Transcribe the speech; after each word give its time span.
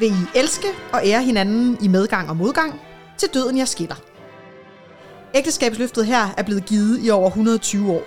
Vil 0.00 0.08
I 0.08 0.38
elske 0.38 0.68
og 0.92 1.00
ære 1.04 1.22
hinanden 1.22 1.78
i 1.80 1.88
medgang 1.88 2.30
og 2.30 2.36
modgang, 2.36 2.80
til 3.18 3.28
døden 3.34 3.58
jeg 3.58 3.68
skiller. 3.68 3.96
Ægteskabsløftet 5.34 6.06
her 6.06 6.28
er 6.36 6.42
blevet 6.42 6.64
givet 6.64 7.04
i 7.04 7.10
over 7.10 7.26
120 7.26 7.92
år. 7.92 8.02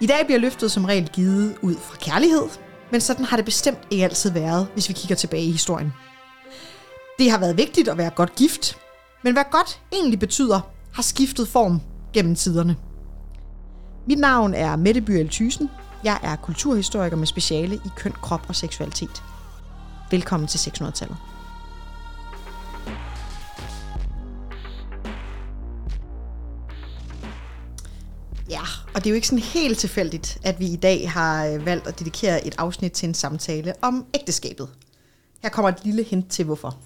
I 0.00 0.06
dag 0.06 0.26
bliver 0.26 0.38
løftet 0.38 0.72
som 0.72 0.84
regel 0.84 1.08
givet 1.08 1.56
ud 1.62 1.74
fra 1.74 1.96
kærlighed, 1.96 2.48
men 2.90 3.00
sådan 3.00 3.24
har 3.24 3.36
det 3.36 3.44
bestemt 3.44 3.78
ikke 3.90 4.04
altid 4.04 4.30
været, 4.30 4.66
hvis 4.72 4.88
vi 4.88 4.94
kigger 4.94 5.16
tilbage 5.16 5.44
i 5.44 5.50
historien. 5.50 5.92
Det 7.18 7.30
har 7.30 7.38
været 7.38 7.56
vigtigt 7.56 7.88
at 7.88 7.98
være 7.98 8.10
godt 8.10 8.34
gift, 8.34 8.78
men 9.24 9.32
hvad 9.32 9.44
godt 9.50 9.80
egentlig 9.92 10.18
betyder, 10.18 10.60
har 10.94 11.02
skiftet 11.02 11.48
form 11.48 11.80
gennem 12.12 12.34
tiderne. 12.34 12.76
Mit 14.06 14.18
navn 14.18 14.54
er 14.54 14.76
Mette 14.76 15.00
Byrel 15.00 15.28
Thysen. 15.28 15.70
Jeg 16.04 16.18
er 16.22 16.36
kulturhistoriker 16.36 17.16
med 17.16 17.26
speciale 17.26 17.74
i 17.74 17.88
køn, 17.96 18.12
krop 18.12 18.44
og 18.48 18.56
seksualitet. 18.56 19.22
Velkommen 20.12 20.46
til 20.46 20.58
600-tallet. 20.58 21.16
Ja, 28.50 28.60
og 28.94 29.04
det 29.04 29.06
er 29.06 29.10
jo 29.10 29.14
ikke 29.14 29.26
sådan 29.26 29.44
helt 29.44 29.78
tilfældigt, 29.78 30.38
at 30.44 30.60
vi 30.60 30.66
i 30.66 30.76
dag 30.76 31.10
har 31.10 31.46
øh, 31.46 31.66
valgt 31.66 31.86
at 31.86 31.98
dedikere 31.98 32.46
et 32.46 32.54
afsnit 32.58 32.92
til 32.92 33.08
en 33.08 33.14
samtale 33.14 33.74
om 33.82 34.06
ægteskabet. 34.14 34.68
Her 35.42 35.48
kommer 35.48 35.68
et 35.68 35.84
lille 35.84 36.02
hint 36.02 36.30
til 36.30 36.44
hvorfor. 36.44 36.78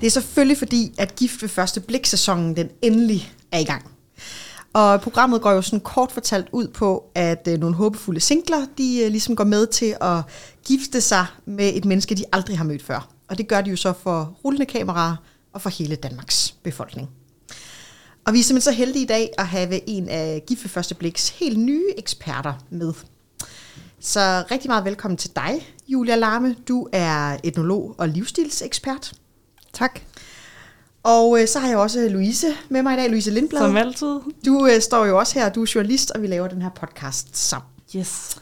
Det 0.00 0.06
er 0.06 0.10
selvfølgelig 0.10 0.58
fordi, 0.58 0.94
at 0.98 1.16
Gift 1.16 1.42
ved 1.42 1.48
første 1.48 1.80
blik-sæsonen 1.80 2.56
den 2.56 2.68
endelig 2.82 3.32
er 3.52 3.58
i 3.58 3.64
gang. 3.64 3.90
Og 4.72 5.00
programmet 5.00 5.42
går 5.42 5.50
jo 5.50 5.62
sådan 5.62 5.80
kort 5.80 6.12
fortalt 6.12 6.46
ud 6.52 6.68
på, 6.68 7.04
at 7.14 7.48
øh, 7.48 7.58
nogle 7.58 7.76
håbefulde 7.76 8.20
singler, 8.20 8.66
de 8.78 9.00
øh, 9.04 9.10
ligesom 9.10 9.36
går 9.36 9.44
med 9.44 9.66
til 9.66 9.96
at 10.00 10.22
gifte 10.66 11.00
sig 11.00 11.26
med 11.44 11.72
et 11.74 11.84
menneske, 11.84 12.14
de 12.14 12.24
aldrig 12.32 12.58
har 12.58 12.64
mødt 12.64 12.82
før. 12.82 13.08
Og 13.28 13.38
det 13.38 13.48
gør 13.48 13.60
de 13.60 13.70
jo 13.70 13.76
så 13.76 13.92
for 13.92 14.36
rullende 14.44 14.66
kameraer 14.66 15.16
og 15.52 15.62
for 15.62 15.70
hele 15.70 15.96
Danmarks 15.96 16.54
befolkning. 16.62 17.10
Og 18.24 18.32
vi 18.32 18.38
er 18.38 18.44
simpelthen 18.44 18.72
så 18.72 18.78
heldige 18.78 19.02
i 19.02 19.06
dag 19.06 19.30
at 19.38 19.46
have 19.46 19.88
en 19.88 20.08
af 20.08 20.42
Gift 20.46 20.64
ved 20.64 20.68
første 20.68 20.94
bliks 20.94 21.28
helt 21.28 21.58
nye 21.58 21.86
eksperter 21.98 22.54
med. 22.70 22.92
Så 24.00 24.44
rigtig 24.50 24.70
meget 24.70 24.84
velkommen 24.84 25.18
til 25.18 25.30
dig, 25.36 25.74
Julia 25.88 26.16
Larme. 26.16 26.56
Du 26.68 26.88
er 26.92 27.36
etnolog 27.44 27.94
og 27.98 28.08
livsstilsekspert. 28.08 29.12
Tak. 29.80 30.00
Og 31.02 31.40
øh, 31.40 31.48
så 31.48 31.58
har 31.58 31.68
jeg 31.68 31.78
også 31.78 32.08
Louise 32.10 32.46
med 32.68 32.82
mig 32.82 32.94
i 32.94 32.96
dag, 32.96 33.08
Louise 33.10 33.30
Lindblad. 33.30 33.60
Som 33.60 33.76
altid. 33.76 34.20
Du 34.46 34.66
øh, 34.66 34.80
står 34.80 35.06
jo 35.06 35.18
også 35.18 35.38
her, 35.38 35.48
du 35.48 35.62
er 35.62 35.72
journalist, 35.74 36.10
og 36.10 36.22
vi 36.22 36.26
laver 36.26 36.48
den 36.48 36.62
her 36.62 36.68
podcast 36.68 37.36
sammen. 37.36 37.70
Yes. 37.96 38.36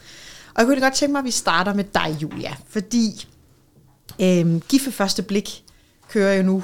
Og 0.53 0.59
jeg 0.59 0.65
kunne 0.65 0.81
godt 0.81 0.93
tænke 0.93 1.11
mig, 1.11 1.19
at 1.19 1.25
vi 1.25 1.31
starter 1.31 1.73
med 1.73 1.83
dig, 1.83 2.17
Julia, 2.21 2.55
fordi 2.67 3.27
øh, 4.21 4.61
Gift 4.69 4.85
ved 4.85 4.93
første 4.93 5.21
blik 5.21 5.63
kører 6.09 6.33
jo 6.33 6.43
nu 6.43 6.63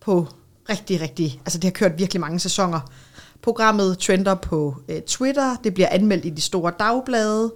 på 0.00 0.26
rigtig, 0.70 1.00
rigtig, 1.00 1.40
altså 1.44 1.58
det 1.58 1.64
har 1.64 1.72
kørt 1.72 1.98
virkelig 1.98 2.20
mange 2.20 2.40
sæsoner. 2.40 2.80
Programmet 3.42 3.98
trender 3.98 4.34
på 4.34 4.76
øh, 4.88 5.00
Twitter, 5.02 5.56
det 5.64 5.74
bliver 5.74 5.88
anmeldt 5.88 6.24
i 6.24 6.30
de 6.30 6.40
store 6.40 6.72
dagblade, 6.78 7.52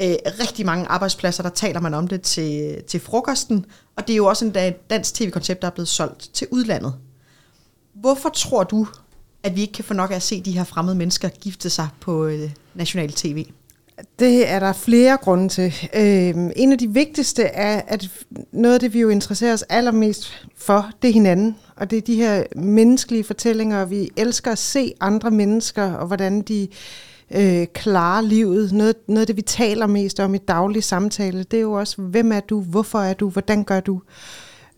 øh, 0.00 0.14
rigtig 0.40 0.66
mange 0.66 0.86
arbejdspladser, 0.86 1.42
der 1.42 1.50
taler 1.50 1.80
man 1.80 1.94
om 1.94 2.08
det 2.08 2.22
til, 2.22 2.82
til 2.88 3.00
frokosten, 3.00 3.66
og 4.00 4.06
det 4.06 4.12
er 4.12 4.16
jo 4.16 4.26
også 4.26 4.44
en 4.44 4.74
dansk 4.90 5.14
tv-koncept, 5.14 5.62
der 5.62 5.68
er 5.68 5.72
blevet 5.72 5.88
solgt 5.88 6.30
til 6.32 6.46
udlandet. 6.50 6.94
Hvorfor 7.94 8.28
tror 8.28 8.64
du, 8.64 8.86
at 9.42 9.56
vi 9.56 9.60
ikke 9.60 9.72
kan 9.72 9.84
få 9.84 9.94
nok 9.94 10.10
af 10.10 10.16
at 10.16 10.22
se 10.22 10.42
de 10.42 10.52
her 10.52 10.64
fremmede 10.64 10.96
mennesker 10.96 11.28
gifte 11.28 11.70
sig 11.70 11.88
på 12.00 12.26
øh, 12.26 12.50
national 12.74 13.12
tv? 13.12 13.46
Det 14.18 14.50
er 14.50 14.58
der 14.58 14.72
flere 14.72 15.16
grunde 15.16 15.48
til. 15.48 15.74
Øhm, 15.94 16.50
en 16.56 16.72
af 16.72 16.78
de 16.78 16.88
vigtigste 16.88 17.42
er, 17.42 17.82
at 17.86 18.08
noget 18.52 18.74
af 18.74 18.80
det, 18.80 18.94
vi 18.94 19.00
jo 19.00 19.08
interesserer 19.08 19.52
os 19.52 19.62
allermest 19.62 20.46
for, 20.56 20.90
det 21.02 21.08
er 21.08 21.14
hinanden. 21.14 21.56
Og 21.76 21.90
det 21.90 21.96
er 21.96 22.02
de 22.02 22.14
her 22.14 22.44
menneskelige 22.56 23.24
fortællinger, 23.24 23.80
og 23.80 23.90
vi 23.90 24.10
elsker 24.16 24.52
at 24.52 24.58
se 24.58 24.92
andre 25.00 25.30
mennesker, 25.30 25.92
og 25.92 26.06
hvordan 26.06 26.42
de 26.42 26.62
øh, 26.62 26.68
øh, 27.34 27.66
klare 27.74 28.24
livet. 28.24 28.72
Noget, 28.72 28.96
noget 29.06 29.20
af 29.20 29.26
det, 29.26 29.36
vi 29.36 29.42
taler 29.42 29.86
mest 29.86 30.20
om 30.20 30.34
i 30.34 30.38
daglig 30.38 30.84
samtale, 30.84 31.42
det 31.42 31.56
er 31.56 31.60
jo 31.60 31.72
også, 31.72 32.02
hvem 32.02 32.32
er 32.32 32.40
du, 32.40 32.60
hvorfor 32.60 32.98
er 32.98 33.14
du, 33.14 33.30
hvordan 33.30 33.64
gør 33.64 33.80
du? 33.80 34.00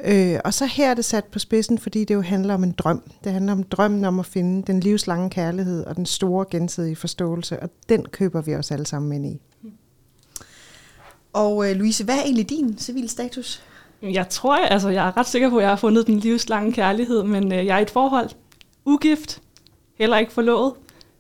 Øh, 0.05 0.39
og 0.45 0.55
så 0.55 0.67
her 0.67 0.91
er 0.91 0.95
det 0.95 1.05
sat 1.05 1.25
på 1.25 1.39
spidsen, 1.39 1.79
fordi 1.79 2.05
det 2.05 2.15
jo 2.15 2.21
handler 2.21 2.55
om 2.55 2.65
en 2.65 2.73
drøm. 2.73 3.03
Det 3.25 3.33
handler 3.33 3.53
om 3.53 3.63
drømmen 3.63 4.05
om 4.05 4.19
at 4.19 4.27
finde 4.27 4.63
den 4.67 4.81
livslange 4.81 5.31
kærlighed 5.31 5.85
og 5.85 5.97
den 5.97 6.07
store 6.07 6.47
gensidige 6.51 6.97
forståelse, 6.97 7.61
og 7.61 7.71
den 7.89 8.05
køber 8.05 8.41
vi 8.41 8.55
os 8.55 8.71
alle 8.71 8.87
sammen 8.87 9.13
ind 9.13 9.27
i. 9.27 9.41
Og 11.33 11.71
øh, 11.71 11.77
Louise, 11.77 12.05
hvad 12.05 12.15
er 12.15 12.23
egentlig 12.23 12.51
din 12.51 12.79
civil 12.79 13.09
status? 13.09 13.63
Jeg 14.03 14.29
tror, 14.29 14.57
altså 14.57 14.89
jeg 14.89 15.07
er 15.07 15.17
ret 15.17 15.27
sikker 15.27 15.51
på, 15.51 15.57
at 15.57 15.63
jeg 15.63 15.71
har 15.71 15.77
fundet 15.77 16.07
den 16.07 16.19
livslange 16.19 16.73
kærlighed, 16.73 17.23
men 17.23 17.53
øh, 17.53 17.67
jeg 17.67 17.75
er 17.75 17.79
i 17.79 17.83
et 17.83 17.91
forhold. 17.91 18.31
Ugift, 18.85 19.43
heller 19.99 20.19
ikke 20.19 20.33
forlovet, 20.33 20.73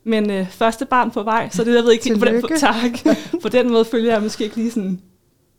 men 0.04 0.30
øh, 0.30 0.50
første 0.50 0.84
barn 0.86 1.10
på 1.10 1.22
vej, 1.22 1.48
så 1.50 1.64
det 1.64 1.74
jeg 1.74 1.84
ved 1.84 1.92
ikke 1.92 2.04
helt, 2.04 2.18
hvordan, 2.18 2.42
tak. 2.58 3.16
På 3.42 3.48
den 3.48 3.72
måde 3.72 3.84
følger 3.84 4.12
jeg 4.12 4.22
måske 4.22 4.44
ikke 4.44 4.56
lige 4.56 4.70
sådan 4.70 5.00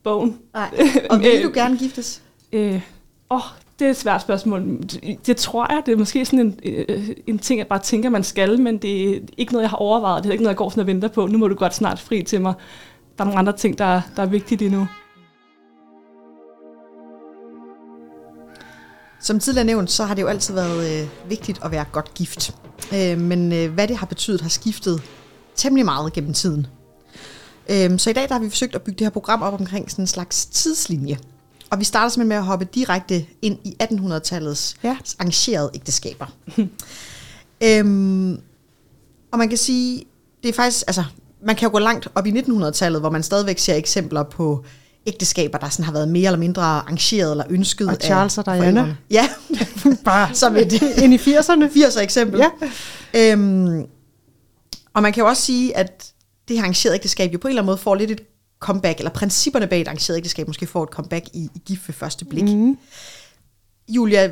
bogen. 0.04 0.38
Nej. 0.54 0.70
Og 1.10 1.20
vil 1.20 1.44
du 1.44 1.52
gerne 1.54 1.78
giftes? 1.78 2.22
Øh, 2.54 2.82
åh, 3.32 3.42
det 3.80 3.86
er 3.86 3.90
et 3.90 3.98
svært 3.98 4.22
spørgsmål. 4.22 4.82
Det, 4.82 5.28
det 5.28 5.38
tror 5.38 5.74
jeg, 5.74 5.84
det 5.86 5.92
er 5.92 5.98
måske 5.98 6.26
sådan 6.26 6.40
en, 6.40 6.60
øh, 6.64 7.10
en 7.28 7.40
ting, 7.40 7.58
jeg 7.58 7.68
bare 7.68 7.80
tænker, 7.80 8.10
man 8.10 8.24
skal, 8.24 8.62
men 8.62 8.78
det 8.78 9.16
er 9.16 9.20
ikke 9.38 9.54
noget, 9.54 9.64
jeg 9.64 9.70
har 9.70 9.78
overvejet. 9.78 10.24
Det 10.24 10.30
er 10.30 10.34
ikke 10.34 10.44
noget, 10.44 10.54
jeg 10.54 10.58
går 10.58 10.70
sådan 10.70 10.82
og 10.82 10.88
venter 10.88 11.08
på. 11.08 11.28
Nu 11.28 11.38
må 11.38 11.48
du 11.48 11.56
godt 11.56 11.76
snart 11.76 12.00
fri 12.00 12.24
til 12.24 12.42
mig. 12.42 12.54
Der 13.18 13.24
er 13.24 13.26
nogle 13.26 13.40
andre 13.40 13.54
ting, 13.54 13.78
der, 13.78 14.02
der 14.16 14.22
er 14.22 14.26
vigtige 14.26 14.66
endnu. 14.66 14.88
Som 19.20 19.40
tidligere 19.40 19.66
nævnt, 19.66 19.92
så 19.92 20.04
har 20.04 20.16
det 20.16 20.22
jo 20.22 20.28
altid 20.28 20.54
været 20.54 21.02
øh, 21.02 21.30
vigtigt 21.30 21.60
at 21.64 21.72
være 21.72 21.86
godt 21.92 22.14
gift. 22.14 22.56
Øh, 22.94 23.20
men 23.20 23.54
øh, 23.54 23.74
hvad 23.74 23.88
det 23.88 23.98
har 23.98 24.06
betydet, 24.06 24.42
har 24.42 24.50
skiftet 24.50 25.02
temmelig 25.56 25.86
meget 25.86 26.14
gennem 26.14 26.34
tiden. 26.34 26.68
Øh, 27.70 28.00
så 28.00 28.10
i 28.10 28.14
dag 28.14 28.30
der 28.30 28.34
har 28.34 28.40
vi 28.42 28.50
forsøgt 28.50 28.76
at 28.76 28.82
bygge 28.82 29.00
det 29.00 29.06
her 29.06 29.12
program 29.12 29.42
op 29.42 29.54
omkring 29.60 29.92
sådan 29.92 30.04
en 30.04 30.08
slags 30.08 30.46
tidslinje. 30.46 31.18
Og 31.70 31.80
vi 31.80 31.84
starter 31.84 32.10
simpelthen 32.10 32.28
med 32.30 32.36
at 32.38 32.44
hoppe 32.44 32.66
direkte 32.76 33.26
ind 33.42 33.58
i 33.64 33.76
1800-tallets 33.84 34.76
Ja. 34.84 34.98
arrangerede 35.20 35.72
ægteskaber. 35.74 36.26
øhm, 37.64 38.40
og 39.32 39.38
man 39.40 39.50
kan 39.50 39.58
sige, 39.58 40.04
det 40.44 40.50
er 40.50 40.54
faktisk, 40.54 40.84
altså, 40.88 41.04
man 41.46 41.56
kan 41.56 41.68
jo 41.68 41.72
gå 41.72 41.80
langt 41.80 42.08
op 42.16 42.26
i 42.28 42.32
1900-tallet, 42.32 43.02
hvor 43.02 43.10
man 43.10 43.24
stadigvæk 43.24 43.60
ser 43.60 43.76
eksempler 43.76 44.24
på 44.24 44.66
ægteskaber, 45.06 45.58
der 45.58 45.70
sådan 45.70 45.86
har 45.86 45.92
været 45.94 46.08
mere 46.10 46.26
eller 46.26 46.40
mindre 46.40 46.62
arrangeret 46.62 47.32
eller 47.32 47.44
ønsket 47.50 47.88
Og 47.88 47.96
Charles 48.02 48.38
af 48.38 48.42
og 48.42 48.46
Diana. 48.46 48.64
forældrene. 48.66 48.98
Ja, 49.12 49.30
Bare 50.06 50.34
som 50.34 50.56
et 50.56 50.74
ind 51.04 51.14
i 51.14 51.18
80'erne. 51.18 51.64
80'er 51.64 52.00
eksempel. 52.00 52.40
Ja. 52.40 53.32
Øhm, 53.32 53.86
og 54.94 55.02
man 55.02 55.14
kan 55.14 55.22
jo 55.22 55.28
også 55.28 55.42
sige, 55.44 55.78
at 55.78 56.12
det 56.48 56.56
her 56.56 56.64
arrangerede 56.64 56.96
ægteskab 56.96 57.34
jo 57.34 57.38
på 57.38 57.48
en 57.48 57.50
eller 57.52 57.62
anden 57.62 57.70
måde 57.70 57.78
får 57.78 57.96
lidt 57.96 58.12
et 58.12 58.22
comeback, 58.60 58.98
eller 58.98 59.12
principperne 59.12 59.68
bag 59.68 59.82
et 59.82 59.88
arrangeret 59.88 60.18
ægteskab 60.18 60.48
måske 60.48 60.66
får 60.68 60.84
et 60.84 60.90
comeback 60.90 61.26
i, 61.34 61.50
i 61.56 61.62
gift 61.66 61.88
ved 61.88 61.96
første 61.96 62.26
blik. 62.26 62.44
Mm. 62.44 62.78
Julia, 63.90 64.32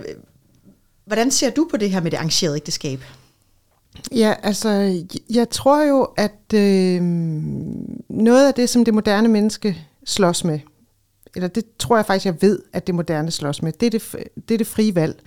hvordan 1.05 1.31
ser 1.31 1.49
du 1.49 1.67
på 1.71 1.77
det 1.77 1.91
her 1.91 2.01
med 2.01 2.11
det 2.11 2.17
arrangerede 2.17 2.55
ægteskab? 2.55 3.03
Ja, 4.15 4.33
altså, 4.43 5.01
jeg 5.29 5.49
tror 5.49 5.83
jo, 5.83 6.03
at 6.17 6.53
øh, 6.53 7.01
noget 8.09 8.47
af 8.47 8.53
det, 8.53 8.69
som 8.69 8.85
det 8.85 8.93
moderne 8.93 9.27
menneske 9.27 9.77
slås 10.05 10.43
med, 10.43 10.59
eller 11.35 11.47
det 11.47 11.63
tror 11.79 11.95
jeg 11.95 12.05
faktisk, 12.05 12.25
jeg 12.25 12.41
ved, 12.41 12.59
at 12.73 12.87
det 12.87 12.95
moderne 12.95 13.31
slås 13.31 13.61
med, 13.61 13.71
det 13.71 13.85
er 13.85 13.89
det, 13.89 14.11
det 14.49 14.53
er 14.53 14.57
det 14.57 14.67
frie 14.67 14.95
valg. 14.95 15.19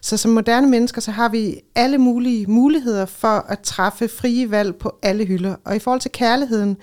Så 0.00 0.16
som 0.16 0.30
moderne 0.30 0.70
mennesker, 0.70 1.00
så 1.00 1.10
har 1.10 1.28
vi 1.28 1.60
alle 1.74 1.98
mulige 1.98 2.46
muligheder 2.46 3.06
for 3.06 3.46
at 3.48 3.60
træffe 3.60 4.08
frie 4.08 4.50
valg 4.50 4.76
på 4.76 4.98
alle 5.02 5.24
hylder. 5.24 5.54
Og 5.64 5.76
i 5.76 5.78
forhold 5.78 6.00
til 6.00 6.10
kærligheden, 6.10 6.76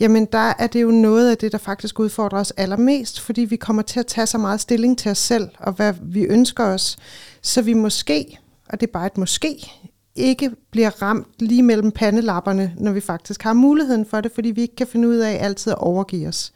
jamen 0.00 0.24
der 0.32 0.52
er 0.58 0.66
det 0.66 0.82
jo 0.82 0.90
noget 0.90 1.30
af 1.30 1.38
det, 1.38 1.52
der 1.52 1.58
faktisk 1.58 2.00
udfordrer 2.00 2.40
os 2.40 2.50
allermest, 2.50 3.20
fordi 3.20 3.40
vi 3.40 3.56
kommer 3.56 3.82
til 3.82 4.00
at 4.00 4.06
tage 4.06 4.26
så 4.26 4.38
meget 4.38 4.60
stilling 4.60 4.98
til 4.98 5.10
os 5.10 5.18
selv, 5.18 5.48
og 5.58 5.72
hvad 5.72 5.94
vi 6.02 6.22
ønsker 6.22 6.64
os, 6.64 6.96
så 7.42 7.62
vi 7.62 7.72
måske, 7.72 8.38
og 8.68 8.80
det 8.80 8.86
er 8.86 8.92
bare 8.92 9.06
et 9.06 9.18
måske, 9.18 9.70
ikke 10.16 10.50
bliver 10.70 11.02
ramt 11.02 11.26
lige 11.38 11.62
mellem 11.62 11.90
pandelapperne, 11.90 12.74
når 12.78 12.92
vi 12.92 13.00
faktisk 13.00 13.42
har 13.42 13.52
muligheden 13.52 14.06
for 14.06 14.20
det, 14.20 14.32
fordi 14.34 14.50
vi 14.50 14.62
ikke 14.62 14.76
kan 14.76 14.86
finde 14.86 15.08
ud 15.08 15.16
af 15.16 15.44
altid 15.44 15.72
at 15.72 15.78
overgive 15.78 16.28
os. 16.28 16.52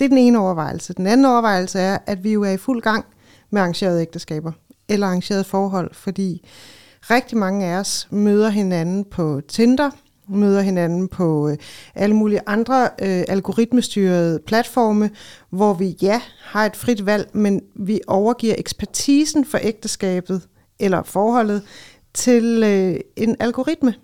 Det 0.00 0.04
er 0.04 0.08
den 0.08 0.18
ene 0.18 0.38
overvejelse. 0.38 0.92
Den 0.92 1.06
anden 1.06 1.26
overvejelse 1.26 1.78
er, 1.78 1.98
at 2.06 2.24
vi 2.24 2.32
jo 2.32 2.42
er 2.42 2.50
i 2.50 2.56
fuld 2.56 2.82
gang 2.82 3.04
med 3.50 3.60
arrangerede 3.60 4.02
ægteskaber 4.02 4.52
eller 4.88 5.06
arrangerede 5.06 5.44
forhold, 5.44 5.94
fordi 5.94 6.46
rigtig 7.00 7.38
mange 7.38 7.66
af 7.66 7.78
os 7.78 8.08
møder 8.10 8.48
hinanden 8.48 9.04
på 9.04 9.40
Tinder, 9.48 9.90
møder 10.28 10.60
hinanden 10.60 11.08
på 11.08 11.48
øh, 11.48 11.56
alle 11.94 12.16
mulige 12.16 12.40
andre 12.46 12.82
øh, 12.84 13.24
algoritmestyrede 13.28 14.40
platforme, 14.46 15.10
hvor 15.50 15.74
vi 15.74 15.96
ja 16.02 16.20
har 16.42 16.66
et 16.66 16.76
frit 16.76 17.06
valg, 17.06 17.30
men 17.32 17.62
vi 17.74 18.00
overgiver 18.06 18.54
ekspertisen 18.58 19.44
for 19.44 19.58
ægteskabet 19.62 20.48
eller 20.78 21.02
forholdet 21.02 21.62
til 22.14 22.62
øh, 22.64 23.00
en 23.16 23.36
algoritme. 23.40 23.94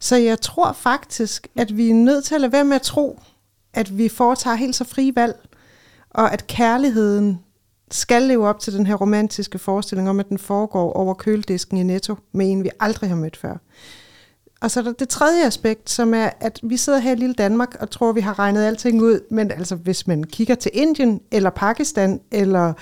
Så 0.00 0.16
jeg 0.16 0.40
tror 0.40 0.72
faktisk, 0.72 1.48
at 1.56 1.76
vi 1.76 1.90
er 1.90 1.94
nødt 1.94 2.24
til 2.24 2.34
at 2.34 2.40
lade 2.40 2.52
være 2.52 2.64
med 2.64 2.76
at 2.76 2.82
tro, 2.82 3.20
at 3.76 3.98
vi 3.98 4.08
foretager 4.08 4.56
helt 4.56 4.76
så 4.76 4.84
frie 4.84 5.16
valg, 5.16 5.48
og 6.10 6.32
at 6.32 6.46
kærligheden 6.46 7.40
skal 7.90 8.22
leve 8.22 8.48
op 8.48 8.60
til 8.60 8.72
den 8.72 8.86
her 8.86 8.94
romantiske 8.94 9.58
forestilling 9.58 10.10
om, 10.10 10.20
at 10.20 10.28
den 10.28 10.38
foregår 10.38 10.92
over 10.92 11.14
køledisken 11.14 11.76
i 11.76 11.82
Netto 11.82 12.16
med 12.32 12.50
en, 12.50 12.64
vi 12.64 12.70
aldrig 12.80 13.10
har 13.10 13.16
mødt 13.16 13.36
før. 13.36 13.56
Og 14.60 14.70
så 14.70 14.80
er 14.80 14.84
der 14.84 14.92
det 14.92 15.08
tredje 15.08 15.46
aspekt, 15.46 15.90
som 15.90 16.14
er, 16.14 16.30
at 16.40 16.60
vi 16.62 16.76
sidder 16.76 16.98
her 16.98 17.12
i 17.12 17.16
lille 17.16 17.34
Danmark 17.34 17.76
og 17.80 17.90
tror, 17.90 18.12
vi 18.12 18.20
har 18.20 18.38
regnet 18.38 18.64
alting 18.64 19.02
ud. 19.02 19.20
Men 19.30 19.50
altså, 19.50 19.74
hvis 19.74 20.06
man 20.06 20.24
kigger 20.24 20.54
til 20.54 20.70
Indien 20.74 21.20
eller 21.30 21.50
Pakistan 21.50 22.20
eller 22.30 22.72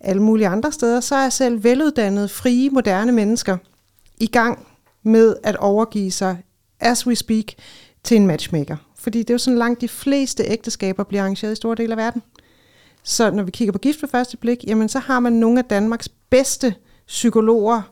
alle 0.00 0.22
mulige 0.22 0.48
andre 0.48 0.72
steder, 0.72 1.00
så 1.00 1.14
er 1.14 1.28
selv 1.28 1.64
veluddannede, 1.64 2.28
frie, 2.28 2.70
moderne 2.70 3.12
mennesker 3.12 3.56
i 4.16 4.26
gang 4.26 4.66
med 5.02 5.34
at 5.42 5.56
overgive 5.56 6.10
sig, 6.10 6.36
as 6.80 7.06
we 7.06 7.16
speak, 7.16 7.44
til 8.04 8.16
en 8.16 8.26
matchmaker. 8.26 8.76
Fordi 9.00 9.18
det 9.18 9.30
er 9.30 9.34
jo 9.34 9.38
sådan 9.38 9.58
langt 9.58 9.80
de 9.80 9.88
fleste 9.88 10.44
ægteskaber 10.44 11.04
bliver 11.04 11.22
arrangeret 11.22 11.52
i 11.52 11.56
store 11.56 11.74
dele 11.74 11.92
af 11.92 11.96
verden. 11.96 12.22
Så 13.02 13.30
når 13.30 13.42
vi 13.42 13.50
kigger 13.50 13.72
på 13.72 13.78
gift 13.78 14.02
ved 14.02 14.08
første 14.08 14.36
blik, 14.36 14.64
jamen 14.66 14.88
så 14.88 14.98
har 14.98 15.20
man 15.20 15.32
nogle 15.32 15.58
af 15.58 15.64
Danmarks 15.64 16.08
bedste 16.08 16.74
psykologer 17.06 17.82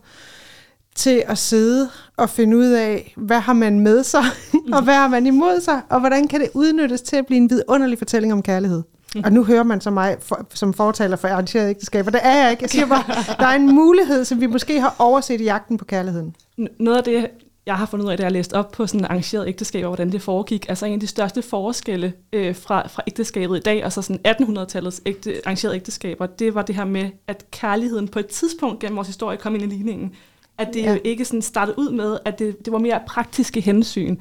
til 0.95 1.23
at 1.27 1.37
sidde 1.37 1.89
og 2.17 2.29
finde 2.29 2.57
ud 2.57 2.67
af, 2.67 3.13
hvad 3.17 3.39
har 3.39 3.53
man 3.53 3.79
med 3.79 4.03
sig, 4.03 4.23
og 4.73 4.83
hvad 4.83 4.93
har 4.93 5.07
man 5.07 5.25
imod 5.25 5.61
sig, 5.61 5.81
og 5.89 5.99
hvordan 5.99 6.27
kan 6.27 6.41
det 6.41 6.49
udnyttes 6.53 7.01
til 7.01 7.15
at 7.15 7.25
blive 7.25 7.37
en 7.37 7.49
vidunderlig 7.49 7.97
fortælling 7.97 8.33
om 8.33 8.41
kærlighed. 8.41 8.83
Og 9.23 9.33
nu 9.33 9.43
hører 9.43 9.63
man 9.63 9.81
så 9.81 9.91
mig 9.91 10.17
for, 10.19 10.47
som 10.53 10.73
fortaler 10.73 11.15
for 11.15 11.27
arrangeret 11.27 11.69
ægteskaber. 11.69 12.11
Det 12.11 12.19
er 12.23 12.43
jeg 12.43 12.51
ikke. 12.51 12.63
Jeg 12.63 12.69
siger 12.69 12.85
bare, 12.85 13.03
der 13.39 13.45
er 13.45 13.55
en 13.55 13.75
mulighed, 13.75 14.25
som 14.25 14.41
vi 14.41 14.45
måske 14.45 14.81
har 14.81 14.95
overset 14.99 15.41
i 15.41 15.43
jagten 15.43 15.77
på 15.77 15.85
kærligheden. 15.85 16.35
Noget 16.79 16.97
af 16.97 17.03
det, 17.03 17.27
jeg 17.69 17.77
har 17.77 17.85
fundet 17.85 18.05
ud 18.05 18.11
af, 18.11 18.17
da 18.17 18.23
jeg 18.23 18.31
læste 18.31 18.53
op 18.53 18.71
på 18.71 18.87
sådan 18.87 19.05
arrangeret 19.05 19.47
ægteskab, 19.47 19.83
og 19.85 19.89
hvordan 19.89 20.11
det 20.11 20.21
foregik, 20.21 20.65
altså 20.69 20.85
en 20.85 20.93
af 20.93 20.99
de 20.99 21.07
største 21.07 21.41
forskelle 21.41 22.13
øh, 22.33 22.55
fra, 22.55 22.87
fra 22.87 23.03
ægteskabet 23.07 23.57
i 23.57 23.59
dag, 23.59 23.85
og 23.85 23.93
så 23.93 24.01
sådan 24.01 24.19
1800-tallets 24.27 25.01
ægte, 25.05 25.41
arrangerede 25.45 25.75
ægteskaber, 25.75 26.25
det 26.25 26.55
var 26.55 26.61
det 26.61 26.75
her 26.75 26.85
med, 26.85 27.09
at 27.27 27.45
kærligheden 27.51 28.07
på 28.07 28.19
et 28.19 28.27
tidspunkt 28.27 28.79
gennem 28.79 28.95
vores 28.95 29.07
historie 29.07 29.37
kom 29.37 29.55
ind 29.55 29.63
i 29.63 29.65
ligningen. 29.65 30.11
At 30.57 30.69
det 30.73 30.81
Ja. 30.83 30.93
jo 30.93 30.99
ikke 31.03 31.25
sådan 31.25 31.41
startede 31.41 31.79
ud 31.79 31.91
med, 31.91 32.17
at 32.25 32.39
det, 32.39 32.65
det 32.65 32.73
var 32.73 32.79
mere 32.79 32.99
praktiske 33.07 33.61
hensyn, 33.61 34.17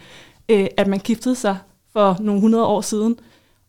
øh, 0.48 0.66
at 0.76 0.86
man 0.86 0.98
giftede 0.98 1.34
sig 1.34 1.58
for 1.92 2.16
nogle 2.20 2.40
hundrede 2.40 2.66
år 2.66 2.80
siden. 2.80 3.18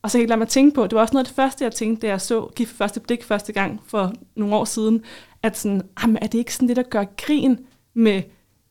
Og 0.01 0.11
så 0.11 0.17
kan 0.17 0.21
jeg 0.21 0.29
lade 0.29 0.39
mig 0.39 0.47
tænke 0.47 0.75
på, 0.75 0.83
det 0.83 0.93
var 0.95 1.01
også 1.01 1.13
noget 1.13 1.25
af 1.25 1.27
det 1.27 1.35
første, 1.35 1.63
jeg 1.63 1.71
tænkte, 1.71 2.07
da 2.07 2.11
jeg 2.11 2.21
så 2.21 2.47
Gift 2.55 2.75
første 2.77 2.99
blik 2.99 3.23
første 3.23 3.53
gang 3.53 3.81
for 3.87 4.13
nogle 4.35 4.55
år 4.55 4.65
siden, 4.65 5.01
at 5.43 5.57
sådan, 5.57 5.81
jamen, 6.03 6.17
er 6.21 6.27
det 6.27 6.37
ikke 6.37 6.53
sådan 6.55 6.67
lidt 6.67 6.79
at 6.79 6.89
gøre 6.89 7.05
grin 7.17 7.57
med 7.93 8.21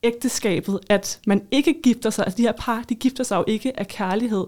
ægteskabet, 0.02 0.80
at 0.88 1.20
man 1.26 1.42
ikke 1.50 1.74
gifter 1.82 2.10
sig, 2.10 2.24
altså 2.24 2.36
de 2.36 2.42
her 2.42 2.52
par, 2.52 2.84
de 2.88 2.94
gifter 2.94 3.24
sig 3.24 3.36
jo 3.36 3.44
ikke 3.46 3.80
af 3.80 3.88
kærlighed, 3.88 4.44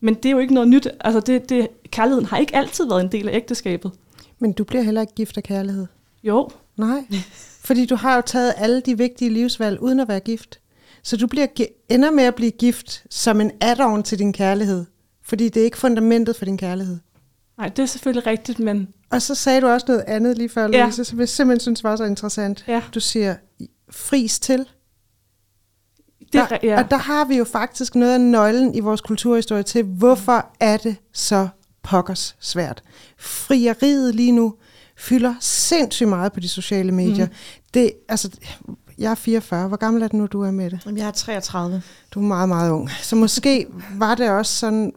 men 0.00 0.14
det 0.14 0.26
er 0.26 0.30
jo 0.30 0.38
ikke 0.38 0.54
noget 0.54 0.68
nyt, 0.68 0.88
altså 1.00 1.20
det, 1.20 1.48
det, 1.48 1.68
kærligheden 1.90 2.26
har 2.26 2.38
ikke 2.38 2.56
altid 2.56 2.88
været 2.88 3.00
en 3.00 3.12
del 3.12 3.28
af 3.28 3.34
ægteskabet. 3.36 3.92
Men 4.38 4.52
du 4.52 4.64
bliver 4.64 4.82
heller 4.82 5.00
ikke 5.00 5.14
gift 5.14 5.36
af 5.36 5.42
kærlighed. 5.42 5.86
Jo, 6.22 6.48
Nej, 6.76 7.04
fordi 7.66 7.86
du 7.86 7.96
har 7.96 8.16
jo 8.16 8.22
taget 8.26 8.54
alle 8.56 8.80
de 8.80 8.98
vigtige 8.98 9.30
livsvalg 9.30 9.80
uden 9.80 10.00
at 10.00 10.08
være 10.08 10.20
gift. 10.20 10.60
Så 11.02 11.16
du 11.16 11.26
bliver 11.26 11.46
ender 11.88 12.10
med 12.10 12.24
at 12.24 12.34
blive 12.34 12.50
gift 12.50 13.04
som 13.10 13.40
en 13.40 13.50
add-on 13.60 14.02
til 14.02 14.18
din 14.18 14.32
kærlighed. 14.32 14.84
Fordi 15.22 15.48
det 15.48 15.60
er 15.60 15.64
ikke 15.64 15.78
fundamentet 15.78 16.36
for 16.36 16.44
din 16.44 16.58
kærlighed. 16.58 16.98
nej, 17.58 17.68
det 17.68 17.82
er 17.82 17.86
selvfølgelig 17.86 18.26
rigtigt, 18.26 18.58
men 18.58 18.88
Og 19.10 19.22
så 19.22 19.34
sagde 19.34 19.60
du 19.60 19.66
også 19.66 19.84
noget 19.88 20.04
andet 20.06 20.38
lige 20.38 20.48
før, 20.48 20.68
Ja. 20.68 20.82
Louise, 20.82 21.04
som 21.04 21.20
jeg 21.20 21.28
simpelthen 21.28 21.60
synes 21.60 21.84
var 21.84 21.96
så 21.96 22.04
interessant. 22.04 22.64
Ja. 22.68 22.82
Du 22.94 23.00
siger, 23.00 23.34
fris 23.90 24.40
til. 24.40 24.66
Det 26.32 26.40
er, 26.40 26.46
der, 26.46 26.58
ja. 26.62 26.78
Og 26.78 26.90
der 26.90 26.96
har 26.96 27.24
vi 27.24 27.36
jo 27.36 27.44
faktisk 27.44 27.94
noget 27.94 28.14
af 28.14 28.20
nøglen 28.20 28.74
i 28.74 28.80
vores 28.80 29.00
kulturhistorie 29.00 29.62
til, 29.62 29.82
hvorfor 29.82 30.46
er 30.60 30.76
det 30.76 30.96
så 31.12 31.48
pokkers 31.82 32.36
svært. 32.40 32.82
Frieriet 33.18 34.14
lige 34.14 34.32
nu 34.32 34.54
fylder 34.96 35.34
sindssygt 35.40 36.08
meget 36.08 36.32
på 36.32 36.40
de 36.40 36.48
sociale 36.48 36.92
medier. 36.92 37.26
Mm. 37.26 37.32
Det, 37.74 37.92
altså, 38.08 38.30
jeg 38.98 39.10
er 39.10 39.14
44. 39.14 39.68
Hvor 39.68 39.76
gammel 39.76 40.02
er 40.02 40.08
du 40.08 40.16
nu, 40.16 40.26
du 40.26 40.42
er 40.42 40.50
med 40.50 40.70
det? 40.70 40.80
Jeg 40.96 41.06
er 41.06 41.10
33. 41.10 41.82
Du 42.10 42.20
er 42.20 42.24
meget, 42.24 42.48
meget 42.48 42.70
ung. 42.70 42.90
Så 43.02 43.16
måske 43.16 43.66
var 43.94 44.14
det 44.14 44.30
også 44.30 44.54
sådan 44.54 44.92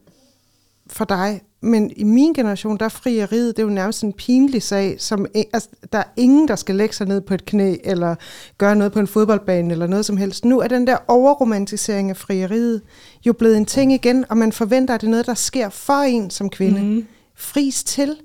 for 0.87 1.05
dig. 1.05 1.41
Men 1.61 1.91
i 1.95 2.03
min 2.03 2.33
generation, 2.33 2.77
der 2.77 2.85
er 2.85 2.89
frieriet, 2.89 3.57
det 3.57 3.63
er 3.63 3.67
jo 3.67 3.73
nærmest 3.73 4.03
en 4.03 4.13
pinlig 4.13 4.63
sag. 4.63 4.95
Som, 5.01 5.25
altså, 5.53 5.69
der 5.93 5.99
er 5.99 6.03
ingen, 6.17 6.47
der 6.47 6.55
skal 6.55 6.75
lægge 6.75 6.95
sig 6.95 7.07
ned 7.07 7.21
på 7.21 7.33
et 7.33 7.45
knæ, 7.45 7.75
eller 7.83 8.15
gøre 8.57 8.75
noget 8.75 8.93
på 8.93 8.99
en 8.99 9.07
fodboldbane, 9.07 9.71
eller 9.71 9.87
noget 9.87 10.05
som 10.05 10.17
helst. 10.17 10.45
Nu 10.45 10.59
er 10.59 10.67
den 10.67 10.87
der 10.87 10.97
overromantisering 11.07 12.09
af 12.09 12.17
frieriet 12.17 12.81
jo 13.25 13.33
blevet 13.33 13.57
en 13.57 13.65
ting 13.65 13.93
igen, 13.93 14.25
og 14.29 14.37
man 14.37 14.51
forventer, 14.51 14.93
at 14.93 15.01
det 15.01 15.07
er 15.07 15.11
noget, 15.11 15.25
der 15.25 15.33
sker 15.33 15.69
for 15.69 16.01
en 16.01 16.29
som 16.29 16.49
kvinde. 16.49 16.81
Mm. 16.81 17.05
Fris 17.35 17.83
til. 17.83 18.15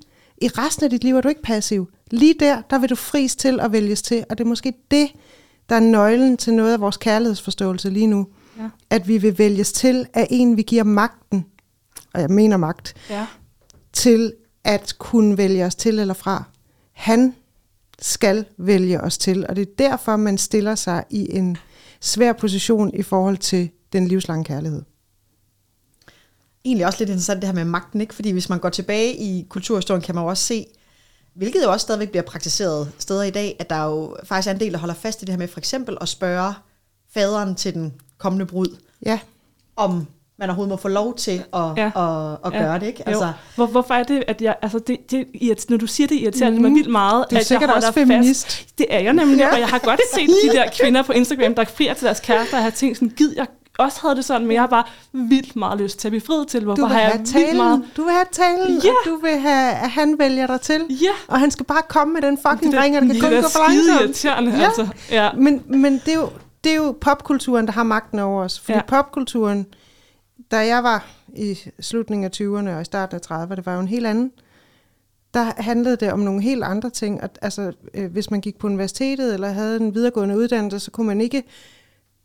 I 0.42 0.48
resten 0.48 0.84
af 0.84 0.90
dit 0.90 1.04
liv 1.04 1.16
er 1.16 1.20
du 1.20 1.28
ikke 1.28 1.42
passiv. 1.42 1.88
Lige 2.10 2.34
der, 2.40 2.62
der 2.70 2.78
vil 2.78 2.90
du 2.90 2.94
fris 2.94 3.36
til 3.36 3.60
og 3.60 3.72
vælges 3.72 4.02
til, 4.02 4.24
og 4.30 4.38
det 4.38 4.44
er 4.44 4.48
måske 4.48 4.72
det, 4.90 5.08
der 5.68 5.76
er 5.76 5.80
nøglen 5.80 6.36
til 6.36 6.54
noget 6.54 6.72
af 6.72 6.80
vores 6.80 6.96
kærlighedsforståelse 6.96 7.90
lige 7.90 8.06
nu. 8.06 8.26
Ja. 8.58 8.68
At 8.90 9.08
vi 9.08 9.18
vil 9.18 9.38
vælges 9.38 9.72
til 9.72 10.06
af 10.14 10.26
en, 10.30 10.56
vi 10.56 10.62
giver 10.62 10.84
magten, 10.84 11.44
og 12.16 12.22
jeg 12.22 12.30
mener 12.30 12.56
magt, 12.56 12.94
ja. 13.10 13.26
til 13.92 14.34
at 14.64 14.94
kunne 14.98 15.38
vælge 15.38 15.64
os 15.64 15.74
til 15.74 15.98
eller 15.98 16.14
fra. 16.14 16.44
Han 16.92 17.34
skal 17.98 18.44
vælge 18.56 19.00
os 19.00 19.18
til, 19.18 19.46
og 19.48 19.56
det 19.56 19.62
er 19.62 19.72
derfor, 19.78 20.16
man 20.16 20.38
stiller 20.38 20.74
sig 20.74 21.04
i 21.10 21.36
en 21.36 21.56
svær 22.00 22.32
position 22.32 22.94
i 22.94 23.02
forhold 23.02 23.36
til 23.36 23.70
den 23.92 24.08
livslange 24.08 24.44
kærlighed. 24.44 24.82
Egentlig 26.64 26.86
også 26.86 26.98
lidt 26.98 27.10
interessant 27.10 27.42
det 27.42 27.48
her 27.48 27.54
med 27.54 27.64
magten, 27.64 28.00
ikke? 28.00 28.14
Fordi 28.14 28.30
hvis 28.30 28.48
man 28.48 28.58
går 28.58 28.68
tilbage 28.68 29.16
i 29.16 29.46
kulturhistorien, 29.48 30.02
kan 30.02 30.14
man 30.14 30.24
jo 30.24 30.28
også 30.28 30.44
se, 30.44 30.66
hvilket 31.34 31.62
jo 31.64 31.72
også 31.72 31.84
stadigvæk 31.84 32.10
bliver 32.10 32.22
praktiseret 32.22 32.92
steder 32.98 33.22
i 33.22 33.30
dag, 33.30 33.56
at 33.58 33.70
der 33.70 33.84
jo 33.84 34.16
faktisk 34.24 34.48
er 34.48 34.54
en 34.54 34.60
del, 34.60 34.72
der 34.72 34.78
holder 34.78 34.94
fast 34.94 35.22
i 35.22 35.24
det 35.24 35.32
her 35.32 35.38
med 35.38 35.48
for 35.48 35.58
eksempel 35.58 35.98
at 36.00 36.08
spørge 36.08 36.54
faderen 37.14 37.54
til 37.54 37.74
den 37.74 37.94
kommende 38.18 38.46
brud, 38.46 38.76
Ja, 39.06 39.18
om 39.76 40.06
man 40.38 40.48
overhovedet 40.48 40.70
må 40.70 40.76
få 40.76 40.88
lov 40.88 41.14
til 41.16 41.30
at, 41.30 41.60
Ja. 41.76 41.90
ja. 41.96 42.30
at, 42.32 42.38
at 42.44 42.52
Ja. 42.52 42.58
gøre 42.58 42.78
det, 42.78 42.86
ikke? 42.86 43.02
Jo. 43.06 43.10
Altså, 43.10 43.32
Hvor, 43.54 43.66
hvorfor 43.66 43.94
er 43.94 44.02
det, 44.02 44.24
at 44.26 44.42
jeg, 44.42 44.54
altså 44.62 44.78
det, 44.78 45.10
det, 45.10 45.64
når 45.70 45.76
du 45.76 45.86
siger 45.86 46.06
det, 46.06 46.14
irriterer 46.20 46.50
det 46.50 46.60
mig 46.60 46.70
vildt 46.70 46.90
meget. 46.90 47.24
Du 47.30 47.34
er 47.36 47.40
at 47.40 47.46
sikkert 47.46 47.68
jeg 47.68 47.76
også 47.76 47.92
feminist. 47.92 48.44
Fast. 48.56 48.78
Det 48.78 48.86
er 48.90 48.98
jeg 49.00 49.12
nemlig, 49.12 49.38
Ja. 49.38 49.52
og 49.52 49.58
jeg 49.60 49.68
har 49.68 49.78
godt 49.78 50.00
set 50.14 50.28
de 50.28 50.56
der 50.56 50.64
kvinder 50.80 51.02
på 51.02 51.12
Instagram, 51.12 51.54
der 51.54 51.64
frier 51.64 51.94
til 51.94 52.04
deres 52.06 52.20
kærester, 52.20 52.56
og 52.56 52.62
har 52.62 52.70
tænkt 52.70 52.96
sådan, 52.98 53.08
gid 53.16 53.32
jeg 53.36 53.46
også 53.78 53.98
havde 54.02 54.16
det 54.16 54.24
sådan, 54.24 54.46
men 54.46 54.52
jeg 54.54 54.62
har 54.62 54.66
bare 54.68 54.84
vildt 55.12 55.56
meget 55.56 55.80
lyst 55.80 55.98
til 55.98 56.08
at 56.08 56.12
blive 56.12 56.20
friet 56.26 56.48
til. 56.48 56.64
Hvorfor 56.64 56.82
du 56.82 56.86
vil 56.86 56.94
har 56.96 57.00
jeg 57.02 57.20
talen, 57.26 57.56
meget... 57.56 57.82
du 57.96 58.02
vil 58.02 58.12
have 58.12 58.26
talen, 58.32 58.80
Ja. 58.84 58.88
og 58.90 58.96
du 59.04 59.16
vil 59.16 59.38
have, 59.40 59.72
at 59.72 59.90
han 59.90 60.18
vælger 60.18 60.46
dig 60.46 60.60
til. 60.60 60.82
Ja, 60.90 61.10
Og 61.28 61.40
han 61.40 61.50
skal 61.50 61.66
bare 61.66 61.82
komme 61.88 62.14
med 62.14 62.22
den 62.22 62.38
fucking 62.48 62.72
det, 62.72 62.80
ring, 62.82 62.96
og 62.96 63.02
det 63.02 63.10
kan 63.12 63.20
kun 63.20 63.32
det 63.32 63.40
gå 63.42 63.46
er 63.46 63.50
for 63.50 63.72
langsomt. 63.72 64.00
irriterende, 64.02 64.50
Ja. 64.52 64.58
ja. 64.58 64.64
altså. 64.64 64.86
Ja. 65.10 65.28
Men, 65.32 65.62
men 65.66 65.92
det, 66.06 66.08
er 66.14 66.18
jo, 66.18 66.28
det 66.64 66.72
er 66.72 66.76
jo 66.76 66.96
popkulturen, 67.00 67.66
der 67.66 67.72
har 67.72 67.82
magten 67.82 68.18
over 68.18 68.42
os. 68.44 68.60
Fordi. 68.60 68.72
Ja. 68.78 68.82
popkulturen, 68.88 69.66
da 70.50 70.56
jeg 70.56 70.82
var 70.82 71.06
i 71.28 71.58
slutningen 71.80 72.24
af 72.24 72.30
20'erne 72.40 72.76
og 72.76 72.82
i 72.82 72.84
starten 72.84 73.16
af 73.16 73.30
30'erne, 73.30 73.54
det 73.54 73.66
var 73.66 73.74
jo 73.74 73.80
en 73.80 73.88
helt 73.88 74.06
anden. 74.06 74.32
Der 75.34 75.62
handlede 75.62 75.96
det 75.96 76.12
om 76.12 76.18
nogle 76.18 76.42
helt 76.42 76.64
andre 76.64 76.90
ting. 76.90 77.22
At, 77.22 77.38
altså, 77.42 77.72
øh, 77.94 78.12
hvis 78.12 78.30
man 78.30 78.40
gik 78.40 78.58
på 78.58 78.66
universitetet 78.66 79.34
eller 79.34 79.48
havde 79.48 79.76
en 79.76 79.94
videregående 79.94 80.36
uddannelse, 80.36 80.80
så 80.80 80.90
kunne 80.90 81.06
man 81.06 81.20
ikke... 81.20 81.42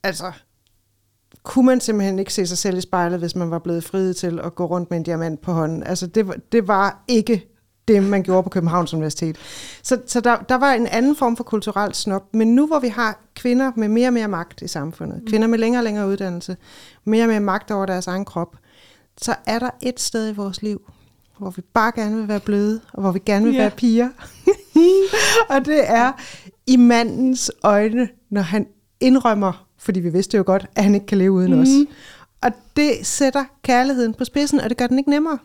Altså, 0.03 0.31
kunne 1.43 1.65
man 1.65 1.81
simpelthen 1.81 2.19
ikke 2.19 2.33
se 2.33 2.47
sig 2.47 2.57
selv 2.57 2.77
i 2.77 2.81
spejlet, 2.81 3.19
hvis 3.19 3.35
man 3.35 3.51
var 3.51 3.59
blevet 3.59 3.83
friet 3.83 4.15
til 4.15 4.39
at 4.39 4.55
gå 4.55 4.65
rundt 4.65 4.89
med 4.89 4.97
en 4.97 5.03
diamant 5.03 5.41
på 5.41 5.51
hånden. 5.51 5.83
Altså, 5.83 6.07
det 6.07 6.33
det 6.51 6.67
var 6.67 7.03
ikke 7.07 7.51
det, 7.87 8.03
man 8.03 8.23
gjorde 8.23 8.43
på 8.43 8.49
Københavns 8.49 8.93
Universitet. 8.93 9.37
Så, 9.83 10.01
så 10.07 10.19
der, 10.19 10.37
der 10.37 10.55
var 10.55 10.73
en 10.73 10.87
anden 10.87 11.15
form 11.15 11.37
for 11.37 11.43
kulturelt 11.43 11.95
snop. 11.95 12.33
Men 12.33 12.55
nu 12.55 12.67
hvor 12.67 12.79
vi 12.79 12.87
har 12.87 13.21
kvinder 13.41 13.71
med 13.75 13.87
mere 13.87 14.07
og 14.09 14.13
mere 14.13 14.27
magt 14.27 14.61
i 14.61 14.67
samfundet, 14.67 15.21
mm. 15.21 15.27
kvinder 15.27 15.47
med 15.47 15.59
længere 15.59 15.79
og 15.79 15.83
længere 15.83 16.07
uddannelse, 16.07 16.57
mere 17.05 17.23
og 17.23 17.29
mere 17.29 17.39
magt 17.39 17.71
over 17.71 17.85
deres 17.85 18.07
egen 18.07 18.25
krop, 18.25 18.55
så 19.21 19.35
er 19.45 19.59
der 19.59 19.69
et 19.81 19.99
sted 19.99 20.29
i 20.29 20.35
vores 20.35 20.61
liv, 20.61 20.81
hvor 21.37 21.49
vi 21.49 21.61
bare 21.73 21.91
gerne 21.95 22.15
vil 22.15 22.27
være 22.27 22.39
bløde, 22.39 22.81
og 22.93 23.01
hvor 23.01 23.11
vi 23.11 23.19
gerne 23.25 23.45
vil 23.45 23.53
Ja. 23.53 23.61
være 23.61 23.71
piger. 23.71 24.09
og 25.55 25.65
det 25.65 25.89
er 25.89 26.11
i 26.67 26.77
mandens 26.77 27.51
øjne, 27.63 28.09
når 28.29 28.41
han 28.41 28.67
indrømmer, 28.99 29.67
fordi 29.77 29.99
vi 29.99 30.09
vidste 30.09 30.37
jo 30.37 30.43
godt, 30.45 30.65
at 30.75 30.83
han 30.83 30.93
ikke 30.95 31.05
kan 31.05 31.17
leve 31.17 31.31
uden 31.31 31.53
mm. 31.55 31.61
os. 31.61 31.67
Og 32.41 32.51
det 32.75 32.91
sætter 33.03 33.45
kærligheden 33.63 34.13
på 34.13 34.25
spidsen, 34.25 34.59
og 34.59 34.69
det 34.69 34.77
gør 34.77 34.87
den 34.87 34.97
ikke 34.97 35.09
nemmere. 35.09 35.37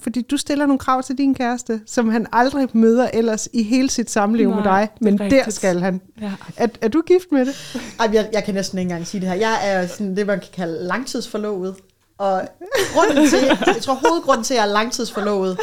Fordi 0.00 0.22
du 0.22 0.36
stiller 0.36 0.66
nogle 0.66 0.78
krav 0.78 1.02
til 1.02 1.18
din 1.18 1.34
kæreste, 1.34 1.80
som 1.86 2.08
han 2.08 2.26
aldrig 2.32 2.68
møder 2.72 3.08
ellers 3.12 3.48
i 3.52 3.62
hele 3.62 3.90
sit 3.90 4.10
samliv 4.10 4.48
Nej, 4.48 4.56
med 4.56 4.64
dig. 4.64 4.88
Men 5.00 5.18
der 5.18 5.24
rigtigt. 5.24 5.54
skal 5.54 5.80
han. 5.80 6.00
Ja. 6.20 6.32
Er, 6.56 6.66
er 6.80 6.88
du 6.88 7.02
gift 7.06 7.32
med 7.32 7.46
det? 7.46 7.80
Ej, 8.00 8.10
jeg, 8.12 8.28
jeg 8.32 8.44
kan 8.44 8.54
næsten 8.54 8.78
ikke 8.78 8.90
engang 8.90 9.06
sige 9.06 9.20
det 9.20 9.28
her. 9.28 9.36
Jeg 9.36 9.58
er 9.62 9.86
sådan 9.86 10.16
det, 10.16 10.26
man 10.26 10.40
kan 10.40 10.48
kalde 10.52 10.84
langtidsforlovet. 10.84 11.74
Og 12.18 12.42
grunden 12.94 13.28
til, 13.28 13.38
jeg 13.66 13.82
tror 13.82 13.94
hovedgrunden 13.94 14.44
til, 14.44 14.54
at 14.54 14.58
jeg 14.58 14.68
er 14.68 14.72
langtidsforlovet, 14.72 15.58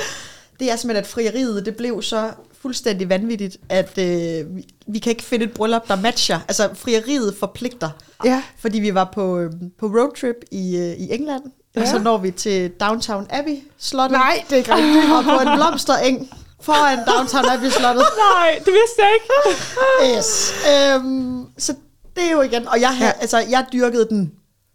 det 0.59 0.71
er 0.71 0.75
simpelthen, 0.75 1.03
at 1.03 1.07
frieriet, 1.07 1.65
det 1.65 1.75
blev 1.75 2.01
så 2.01 2.31
fuldstændig 2.61 3.09
vanvittigt, 3.09 3.57
at 3.69 3.97
øh, 3.97 4.55
vi, 4.55 4.65
vi 4.87 4.99
kan 4.99 5.09
ikke 5.09 5.23
finde 5.23 5.45
et 5.45 5.53
bryllup, 5.53 5.87
der 5.87 5.95
matcher. 5.95 6.39
Altså, 6.47 6.69
frieriet 6.73 7.35
forpligter. 7.39 7.89
Ja. 8.25 8.43
Fordi 8.57 8.79
vi 8.79 8.93
var 8.93 9.09
på, 9.13 9.39
øh, 9.39 9.51
på 9.79 9.85
roadtrip 9.85 10.35
i, 10.51 10.77
øh, 10.77 10.93
i 10.93 11.13
England, 11.13 11.43
ja. 11.75 11.81
og 11.81 11.87
så 11.87 11.99
når 11.99 12.17
vi 12.17 12.31
til 12.31 12.71
Downtown 12.71 13.27
Abbey 13.29 13.57
slottet. 13.79 14.17
Nej, 14.19 14.43
det 14.49 14.53
er 14.53 14.57
ikke 14.57 14.75
rigtigt. 14.75 15.11
Og 15.17 15.23
på 15.23 15.49
en 15.49 15.55
blomstereng 15.57 16.29
foran 16.61 16.99
Downtown 17.07 17.45
Abbey 17.53 17.69
slottet. 17.69 18.05
Nej, 18.31 18.51
det 18.65 18.73
vidste 18.73 18.97
jeg 18.99 19.09
ikke. 19.13 19.27
Yes. 20.17 20.53
Øhm, 20.95 21.45
så 21.57 21.73
det 22.15 22.23
er 22.27 22.31
jo 22.31 22.41
igen, 22.41 22.67
og 22.67 22.81
jeg, 22.81 22.89
havde, 22.89 23.11
ja. 23.15 23.21
altså, 23.21 23.37
jeg 23.49 23.65
dyrkede 23.73 24.07
den 24.09 24.31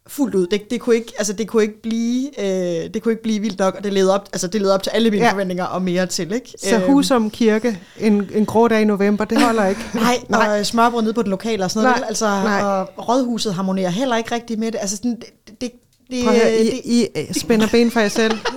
fuldt 0.07 0.35
ud. 0.35 0.47
Det, 0.47 0.71
det, 0.71 0.81
kunne 0.81 0.97
ikke, 0.97 1.13
altså, 1.19 1.33
det, 1.33 1.49
kunne 1.49 1.63
ikke 1.63 1.83
blive, 1.83 2.41
øh, 2.41 2.95
det 2.95 3.03
kunne 3.03 3.13
ikke 3.13 3.23
blive 3.23 3.41
vildt 3.41 3.59
nok, 3.59 3.75
og 3.75 3.85
det 3.85 3.93
levede 3.93 4.15
op, 4.15 4.29
altså, 4.33 4.47
det 4.47 4.61
levede 4.61 4.75
op 4.75 4.83
til 4.83 4.91
alle 4.91 5.11
mine 5.11 5.25
Ja. 5.25 5.33
forventninger 5.33 5.65
og 5.65 5.83
mere 5.83 6.07
til. 6.07 6.33
Ikke? 6.33 6.55
Så 6.65 6.75
Øhm, 6.77 6.85
Husum 6.87 7.31
Kirke 7.31 7.81
en, 7.99 8.29
en 8.35 8.47
grå 8.47 8.69
dag 8.69 8.83
i 8.83 8.85
november, 8.85 9.25
det 9.25 9.43
holder 9.43 9.67
ikke. 9.67 9.81
Nej, 9.95 10.17
nej. 10.29 10.59
og 10.61 10.67
smørbrød 10.67 11.03
nede 11.03 11.15
på 11.15 11.23
den 11.23 11.31
lokale 11.31 11.65
og 11.65 11.71
sådan 11.71 11.85
noget. 11.85 12.01
Nej? 12.01 12.09
Altså, 12.09 12.27
nej. 12.27 12.63
og 12.63 13.09
rådhuset 13.09 13.55
harmonerer 13.55 13.91
heller 13.91 14.17
ikke 14.17 14.35
rigtigt 14.35 14.61
med 14.61 14.73
det. 14.73 14.79
Altså, 14.81 14.97
sådan, 14.97 15.17
det, 15.47 15.61
det, 15.61 15.71
det, 16.11 16.25
Prøv 16.25 16.35
at 16.35 16.41
høre, 16.41 16.53
det, 16.53 16.73
I, 16.85 17.03
I 17.03 17.09
øh, 17.17 17.35
spænder 17.35 17.69
ben 17.69 17.91
for 17.91 18.01
jer 18.01 18.09
selv. 18.09 18.39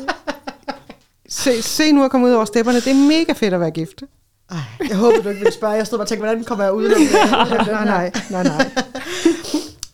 Se, 1.29 1.61
se 1.61 1.91
nu 1.91 2.03
at 2.03 2.11
komme 2.11 2.27
ud 2.27 2.31
over 2.31 2.45
stepperne. 2.45 2.79
Det 2.79 2.87
er 2.87 3.07
mega 3.07 3.33
fedt 3.33 3.53
at 3.53 3.59
være 3.59 3.71
gift. 3.71 4.03
Ej, 4.51 4.57
jeg 4.89 4.97
håber, 4.97 5.21
du 5.21 5.29
ikke 5.29 5.39
ville 5.39 5.53
spørge. 5.53 5.73
Jeg 5.73 5.87
stod 5.87 5.97
bare 5.97 6.03
og 6.03 6.07
tænkte, 6.07 6.25
hvordan 6.25 6.43
kommer 6.43 6.63
jeg 6.63 6.73
ud 6.73 6.83
af 6.83 6.95
det? 6.99 7.07
Nej, 7.71 7.85
nej, 7.85 8.11
nej, 8.29 8.43
nej. 8.43 8.71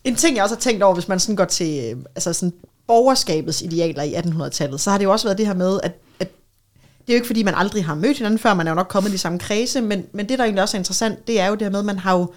En 0.04 0.16
ting, 0.16 0.36
jeg 0.36 0.42
også 0.42 0.54
har 0.54 0.60
tænkt 0.60 0.82
over, 0.82 0.94
hvis 0.94 1.08
man 1.08 1.20
sådan 1.20 1.36
går 1.36 1.44
til 1.44 1.84
øh, 1.84 2.04
altså 2.14 2.32
sådan 2.32 2.52
borgerskabets 2.86 3.62
idealer 3.62 4.02
i 4.02 4.14
1800-tallet, 4.14 4.80
så 4.80 4.90
har 4.90 4.98
det 4.98 5.04
jo 5.04 5.12
også 5.12 5.26
været 5.26 5.38
det 5.38 5.46
her 5.46 5.54
med, 5.54 5.80
at, 5.82 5.92
at 6.20 6.28
det 6.78 7.08
er 7.08 7.12
jo 7.12 7.14
ikke 7.14 7.26
fordi, 7.26 7.42
man 7.42 7.54
aldrig 7.54 7.84
har 7.84 7.94
mødt 7.94 8.16
hinanden 8.16 8.38
før, 8.38 8.54
man 8.54 8.66
er 8.66 8.70
jo 8.70 8.74
nok 8.74 8.88
kommet 8.88 9.10
i 9.10 9.12
de 9.12 9.18
samme 9.18 9.38
kredse, 9.38 9.80
men, 9.80 10.06
men 10.12 10.28
det, 10.28 10.38
der 10.38 10.44
egentlig 10.44 10.62
også 10.62 10.76
er 10.76 10.78
interessant, 10.78 11.26
det 11.26 11.40
er 11.40 11.46
jo 11.46 11.54
det 11.54 11.62
her 11.62 11.70
med, 11.70 11.78
at 11.78 11.84
man 11.84 11.98
har 11.98 12.18
jo 12.18 12.32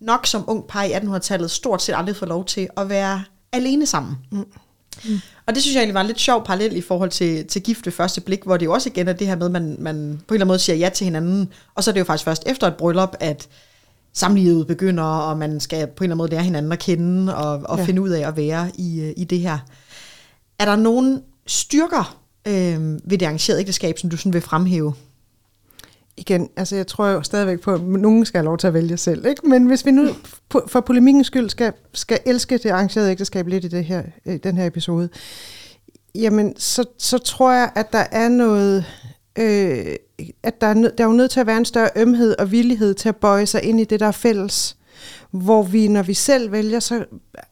nok 0.00 0.26
som 0.26 0.44
ung 0.46 0.64
par 0.68 0.82
i 0.82 0.92
1800-tallet 0.92 1.50
stort 1.50 1.82
set 1.82 1.94
aldrig 1.96 2.16
fået 2.16 2.28
lov 2.28 2.44
til 2.44 2.68
at 2.76 2.88
være 2.88 3.22
alene 3.52 3.86
sammen. 3.86 4.16
Mm. 4.32 4.46
Mm. 5.04 5.20
Og 5.46 5.54
det 5.54 5.62
synes 5.62 5.74
jeg 5.74 5.80
egentlig 5.80 5.94
var 5.94 6.00
en 6.00 6.06
lidt 6.06 6.20
sjov 6.20 6.44
parallel 6.44 6.76
i 6.76 6.80
forhold 6.80 7.10
til, 7.10 7.46
til 7.46 7.62
gift 7.62 7.86
ved 7.86 7.92
første 7.92 8.20
blik, 8.20 8.42
hvor 8.44 8.56
det 8.56 8.66
jo 8.66 8.72
også 8.72 8.88
igen 8.88 9.08
er 9.08 9.12
det 9.12 9.26
her 9.26 9.36
med, 9.36 9.46
at 9.46 9.52
man, 9.52 9.76
man 9.78 9.96
på 9.96 10.00
en 10.00 10.04
eller 10.34 10.44
anden 10.44 10.46
måde 10.46 10.58
siger 10.58 10.76
ja 10.76 10.88
til 10.88 11.04
hinanden, 11.04 11.48
og 11.74 11.84
så 11.84 11.90
er 11.90 11.92
det 11.92 12.00
jo 12.00 12.04
faktisk 12.04 12.24
først 12.24 12.42
efter 12.46 12.66
et 12.66 12.74
bryllup, 12.76 13.16
at 13.20 13.48
samlivet 14.12 14.66
begynder, 14.66 15.04
og 15.04 15.38
man 15.38 15.60
skal 15.60 15.86
på 15.86 16.04
en 16.04 16.04
eller 16.04 16.04
anden 16.04 16.16
måde 16.16 16.30
lære 16.30 16.42
hinanden 16.42 16.72
at 16.72 16.78
kende, 16.78 17.36
og, 17.36 17.60
og 17.64 17.78
Ja. 17.78 17.84
finde 17.84 18.02
ud 18.02 18.08
af 18.10 18.28
at 18.28 18.36
være 18.36 18.70
i, 18.78 19.00
øh, 19.00 19.12
i 19.16 19.24
det 19.24 19.38
her. 19.40 19.58
Er 20.58 20.64
der 20.64 20.76
nogle 20.76 21.22
styrker 21.46 22.16
øh, 22.48 22.98
ved 23.04 23.18
det 23.18 23.22
arrangerede 23.22 23.60
ægteskab, 23.60 23.98
som 23.98 24.10
du 24.10 24.16
sådan 24.16 24.32
vil 24.32 24.40
fremhæve? 24.42 24.94
Igen, 26.16 26.48
altså 26.56 26.76
jeg 26.76 26.86
tror 26.86 27.08
jo 27.08 27.22
stadigvæk 27.22 27.60
på, 27.60 27.74
at 27.74 27.82
nogen 27.82 28.24
skal 28.24 28.38
have 28.38 28.44
lov 28.44 28.58
til 28.58 28.66
at 28.66 28.74
vælge 28.74 28.96
selv. 28.96 29.26
Ikke? 29.26 29.48
Men 29.48 29.66
hvis 29.66 29.86
vi 29.86 29.90
nu 29.90 30.08
for 30.66 30.80
polemikkens 30.80 31.26
skyld 31.26 31.48
skal, 31.48 31.72
skal 31.92 32.18
elske 32.26 32.58
det 32.58 32.70
arrangerede 32.70 33.10
ægteskab 33.10 33.46
lidt 33.46 33.64
i 33.64 33.68
det 33.68 33.84
her, 33.84 34.02
i 34.24 34.36
den 34.36 34.56
her 34.56 34.66
episode, 34.66 35.08
jamen 36.14 36.54
så, 36.56 36.84
så 36.98 37.18
tror 37.18 37.52
jeg, 37.52 37.70
at 37.74 37.92
der 37.92 38.04
er 38.12 38.28
noget... 38.28 38.84
Øh, 39.38 39.96
at 40.42 40.60
der 40.60 40.66
er, 40.66 40.74
der 40.74 40.90
er 40.98 41.04
jo 41.04 41.12
nødt 41.12 41.30
til 41.30 41.40
at 41.40 41.46
være 41.46 41.58
en 41.58 41.64
større 41.64 41.90
ømhed 41.96 42.34
og 42.38 42.50
villighed 42.50 42.94
til 42.94 43.08
at 43.08 43.16
bøje 43.16 43.46
sig 43.46 43.62
ind 43.62 43.80
i 43.80 43.84
det, 43.84 44.00
der 44.00 44.06
er 44.06 44.12
fælles. 44.12 44.76
Hvor 45.30 45.62
vi, 45.62 45.88
når 45.88 46.02
vi 46.02 46.14
selv 46.14 46.52
vælger, 46.52 46.80
så 46.80 47.04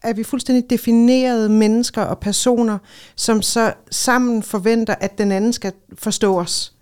er 0.02 0.12
vi 0.12 0.24
fuldstændig 0.24 0.70
definerede 0.70 1.48
mennesker 1.48 2.02
og 2.02 2.18
personer, 2.18 2.78
som 3.16 3.42
så 3.42 3.72
sammen 3.90 4.42
forventer, 4.42 4.94
at 5.00 5.18
den 5.18 5.32
anden 5.32 5.52
skal 5.52 5.72
forstå 5.94 6.38
os. 6.38 6.74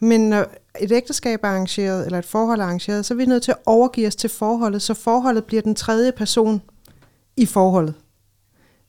Men 0.00 0.28
når 0.28 0.46
et 0.80 0.92
ægteskab 0.92 1.44
er 1.44 1.48
arrangeret, 1.48 2.06
eller 2.06 2.18
et 2.18 2.24
forhold 2.24 2.60
er 2.60 2.64
arrangeret, 2.64 3.06
så 3.06 3.14
er 3.14 3.18
vi 3.18 3.26
nødt 3.26 3.42
til 3.42 3.50
at 3.50 3.58
overgive 3.66 4.06
os 4.06 4.16
til 4.16 4.30
forholdet, 4.30 4.82
så 4.82 4.94
forholdet 4.94 5.44
bliver 5.44 5.62
den 5.62 5.74
tredje 5.74 6.12
person 6.12 6.62
i 7.36 7.46
forholdet. 7.46 7.94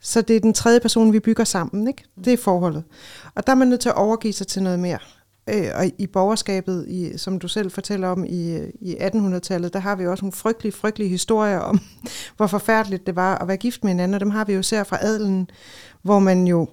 Så 0.01 0.22
det 0.22 0.36
er 0.36 0.39
den 0.39 0.54
tredje 0.54 0.80
person, 0.80 1.13
vi 1.13 1.20
bygger 1.20 1.44
sammen, 1.44 1.88
ikke? 1.88 2.04
Det 2.25 2.34
er 2.34 2.38
forholdet. 2.38 2.84
Og 3.36 3.48
der 3.48 3.54
er 3.54 3.58
man 3.58 3.68
nødt 3.68 3.82
til 3.82 3.89
at 3.89 3.96
overgive 3.96 4.34
sig 4.34 4.48
til 4.48 4.63
noget 4.63 4.80
mere. 4.80 5.00
Øh, 5.50 5.68
og 5.75 5.86
i 5.98 6.08
borgerskabet, 6.08 6.86
i, 6.88 7.18
som 7.18 7.39
du 7.39 7.48
selv 7.48 7.72
fortæller 7.72 8.08
om 8.08 8.24
i, 8.24 8.58
i 8.82 8.96
1800-tallet, 8.96 9.74
der 9.74 9.80
har 9.80 9.96
vi 9.96 10.08
også 10.08 10.25
nogle 10.25 10.34
frygtelige, 10.34 10.72
frygtelige 10.72 11.10
historier 11.10 11.60
om, 11.60 11.80
hvor 12.38 12.48
forfærdeligt 12.48 13.08
det 13.08 13.15
var 13.15 13.38
at 13.38 13.48
være 13.48 13.58
gift 13.58 13.84
med 13.84 13.92
hinanden, 13.92 14.13
og 14.13 14.20
dem 14.20 14.30
har 14.30 14.46
vi 14.46 14.54
jo 14.54 14.62
ser 14.62 14.84
fra 14.84 14.98
adelen, 15.01 15.50
hvor 16.01 16.20
man 16.20 16.48
jo, 16.48 16.68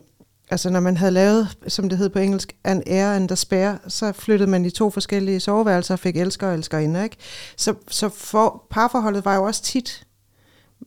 altså 0.52 0.70
når 0.70 0.80
man 0.80 0.96
havde 0.96 1.12
lavet, 1.12 1.56
som 1.68 1.88
det 1.88 1.98
hed 1.98 2.08
på 2.08 2.18
engelsk, 2.18 2.56
an 2.64 2.82
air 2.86 3.06
and 3.06 3.32
a 3.32 3.34
spare, 3.34 3.78
så 3.88 4.12
flyttede 4.12 4.50
man 4.50 4.64
i 4.64 4.70
to 4.70 4.90
forskellige 4.90 5.40
soveværelser 5.40 5.94
og 5.94 5.98
fik 5.98 6.16
elsker 6.16 6.48
og 6.48 6.54
elskerinder, 6.54 7.04
ikke? 7.04 7.16
Så, 7.56 7.74
så 7.88 8.08
for, 8.08 8.66
parforholdet 8.70 9.24
var 9.24 9.36
jo 9.36 9.42
også 9.42 9.62
tit 9.62 10.06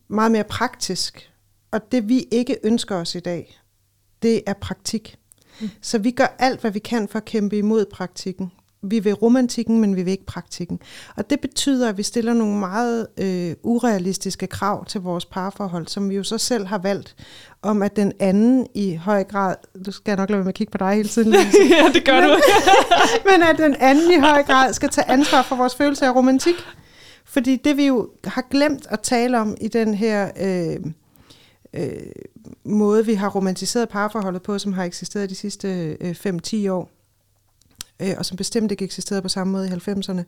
meget 0.08 0.32
mere 0.32 0.44
praktisk, 0.44 1.32
og 1.72 1.92
det 1.92 2.10
vi 2.10 2.26
ikke 2.32 2.58
ønsker 2.64 2.96
os 2.96 3.16
i 3.16 3.20
dag, 3.20 3.62
det 4.22 4.42
er 4.48 4.54
praktik. 4.54 5.18
Mm. 5.62 5.70
Så 5.82 5.98
vi 5.98 6.12
gør 6.12 6.36
alt, 6.40 6.62
hvad 6.62 6.72
vi 6.72 6.80
kan 6.80 7.08
for 7.08 7.18
at 7.20 7.26
kæmpe 7.26 7.58
imod 7.58 7.86
praktikken. 7.86 8.52
Vi 8.86 9.00
vil 9.00 9.14
romantikken, 9.14 9.82
men 9.82 9.96
vi 9.96 10.04
vil 10.04 10.12
ikke 10.12 10.26
praktikken. 10.26 10.80
Og 11.16 11.30
det 11.30 11.40
betyder, 11.40 11.90
at 11.90 11.98
vi 11.98 12.04
stiller 12.04 12.34
nogle 12.34 12.60
meget 12.60 13.08
øh, 13.18 13.56
urealistiske 13.64 14.48
krav 14.48 14.86
til 14.86 15.02
vores 15.02 15.26
parforhold, 15.26 15.88
som 15.88 16.10
vi 16.10 16.16
jo 16.16 16.24
så 16.24 16.38
selv 16.38 16.66
har 16.66 16.78
valgt, 16.78 17.16
om 17.62 17.82
at 17.82 17.96
den 17.96 18.12
anden 18.20 18.68
i 18.74 18.96
høj 18.96 19.24
grad, 19.24 19.56
du 19.86 19.92
skal 19.92 20.18
nok 20.18 20.30
lade 20.30 20.38
være 20.38 20.44
med 20.44 20.52
at 20.52 20.56
kigge 20.56 20.72
på 20.72 20.78
dig 20.78 20.94
hele 20.94 21.10
tiden, 21.10 21.34
ja, 21.70 21.90
det 21.94 22.06
gør 22.06 22.22
du. 22.22 22.40
men 23.32 23.44
at 23.44 23.58
den 23.58 23.76
anden 23.80 24.12
i 24.12 24.20
høj 24.20 24.44
grad 24.44 24.74
skal 24.74 24.90
tage 24.90 25.10
ansvar 25.10 25.42
for 25.42 25.56
vores 25.56 25.76
følelse 25.76 26.06
af 26.06 26.16
romantik. 26.16 26.56
Fordi 27.26 27.56
det 27.56 27.78
vi 27.78 27.86
jo 27.86 28.10
har 28.24 28.48
glemt 28.52 28.88
at 28.90 29.00
tale 29.00 29.40
om 29.40 29.58
i 29.62 29.68
den 29.68 29.94
her 29.94 30.30
øh, 30.42 30.92
øh, 31.74 31.90
måde, 32.66 33.06
vi 33.06 33.14
har 33.14 33.30
romantiseret 33.30 33.90
parforholdet 33.90 34.42
på, 34.42 34.60
som 34.60 34.74
har 34.74 34.84
eksisteret 34.84 35.30
de 35.30 35.36
sidste 35.36 35.98
øh, 36.02 36.16
5-10 36.26 36.70
år, 36.70 36.90
øh, 38.02 38.16
og 38.18 38.26
som 38.26 38.38
bestemt 38.38 38.72
ikke 38.72 38.86
eksisterede 38.86 39.22
på 39.22 39.30
samme 39.30 39.52
måde 39.52 39.68
i 39.68 39.72
90'erne, 39.72 40.24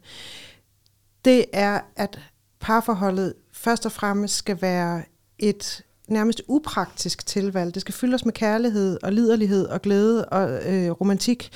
det 1.26 1.46
er, 1.54 1.80
at 1.96 2.20
parforholdet 2.60 3.34
først 3.54 3.86
og 3.86 3.92
fremmest 3.92 4.36
skal 4.36 4.62
være 4.62 5.04
et 5.40 5.84
nærmest 6.08 6.42
upraktisk 6.48 7.26
tilvalg. 7.26 7.74
Det 7.74 7.82
skal 7.82 7.94
fyldes 7.94 8.26
med 8.26 8.34
kærlighed 8.34 8.98
og 9.04 9.14
liderlighed 9.14 9.66
og 9.66 9.82
glæde 9.82 10.26
og 10.26 10.74
øh, 10.74 10.92
romantik. 10.92 11.52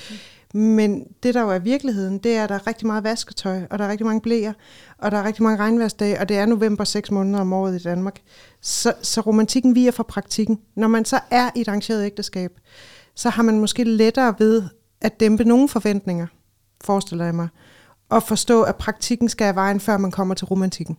Men 0.54 1.06
det, 1.22 1.34
der 1.34 1.42
jo 1.42 1.50
er 1.50 1.58
virkeligheden, 1.58 2.18
det 2.18 2.36
er, 2.36 2.44
at 2.44 2.48
der 2.48 2.54
er 2.54 2.66
rigtig 2.66 2.86
meget 2.86 3.04
vasketøj, 3.04 3.62
og 3.70 3.78
der 3.78 3.84
er 3.84 3.88
rigtig 3.88 4.06
mange 4.06 4.20
blæer, 4.20 4.52
og 4.98 5.10
der 5.10 5.18
er 5.18 5.24
rigtig 5.24 5.42
mange 5.42 5.58
regnværsdage, 5.58 6.20
og 6.20 6.28
det 6.28 6.36
er 6.36 6.46
november 6.46 6.84
seks 6.84 7.10
måneder 7.10 7.40
om 7.40 7.52
året 7.52 7.80
i 7.80 7.82
Danmark. 7.82 8.20
Så, 8.60 8.94
så 9.02 9.20
romantikken 9.20 9.74
viger 9.74 9.90
for 9.90 10.02
praktikken. 10.02 10.60
Når 10.74 10.88
man 10.88 11.04
så 11.04 11.20
er 11.30 11.50
i 11.56 11.60
et 11.60 11.68
arrangeret 11.68 12.04
ægteskab, 12.04 12.50
så 13.14 13.30
har 13.30 13.42
man 13.42 13.60
måske 13.60 13.84
lettere 13.84 14.34
ved 14.38 14.62
at 15.02 15.20
dæmpe 15.20 15.44
nogle 15.44 15.68
forventninger, 15.68 16.26
forestiller 16.84 17.24
jeg 17.24 17.34
mig, 17.34 17.48
og 18.08 18.22
forstå, 18.22 18.62
at 18.62 18.76
praktikken 18.76 19.28
skal 19.28 19.44
af 19.44 19.54
vejen, 19.54 19.80
før 19.80 19.96
man 19.96 20.10
kommer 20.10 20.34
til 20.34 20.46
romantikken. 20.46 20.96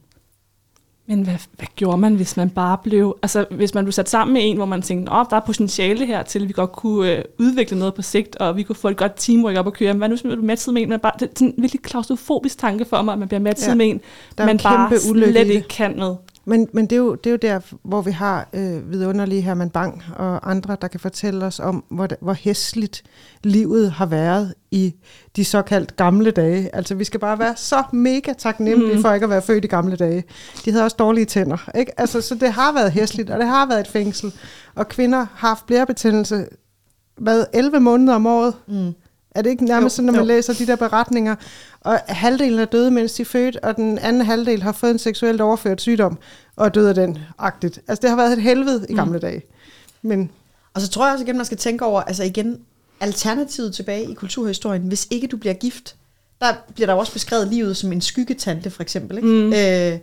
Men 1.07 1.24
hvad, 1.24 1.38
hvad 1.57 1.67
gjorde 1.75 1.98
man, 1.98 2.15
hvis 2.15 2.38
man 2.38 2.50
bare 2.50 2.77
blev... 2.83 3.17
Altså, 3.22 3.45
hvis 3.51 3.74
man 3.74 3.83
blev 3.83 3.91
sat 3.91 4.10
sammen 4.10 4.33
med 4.33 4.41
en, 4.45 4.57
hvor 4.57 4.65
man 4.65 4.81
tænkte, 4.81 5.13
at 5.13 5.27
der 5.29 5.36
er 5.36 5.39
potentiale 5.45 6.05
her 6.05 6.24
til, 6.24 6.41
at 6.41 6.48
vi 6.48 6.53
godt 6.53 6.72
kunne 6.72 7.12
øh, 7.17 7.24
udvikle 7.39 7.79
noget 7.79 7.93
på 7.93 8.01
sigt, 8.01 8.36
og 8.36 8.57
vi 8.57 8.63
kunne 8.63 8.75
få 8.75 8.88
et 8.88 8.98
godt 8.98 9.12
teamwork 9.17 9.55
op 9.55 9.67
at 9.67 9.74
køre. 9.74 9.93
Men 9.93 9.98
hvad 9.98 10.10
nu, 10.10 10.13
hvis 10.15 10.24
man 10.24 10.31
bliver 10.31 10.45
matchet 10.45 10.74
med 10.74 10.81
en? 10.81 10.89
Man 10.89 11.00
bare, 11.00 11.12
det 11.19 11.25
er 11.27 11.31
sådan 11.36 11.53
en 11.57 11.62
virkelig 11.62 11.81
klaustrofobisk 11.81 12.57
tanke 12.57 12.86
for 12.86 13.01
mig, 13.01 13.13
at 13.13 13.19
man 13.19 13.27
bliver 13.27 13.41
matchet 13.41 13.67
Ja. 13.69 13.75
med 13.75 13.86
en, 13.89 14.01
Der 14.38 14.43
er 14.43 14.48
man 14.48 14.57
bare 14.63 14.91
ulykke 15.10 15.31
slet 15.31 15.48
ikke 15.48 15.67
kan 15.67 15.95
med. 15.95 16.15
Men, 16.45 16.67
men 16.73 16.85
det, 16.85 16.91
er 16.95 17.00
jo, 17.00 17.15
det 17.15 17.25
er 17.25 17.31
jo 17.31 17.38
der, 17.38 17.59
hvor 17.83 18.01
vi 18.01 18.12
har 18.12 18.50
øh, 18.53 18.91
vidunderlige 18.91 19.41
Herman 19.41 19.69
Bang 19.69 20.03
og 20.15 20.51
andre, 20.51 20.77
der 20.81 20.88
kan 20.88 21.00
fortælle 21.00 21.45
os 21.45 21.59
om, 21.59 21.83
hvor, 21.89 22.07
hvor 22.21 22.33
hæsligt 22.33 23.03
livet 23.43 23.91
har 23.91 24.05
været 24.05 24.53
i 24.71 24.95
de 25.35 25.45
såkaldt 25.45 25.95
gamle 25.95 26.31
dage. 26.31 26.75
Altså, 26.75 26.95
vi 26.95 27.03
skal 27.03 27.19
bare 27.19 27.39
være 27.39 27.55
så 27.55 27.83
mega 27.91 28.33
taknemmelige 28.38 28.95
mm. 28.95 29.01
for 29.01 29.13
ikke 29.13 29.23
at 29.23 29.29
være 29.29 29.41
født 29.41 29.65
i 29.65 29.67
gamle 29.67 29.95
dage. 29.95 30.23
De 30.65 30.71
havde 30.71 30.83
også 30.85 30.97
dårlige 31.00 31.25
tænder. 31.25 31.69
Ikke? 31.75 32.00
Altså, 32.00 32.21
så 32.21 32.35
det 32.35 32.51
har 32.51 32.73
været 32.73 32.91
hæsligt, 32.91 33.29
og 33.29 33.39
det 33.39 33.47
har 33.47 33.65
været 33.65 33.79
et 33.79 33.88
fængsel. 33.88 34.33
Og 34.75 34.88
kvinder 34.88 35.17
har 35.17 35.47
haft 35.47 35.65
blærebetændelse 35.65 36.45
hvad, 37.17 37.45
11 37.53 37.79
måneder 37.79 38.15
om 38.15 38.25
året. 38.25 38.53
Mm. 38.67 38.93
Er 39.35 39.41
det 39.41 39.49
ikke 39.49 39.65
nærmest 39.65 39.93
Jo, 39.93 39.95
sådan, 39.95 40.05
når 40.05 40.13
man 40.13 40.21
jo. 40.21 40.27
læser 40.27 40.53
de 40.53 40.67
der 40.67 40.75
beretninger, 40.75 41.35
og 41.81 41.99
halvdelen 42.07 42.59
er 42.59 42.65
døde, 42.65 42.91
mens 42.91 43.13
de 43.13 43.21
er 43.21 43.25
født, 43.25 43.55
og 43.55 43.75
den 43.75 43.99
anden 43.99 44.21
halvdel 44.21 44.63
har 44.63 44.71
fået 44.71 44.91
en 44.91 44.99
seksuelt 44.99 45.41
overført 45.41 45.81
sygdom, 45.81 46.17
og 46.55 46.65
er 46.65 46.69
død 46.69 46.87
af 46.87 46.95
den 46.95 47.17
agtigt. 47.37 47.79
Altså 47.87 48.01
det 48.01 48.09
har 48.09 48.17
været 48.17 48.33
et 48.33 48.41
helvede 48.41 48.85
i 48.89 48.93
gamle 48.93 49.13
mm. 49.13 49.21
dage. 49.21 49.41
Men 50.01 50.31
Og 50.73 50.81
så 50.81 50.89
tror 50.89 51.05
jeg 51.05 51.13
også 51.13 51.25
igen, 51.25 51.37
man 51.37 51.45
skal 51.45 51.57
tænke 51.57 51.85
over, 51.85 52.01
altså 52.01 52.23
igen, 52.23 52.59
alternativet 52.99 53.75
tilbage 53.75 54.11
i 54.11 54.13
kulturhistorien, 54.13 54.81
hvis 54.81 55.07
ikke 55.11 55.27
du 55.27 55.37
bliver 55.37 55.53
gift. 55.53 55.95
Der 56.41 56.53
bliver 56.73 56.87
der 56.87 56.93
også 56.93 57.13
beskrevet 57.13 57.47
livet 57.47 57.77
som 57.77 57.91
en 57.91 58.01
skyggetante, 58.01 58.69
for 58.69 58.81
eksempel. 58.81 59.17
Ikke? 59.17 59.29
Mm. 59.29 59.53
Øh, 59.53 59.99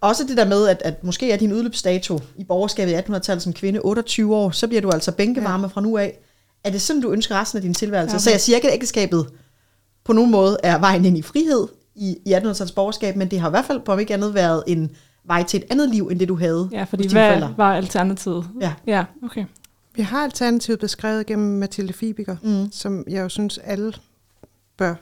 også 0.00 0.24
det 0.24 0.36
der 0.36 0.44
med, 0.44 0.68
at, 0.68 0.82
at 0.84 1.04
måske 1.04 1.32
er 1.32 1.36
din 1.36 1.52
udløbsdato 1.52 2.20
i 2.36 2.44
borgerskabet 2.44 2.92
i 2.92 2.96
1800-tallet 2.96 3.42
som 3.42 3.52
kvinde 3.52 3.80
28 3.80 4.36
år, 4.36 4.50
så 4.50 4.66
bliver 4.66 4.80
du 4.80 4.90
altså 4.90 5.12
bænkevarme 5.12 5.62
ja. 5.62 5.68
fra 5.68 5.80
nu 5.80 5.96
af. 5.96 6.18
Er 6.64 6.70
det 6.70 6.82
sådan, 6.82 7.02
du 7.02 7.10
ønsker 7.12 7.40
resten 7.40 7.56
af 7.56 7.62
din 7.62 7.74
tilværelse? 7.74 8.14
Ja, 8.14 8.18
så 8.18 8.30
jeg 8.30 8.40
siger 8.40 8.56
ikke, 8.56 8.68
at 8.68 8.74
ægteskabet 8.74 9.26
på 10.04 10.12
nogen 10.12 10.30
måde 10.30 10.56
er 10.62 10.78
vejen 10.78 11.04
ind 11.04 11.18
i 11.18 11.22
frihed 11.22 11.66
i, 11.94 12.16
i 12.26 12.34
1800-tallets 12.34 12.74
borgerskab, 12.74 13.16
men 13.16 13.30
det 13.30 13.40
har 13.40 13.48
i 13.48 13.50
hvert 13.50 13.64
fald 13.64 13.80
på 13.80 13.92
om 13.92 13.98
ikke 13.98 14.14
andet 14.14 14.34
været 14.34 14.64
en 14.66 14.90
vej 15.24 15.42
til 15.42 15.58
et 15.58 15.66
andet 15.70 15.90
liv, 15.90 16.08
end 16.08 16.18
det 16.20 16.28
du 16.28 16.36
havde 16.36 16.68
Ja, 16.72 16.82
fordi 16.84 17.08
hvad 17.08 17.28
forældre. 17.28 17.54
var 17.56 17.74
alternativet? 17.74 18.48
Ja. 18.60 18.72
Ja, 18.86 19.04
okay. 19.24 19.44
Vi 19.94 20.02
har 20.02 20.24
alternativet 20.24 20.78
beskrevet 20.78 21.26
gennem 21.26 21.58
Mathilde 21.58 21.92
Fibiger, 21.92 22.36
mm. 22.42 22.72
som 22.72 23.04
jeg 23.08 23.20
jo 23.22 23.28
synes, 23.28 23.58
alle 23.58 23.92
bør 24.76 24.94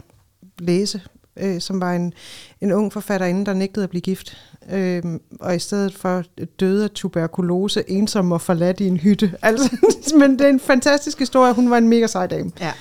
læse, 0.59 1.03
øh, 1.37 1.61
som 1.61 1.81
var 1.81 1.93
en, 1.95 2.12
en 2.61 2.73
ung 2.73 2.93
forfatterinde, 2.93 3.47
der 3.47 3.53
nægtede 3.53 3.85
at 3.85 3.91
blive 3.91 4.03
gift. 4.03 4.37
Øh, 4.70 5.02
og 5.40 5.56
i 5.56 5.58
stedet 5.58 5.94
for 5.94 6.25
døde 6.60 6.84
af 6.84 6.90
tuberkulose, 6.90 7.84
ensom 7.90 8.32
og 8.32 8.40
forladt 8.40 8.80
i 8.80 8.87
en 8.87 8.96
hytte. 8.96 9.34
Altså, 9.42 9.76
men 10.18 10.32
det 10.32 10.40
er 10.40 10.48
en 10.48 10.60
fantastisk 10.60 11.18
historie. 11.18 11.52
Hun 11.52 11.70
var 11.70 11.78
en 11.78 11.88
mega 11.88 12.06
sej 12.06 12.26
dame. 12.26 12.52
Ja. 12.60 12.72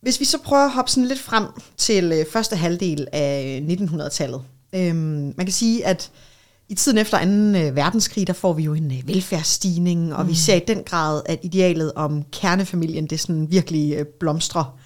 Hvis 0.00 0.20
vi 0.20 0.24
så 0.24 0.38
prøver 0.38 0.64
at 0.64 0.72
hoppe 0.72 0.90
sådan 0.90 1.08
lidt 1.08 1.20
frem 1.20 1.44
til 1.76 2.12
øh, 2.12 2.26
første 2.32 2.56
halvdel 2.56 3.06
af 3.12 3.64
1900-tallet. 3.68 4.42
Øhm, 4.74 5.34
man 5.36 5.46
kan 5.46 5.52
sige, 5.52 5.86
at 5.86 6.10
i 6.68 6.74
tiden 6.74 6.98
efter 6.98 7.18
2. 7.18 7.58
Øh, 7.58 7.76
verdenskrig, 7.76 8.26
der 8.26 8.32
får 8.32 8.52
vi 8.52 8.62
jo 8.62 8.74
en 8.74 8.92
øh, 8.92 9.08
velfærdsstigning, 9.08 10.14
og 10.14 10.24
mm. 10.24 10.30
vi 10.30 10.34
ser 10.34 10.54
i 10.54 10.62
den 10.68 10.82
grad, 10.82 11.22
at 11.26 11.38
idealet 11.42 11.92
om 11.92 12.22
kernefamilien, 12.32 13.06
det 13.06 13.20
sådan 13.20 13.50
virkelig 13.50 13.94
øh, 13.94 14.04
blomstrer. 14.20 14.78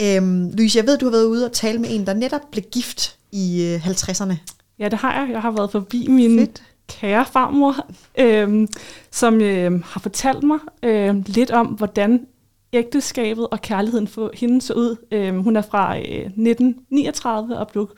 Øhm, 0.00 0.50
Louise, 0.50 0.78
jeg 0.78 0.86
ved, 0.86 0.98
du 0.98 1.04
har 1.04 1.10
været 1.10 1.24
ude 1.24 1.44
og 1.44 1.52
tale 1.52 1.78
med 1.78 1.88
en, 1.92 2.06
der 2.06 2.14
netop 2.14 2.40
blev 2.52 2.64
gift 2.72 3.19
i 3.32 3.64
øh, 3.64 3.86
50'erne. 3.86 4.34
Ja, 4.78 4.88
det 4.88 4.98
har 4.98 5.20
jeg. 5.20 5.30
Jeg 5.30 5.42
har 5.42 5.50
været 5.50 5.70
forbi 5.70 6.06
min 6.08 6.38
Fedt. 6.38 6.62
Kære 6.88 7.24
farmor, 7.24 7.74
øhm, 8.18 8.68
som 9.10 9.40
øh, 9.40 9.84
har 9.84 10.00
fortalt 10.00 10.42
mig 10.42 10.58
øh, 10.82 11.14
lidt 11.26 11.50
om, 11.50 11.66
hvordan 11.66 12.26
ægteskabet 12.72 13.48
og 13.48 13.62
kærligheden 13.62 14.08
for 14.08 14.30
hende 14.34 14.62
så 14.62 14.72
ud. 14.72 14.96
Øh, 15.12 15.36
hun 15.36 15.56
er 15.56 15.62
fra 15.62 15.98
øh, 15.98 16.02
1939 16.04 17.58
og 17.58 17.68
blev 17.68 17.90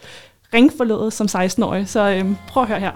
ringforlovet 0.55 1.13
som 1.13 1.27
16-årig, 1.27 1.89
så 1.89 2.11
øh, 2.11 2.37
prøv 2.49 2.63
at 2.63 2.69
høre 2.69 2.81
her. 2.81 2.93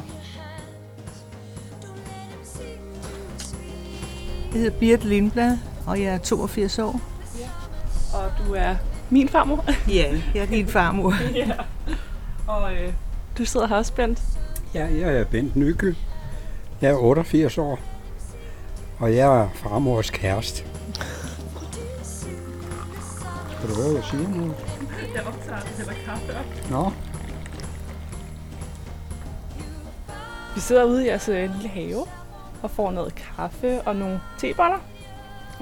Jeg 4.52 4.62
hedder 4.62 4.78
Birte 4.78 5.08
Lindblad, 5.08 5.58
og 5.86 6.00
jeg 6.02 6.14
er 6.14 6.18
82 6.18 6.78
år. 6.78 7.00
Og 8.14 8.46
du 8.46 8.54
er 8.54 8.74
min 9.10 9.28
farmor. 9.28 9.64
Ja, 9.88 10.20
jeg 10.34 10.42
er 10.42 10.46
din 10.46 10.66
farmor. 10.66 11.14
ja. 11.34 11.50
Og 12.46 12.74
øh, 12.74 12.92
du 13.38 13.44
sidder 13.44 13.66
her 13.66 13.76
også, 13.76 13.92
Bent. 13.92 14.22
Ja, 14.74 14.86
jeg 14.86 15.18
er 15.18 15.24
Bent 15.24 15.56
Nykel. 15.56 15.96
Jeg 16.80 16.90
er 16.90 16.96
88 16.96 17.58
år, 17.58 17.78
og 18.98 19.16
jeg 19.16 19.42
er 19.42 19.48
farmors 19.54 20.10
kæreste. 20.10 20.64
Skal 23.50 23.68
du 23.70 23.74
høre, 23.74 23.86
hvad 23.86 23.94
jeg 23.94 24.04
siger 24.04 24.28
nu? 24.28 24.54
Jeg 25.14 25.22
optager 25.26 25.60
det 25.60 25.68
heller 25.76 25.92
kaffe 26.04 26.32
op. 26.38 26.70
Nå, 26.70 26.92
Vi 30.56 30.60
sidder 30.60 30.84
ude 30.84 31.04
i 31.04 31.08
jeres 31.08 31.28
øh, 31.28 31.50
lille 31.54 31.68
have 31.68 32.06
og 32.62 32.70
får 32.70 32.90
noget 32.90 33.14
kaffe 33.14 33.80
og 33.80 33.96
nogle 33.96 34.20
teboller. 34.38 34.78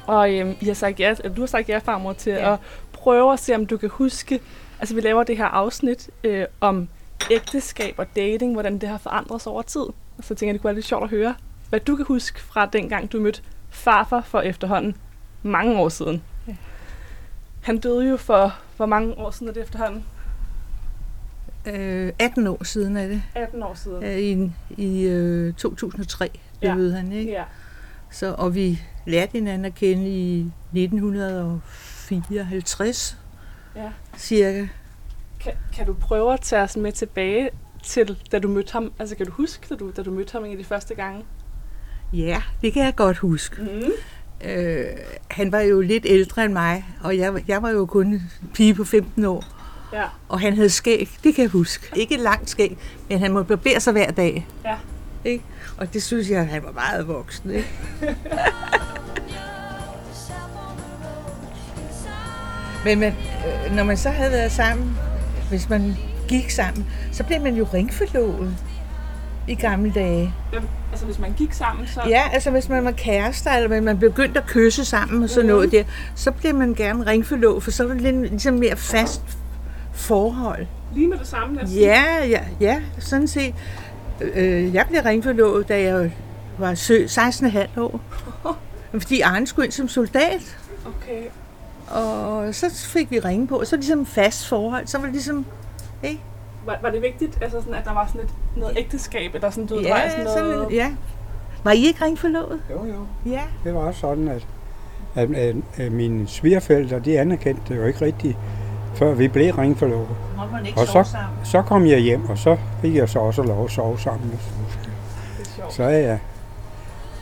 Og 0.07 0.35
øhm, 0.35 0.55
I 0.61 0.67
har 0.67 0.75
sagt 0.75 1.01
ja, 1.01 1.15
eller 1.25 1.35
du 1.35 1.43
har 1.43 1.47
sagt 1.47 1.69
ja, 1.69 1.79
farmor, 1.79 2.13
til. 2.13 2.33
Ja. 2.33 2.53
at 2.53 2.59
prøve 2.93 3.33
at 3.33 3.41
se, 3.41 3.55
om 3.55 3.67
du 3.67 3.77
kan 3.77 3.89
huske... 3.89 4.41
Altså, 4.85 4.95
vi 4.95 5.01
laver 5.01 5.23
det 5.25 5.37
her 5.37 5.45
afsnit 5.45 6.11
øh, 6.25 6.45
om 6.61 6.89
ægteskab 7.31 7.95
og 7.99 8.07
dating, 8.17 8.53
hvordan 8.53 8.79
det 8.79 8.89
har 8.89 8.99
forandret 8.99 9.43
sig 9.43 9.53
over 9.53 9.63
tid. 9.63 9.81
Og 9.81 9.95
så 10.21 10.35
tænker 10.35 10.47
jeg, 10.47 10.53
det 10.55 10.61
kunne 10.61 10.69
være 10.69 10.75
lidt 10.75 10.87
sjovt 10.87 11.05
at 11.05 11.11
høre, 11.11 11.35
hvad 11.69 11.81
du 11.81 11.97
kan 11.97 12.05
huske 12.09 12.41
fra 12.41 12.67
dengang, 12.67 13.13
du 13.13 13.21
mødte 13.21 13.43
farfar 13.71 14.21
for 14.21 14.41
efterhånden 14.41 14.97
mange 15.43 15.77
år 15.79 15.89
siden. 15.89 16.23
Ja. 16.49 16.57
Han 17.63 17.79
døde 17.79 18.09
jo 18.09 18.17
for, 18.17 18.55
hvor 18.77 18.87
mange 18.87 19.19
år 19.19 19.31
siden 19.31 19.49
er 19.49 19.53
det 19.53 19.63
efterhånden? 19.63 20.05
Øh, 21.67 22.13
18 22.19 22.47
år 22.47 22.65
siden 22.65 22.97
er 22.97 23.09
det. 23.09 23.23
18 23.35 23.63
år 23.63 23.75
siden. 23.75 24.19
I, 24.19 24.53
i 24.83 25.03
øh, 25.03 25.55
2003 25.55 26.31
Ja. 26.63 26.75
døde 26.75 26.95
han, 26.97 27.13
ikke? 27.13 27.33
Ja. 27.33 27.45
Så, 28.11 28.35
og 28.39 28.55
vi 28.55 28.83
lærte 29.07 29.33
hinanden 29.33 29.65
at 29.65 29.75
kende 29.75 30.09
i 30.09 30.41
1954 30.73 33.19
ja. 33.77 33.91
cirka. 34.17 34.67
Kan, 35.41 35.53
kan 35.77 35.87
du 35.87 35.95
prøve 35.95 36.33
at 36.33 36.41
tage 36.41 36.63
os 36.63 36.77
med 36.77 36.93
tilbage 36.93 37.51
til, 37.83 38.19
da 38.33 38.39
du 38.39 38.49
mødte 38.49 38.73
ham? 38.73 38.93
Altså, 38.99 39.17
kan 39.17 39.27
du 39.27 39.33
huske, 39.33 39.67
da 39.71 39.75
du, 39.75 39.93
da 39.97 40.03
du 40.03 40.11
mødte 40.11 40.33
ham 40.33 40.45
en 40.45 40.53
af 40.53 40.59
de 40.59 40.65
første 40.65 40.95
gange? 40.95 41.25
Ja, 42.13 42.43
det 42.63 42.73
kan 42.73 42.85
jeg 42.85 42.97
godt 42.97 43.19
huske. 43.19 43.63
Mm. 43.63 43.93
Øh, 44.49 44.87
han 45.31 45.53
var 45.53 45.61
jo 45.61 45.81
lidt 45.81 46.07
ældre 46.09 46.45
end 46.45 46.53
mig, 46.53 46.85
og 47.01 47.19
jeg, 47.19 47.49
jeg 47.49 47.63
var 47.63 47.71
jo 47.71 47.87
kun 47.87 48.23
pige 48.55 48.75
på 48.75 48.85
15 48.85 49.25
år. 49.25 49.45
Ja. 49.93 50.05
Og 50.29 50.41
han 50.41 50.55
havde 50.55 50.71
skæg, 50.71 51.11
det 51.25 51.35
kan 51.35 51.43
jeg 51.43 51.51
huske. 51.51 51.87
Ikke 51.97 52.17
langt 52.17 52.51
skæg, 52.51 52.79
men 53.09 53.19
han 53.19 53.33
måtte 53.33 53.49
barbere 53.49 53.81
sig 53.81 53.93
hver 53.93 54.11
dag. 54.11 54.49
Ja. 54.65 54.77
Ikke? 55.25 55.45
Og 55.77 55.93
det 55.95 56.03
synes 56.03 56.31
jeg, 56.31 56.41
at 56.41 56.47
han 56.47 56.63
var 56.63 56.73
meget 56.73 57.09
voksen. 57.09 57.51
Ikke? 57.51 57.69
men 62.85 63.01
man, 63.01 63.13
øh, 63.69 63.77
når 63.77 63.85
man 63.85 63.97
så 63.97 64.09
havde 64.11 64.31
været 64.33 64.53
sammen, 64.53 64.97
hvis 65.49 65.69
man 65.69 65.97
gik 66.29 66.51
sammen, 66.51 66.87
så 67.13 67.25
blev 67.25 67.41
man 67.41 67.55
jo 67.57 67.67
ringforlovet 67.75 68.57
i 69.49 69.55
gamle 69.55 69.93
dage. 69.95 70.35
Hvem, 70.51 70.63
altså, 70.91 71.07
hvis 71.07 71.19
man 71.19 71.33
gik 71.33 71.53
sammen, 71.53 71.87
så... 71.87 72.01
Ja, 72.09 72.23
altså 72.33 72.51
hvis 72.51 72.69
man 72.69 72.85
var 72.85 72.91
kærester, 72.91 73.51
eller 73.51 73.69
man- 73.69 73.85
man 73.85 73.99
begyndte 73.99 74.41
at 74.41 74.47
kysse 74.47 74.85
sammen 74.85 75.23
og 75.23 75.31
sådan 75.31 75.47
noget 75.47 75.73
der, 75.73 75.85
så 76.15 76.31
blev 76.31 76.55
man 76.55 76.75
gerne 76.75 77.07
ringforlovet, 77.07 77.63
for 77.63 77.71
så 77.71 77.85
var 77.87 77.93
det 77.95 78.03
lidt 78.03 78.21
ligesom 78.21 78.55
mere 78.55 78.77
fast 78.77 79.23
forhold. 79.93 80.67
Lige 80.95 81.09
med 81.09 81.19
det 81.19 81.27
samme 81.27 81.55
næsten. 81.57 81.79
Ja, 81.79 82.05
ja, 82.29 82.41
ja, 82.61 82.81
sådan 82.99 83.29
set. 83.29 83.55
Øh, 84.21 84.75
jeg 84.75 84.87
blev 84.91 85.01
ringforlovet, 85.05 85.69
da 85.69 85.83
jeg 85.83 86.11
var 86.59 86.75
sø, 86.75 87.05
16,5 87.07 87.81
år. 87.81 88.01
Fordi 88.99 89.21
Arne 89.21 89.47
skulle 89.47 89.67
ind 89.67 89.73
som 89.73 89.89
soldat, 89.89 90.57
Okay. 90.87 91.23
Og 91.91 92.55
så 92.55 92.71
fik 92.93 93.11
vi 93.11 93.19
ringe 93.19 93.47
på, 93.47 93.57
og 93.59 93.67
så 93.67 93.77
ligesom 93.77 94.07
fast 94.07 94.47
forhold. 94.49 94.87
Så 94.87 94.99
var 94.99 95.05
det 95.05 95.13
ligesom, 95.13 95.47
ikke? 96.03 96.21
Var, 96.67 96.79
var 96.83 96.91
det 96.91 97.03
vigtigt, 97.03 97.39
altså 97.43 97.61
sådan, 97.61 97.75
at 97.75 97.85
der 97.85 97.93
var 97.95 98.07
sådan 98.07 98.21
et, 98.21 98.31
noget 98.57 98.79
ægteskab, 98.79 99.35
eller 99.35 99.51
sådan, 99.51 99.67
du 99.67 99.83
der 99.83 99.89
var 99.91 99.99
Ja, 99.99 100.11
sådan 100.11 100.27
sådan, 100.27 100.51
noget... 100.51 100.73
ja. 100.73 100.93
Var 101.65 101.73
I 101.73 101.87
ikke 101.87 102.05
ringforlovet? 102.05 102.61
jo 102.71 102.85
jo. 102.85 103.07
Ja. 103.31 103.41
Det 103.65 103.75
var 103.75 103.93
sådan, 103.93 104.29
at, 104.29 104.47
at, 105.15 105.35
at, 105.35 105.57
at 105.77 105.93
mine 105.93 106.29
svigerforældre, 106.29 107.01
de 107.01 107.21
anerkendte 107.21 107.63
det 107.69 107.77
jo 107.77 107.85
ikke 107.85 108.05
rigtigt, 108.05 108.37
før 108.95 109.15
vi 109.15 109.29
blev 109.29 109.55
ringforlovet. 109.55 110.09
Og 110.77 110.87
så, 110.87 111.17
så 111.45 111.63
kom 111.63 111.87
jeg 111.87 111.99
hjem, 111.99 112.29
og 112.29 112.39
så 112.39 112.57
fik 112.83 112.95
jeg 112.95 113.09
så 113.09 113.19
også 113.19 113.43
lov 113.43 113.65
at 113.65 113.71
sove 113.71 113.99
sammen. 113.99 114.31
Det 114.31 114.39
er 115.47 115.51
sjovt. 115.57 115.73
Så 115.73 115.83
ja. 115.83 116.19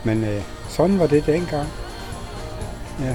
Men 0.05 0.25
øh, 0.25 0.43
sådan 0.69 0.99
var 0.99 1.07
det 1.07 1.27
dengang. 1.27 1.69
Ja. 3.01 3.15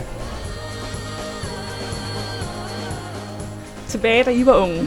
Tilbage, 3.90 4.24
da 4.24 4.30
I 4.32 4.46
var 4.46 4.56
unge, 4.56 4.84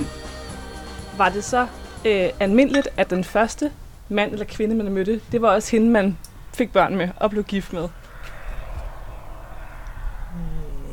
var 1.19 1.29
det 1.29 1.45
så 1.45 1.67
øh, 2.07 2.29
almindeligt, 2.41 2.89
at 2.97 3.11
den 3.11 3.25
første 3.25 3.73
mand 4.09 4.33
eller 4.33 4.45
kvinde, 4.45 4.75
man 4.75 4.93
mødte, 4.93 5.21
det 5.33 5.43
var 5.43 5.49
også 5.55 5.71
hende, 5.71 5.91
man 5.91 6.19
fik 6.55 6.73
børn 6.73 6.97
med 6.97 7.09
og 7.17 7.31
blev 7.31 7.45
gift 7.45 7.73
med. 7.73 7.89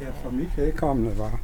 ja, 0.01 0.07
for 0.23 0.29
mit 0.31 0.49
vedkommende 0.57 1.17
var 1.17 1.39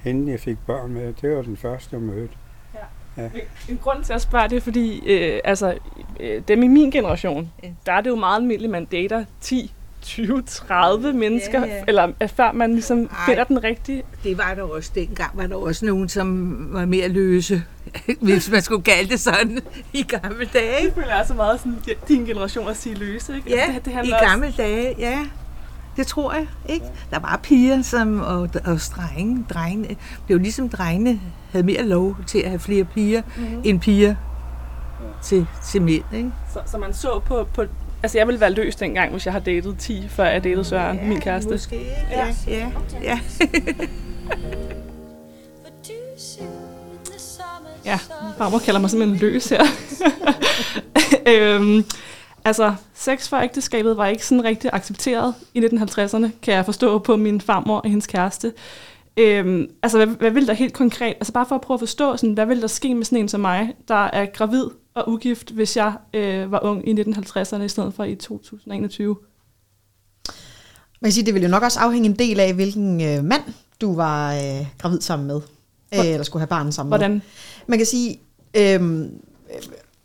hende, 0.00 0.32
jeg 0.32 0.40
fik 0.40 0.56
børn 0.66 0.92
med, 0.92 1.12
det 1.22 1.36
var 1.36 1.42
den 1.42 1.56
første, 1.56 1.88
jeg 1.96 2.00
mødte. 2.02 2.34
En 3.68 3.78
grund 3.82 4.04
til 4.04 4.12
at 4.12 4.20
spørge 4.22 4.48
det 4.48 4.56
er, 4.56 4.60
fordi 4.60 5.10
øh, 5.12 5.40
altså, 5.44 5.78
øh, 6.20 6.42
dem 6.48 6.62
i 6.62 6.66
min 6.68 6.90
generation, 6.90 7.50
Ja. 7.62 7.68
der 7.86 7.92
er 7.92 8.00
det 8.00 8.10
jo 8.10 8.16
meget 8.16 8.36
almindeligt, 8.40 8.70
man 8.72 8.84
dater 8.84 9.24
10, 9.40 9.74
20, 10.02 10.42
30 10.46 11.12
mennesker, 11.12 11.60
Ja, 11.66 11.74
ja. 11.74 11.82
eller 11.88 12.08
øh, 12.22 12.28
før 12.28 12.52
man 12.52 12.72
ligesom 12.72 12.98
Ej. 13.02 13.26
finder 13.26 13.44
den 13.44 13.64
rigtige. 13.64 14.02
Det 14.24 14.38
var 14.38 14.54
der 14.56 14.62
også 14.62 14.90
dengang, 14.94 15.30
var 15.34 15.46
der 15.46 15.56
også 15.56 15.86
nogen, 15.86 16.08
som 16.08 16.56
var 16.72 16.84
mere 16.86 17.08
løse, 17.08 17.62
hvis 18.20 18.50
man 18.50 18.62
skulle 18.62 18.82
kalde 18.82 19.08
det 19.10 19.20
sådan 19.20 19.58
i 19.92 20.02
gamle 20.02 20.44
dage. 20.52 20.86
Det 20.86 20.94
føler 20.94 21.08
jeg 21.08 21.18
altså 21.18 21.34
meget 21.34 21.58
sådan, 21.60 21.76
di- 21.88 22.06
din 22.08 22.24
generation 22.26 22.68
at 22.68 22.76
sige 22.76 22.94
løse, 22.94 23.36
ikke? 23.36 23.50
Ja, 23.50 23.64
det, 23.74 23.84
det 23.84 23.90
i 23.90 23.94
handler 23.94 24.16
også- 24.16 24.26
gamle 24.28 24.54
dage, 24.56 24.94
ja. 24.98 25.18
Det 25.96 26.06
tror 26.06 26.32
jeg, 26.32 26.46
ikke? 26.68 26.86
Der 27.10 27.18
var 27.18 27.40
piger 27.42 27.82
som, 27.82 28.20
og, 28.20 28.48
og 28.64 28.80
strenge, 28.80 29.44
drenge. 29.54 29.88
Det 30.28 30.36
var 30.36 30.42
ligesom 30.42 30.68
drengene 30.68 31.20
havde 31.52 31.66
mere 31.66 31.82
lov 31.82 32.16
til 32.26 32.38
at 32.38 32.48
have 32.48 32.58
flere 32.60 32.84
piger, 32.84 33.22
Mhm. 33.36 33.44
mm-hmm. 33.46 33.60
end 33.64 33.80
piger 33.80 34.14
til, 35.22 35.46
til 35.64 35.82
mænd, 35.82 36.04
ikke? 36.14 36.30
Så, 36.52 36.58
så 36.66 36.78
man 36.78 36.94
så 36.94 37.20
på, 37.26 37.46
på 37.54 37.64
Altså, 38.02 38.18
jeg 38.18 38.26
ville 38.26 38.40
være 38.40 38.52
løs 38.52 38.76
dengang, 38.76 39.10
hvis 39.10 39.26
jeg 39.26 39.32
har 39.32 39.40
datet 39.40 39.76
10, 39.78 40.08
før 40.08 40.24
jeg 40.24 40.44
datede 40.44 40.64
Søren, 40.64 41.08
min 41.08 41.20
kæreste. 41.20 41.50
Måske, 41.50 41.86
ja. 42.10 42.34
ja, 42.46 42.70
ja. 43.02 43.20
For 43.34 43.44
Ja, 47.84 47.98
sun 47.98 48.32
farmor 48.38 48.58
kalder 48.58 48.80
mig 48.80 48.90
simpelthen 48.90 49.18
løs 49.18 49.48
her. 49.48 49.62
øhm, 51.32 51.84
altså, 52.44 52.74
sex 52.94 53.28
før 53.28 53.40
ægteskabet 53.40 53.96
var 53.96 54.06
ikke 54.06 54.26
sådan 54.26 54.44
rigtig 54.44 54.70
accepteret 54.72 55.34
i 55.54 55.60
1950'erne, 55.60 56.28
kan 56.42 56.54
jeg 56.54 56.64
forstå 56.64 56.98
på 56.98 57.16
min 57.16 57.40
farmor 57.40 57.78
og 57.78 57.88
hendes 57.88 58.06
kæreste. 58.06 58.52
Øhm, 59.16 59.70
altså, 59.82 59.98
hvad, 59.98 60.06
hvad 60.06 60.30
vil 60.30 60.46
der 60.46 60.52
helt 60.52 60.74
konkret, 60.74 61.14
altså 61.14 61.32
bare 61.32 61.46
for 61.46 61.54
at 61.54 61.60
prøve 61.60 61.76
at 61.76 61.80
forstå, 61.80 62.16
sådan, 62.16 62.34
hvad 62.34 62.46
vil 62.46 62.60
der 62.60 62.66
ske 62.66 62.94
med 62.94 63.04
sådan 63.04 63.18
en 63.18 63.28
som 63.28 63.40
mig, 63.40 63.74
der 63.88 64.04
er 64.04 64.26
gravid 64.26 64.66
og 64.94 65.08
ugift, 65.08 65.50
hvis 65.50 65.76
jeg 65.76 65.92
øh, 66.14 66.52
var 66.52 66.64
ung 66.64 66.88
i 66.88 67.02
1950'erne 67.02 67.62
i 67.62 67.68
stedet 67.68 67.94
for 67.94 68.04
i 68.04 68.14
2021? 68.14 69.16
Man 71.00 71.08
kan 71.08 71.12
sige, 71.12 71.26
det 71.26 71.34
vil 71.34 71.42
jo 71.42 71.48
nok 71.48 71.62
også 71.62 71.80
afhænge 71.80 72.08
en 72.08 72.18
del 72.18 72.40
af, 72.40 72.54
hvilken 72.54 73.00
øh, 73.00 73.24
mand 73.24 73.42
du 73.80 73.94
var 73.94 74.34
øh, 74.34 74.66
gravid 74.78 75.00
sammen 75.00 75.26
med. 75.26 75.40
Øh, 75.94 76.06
eller 76.06 76.22
skulle 76.22 76.40
have 76.40 76.48
barn 76.48 76.72
sammen 76.72 76.90
med. 76.90 76.98
Hvordan? 76.98 77.22
Man 77.66 77.78
kan 77.78 77.86
sige, 77.86 78.20
øh, 78.56 79.08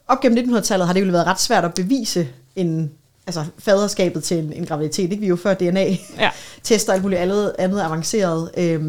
op 0.07 0.21
gennem 0.21 0.55
1900-tallet 0.55 0.87
har 0.87 0.93
det 0.93 1.05
jo 1.05 1.11
været 1.11 1.27
ret 1.27 1.39
svært 1.39 1.65
at 1.65 1.73
bevise 1.73 2.27
en, 2.55 2.91
altså 3.27 3.45
faderskabet 3.59 4.23
til 4.23 4.37
en, 4.37 4.53
en 4.53 4.65
graviditet. 4.65 5.11
Ikke? 5.11 5.19
Vi 5.19 5.25
er 5.25 5.29
jo 5.29 5.35
før 5.35 5.53
DNA-tester 5.53 6.91
Ja. 6.91 6.91
og 6.91 6.93
alt 6.93 7.03
muligt 7.03 7.21
andet, 7.21 7.55
andet 7.59 7.81
avanceret. 7.81 8.51
Øh, 8.57 8.81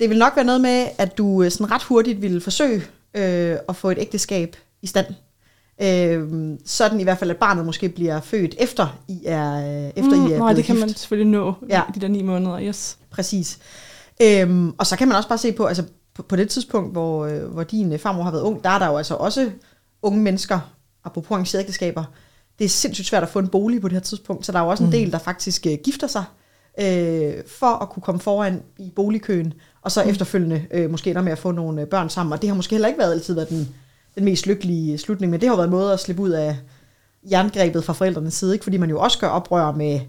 det 0.00 0.10
vil 0.10 0.18
nok 0.18 0.36
være 0.36 0.44
noget 0.44 0.60
med, 0.60 0.88
at 0.98 1.18
du 1.18 1.42
øh, 1.42 1.50
sådan 1.50 1.70
ret 1.70 1.82
hurtigt 1.82 2.22
ville 2.22 2.40
forsøge 2.40 2.82
øh, 3.14 3.56
at 3.68 3.76
få 3.76 3.90
et 3.90 3.98
ægteskab 4.00 4.56
i 4.82 4.86
stand. 4.86 5.06
Øh, 5.82 6.28
sådan 6.66 7.00
i 7.00 7.02
hvert 7.02 7.18
fald, 7.18 7.30
at 7.30 7.36
barnet 7.36 7.66
måske 7.66 7.88
bliver 7.88 8.20
født 8.20 8.54
efter 8.58 8.98
I 9.08 9.20
er, 9.24 9.54
øh, 9.86 9.90
efter 9.96 10.16
mm, 10.16 10.26
I 10.26 10.32
er 10.32 10.38
nej, 10.38 10.52
det 10.52 10.64
kan 10.64 10.74
gift. 10.76 10.86
man 10.86 10.94
selvfølgelig 10.94 11.30
nå 11.32 11.54
Ja. 11.68 11.82
de 11.94 12.00
der 12.00 12.08
ni 12.08 12.22
måneder, 12.22 12.60
yes. 12.60 12.98
Præcis. 13.10 13.58
Øhm, 14.22 14.74
og 14.78 14.86
så 14.86 14.96
kan 14.96 15.08
man 15.08 15.16
også 15.16 15.28
bare 15.28 15.38
se 15.38 15.52
på, 15.52 15.64
altså 15.66 15.84
på, 16.14 16.22
på 16.22 16.36
det 16.36 16.48
tidspunkt, 16.50 16.92
hvor, 16.92 17.26
øh, 17.26 17.42
hvor 17.44 17.62
din 17.62 17.92
øh, 17.92 17.98
farmor 17.98 18.22
har 18.22 18.30
været 18.30 18.42
ung, 18.42 18.64
der 18.64 18.70
er 18.70 18.78
der 18.78 18.86
jo 18.86 18.96
altså 18.96 19.14
også 19.14 19.50
unge 20.02 20.20
mennesker, 20.22 20.58
apropos 21.04 21.30
arrangerede 21.30 21.62
ægteskaber. 21.64 22.04
Det 22.58 22.64
er 22.64 22.68
sindssygt 22.68 23.08
svært 23.08 23.22
at 23.22 23.28
få 23.28 23.38
en 23.38 23.48
bolig 23.48 23.80
på 23.80 23.88
det 23.88 23.92
her 23.94 24.00
tidspunkt, 24.00 24.46
så 24.46 24.52
der 24.52 24.58
er 24.58 24.62
jo 24.62 24.68
også 24.68 24.84
en 24.84 24.92
del, 24.92 25.12
der 25.12 25.18
faktisk 25.18 25.66
øh, 25.66 25.78
gifter 25.84 26.06
sig, 26.06 26.24
øh, 26.80 27.32
for 27.46 27.82
at 27.82 27.88
kunne 27.90 28.02
komme 28.02 28.20
foran 28.20 28.62
i 28.78 28.92
boligkøen, 28.96 29.52
og 29.82 29.92
så 29.92 30.02
efterfølgende 30.02 30.66
øh, 30.70 30.90
måske 30.90 31.10
ender 31.10 31.22
med 31.22 31.32
at 31.32 31.38
få 31.38 31.50
nogle 31.50 31.86
børn 31.86 32.10
sammen. 32.10 32.32
Og 32.32 32.40
det 32.42 32.48
har 32.48 32.56
måske 32.56 32.74
heller 32.74 32.88
ikke 32.88 32.98
været 32.98 33.12
altid 33.12 33.34
været 33.34 33.48
den, 33.48 33.68
den 34.18 34.24
mest 34.24 34.46
lykkelige 34.46 34.98
slutning, 34.98 35.30
men 35.30 35.40
det 35.40 35.48
har 35.48 35.54
jo 35.54 35.56
været 35.56 35.66
en 35.66 35.72
måde 35.72 35.92
at 35.92 36.00
slippe 36.00 36.22
ud 36.22 36.30
af 36.30 36.56
jerngrebet 37.30 37.84
fra 37.84 37.92
forældrenes 37.92 38.34
side, 38.34 38.52
ikke? 38.52 38.62
fordi 38.62 38.76
man 38.76 38.90
jo 38.90 39.00
også 39.00 39.18
gør 39.18 39.28
oprør 39.28 39.72
med 39.72 40.00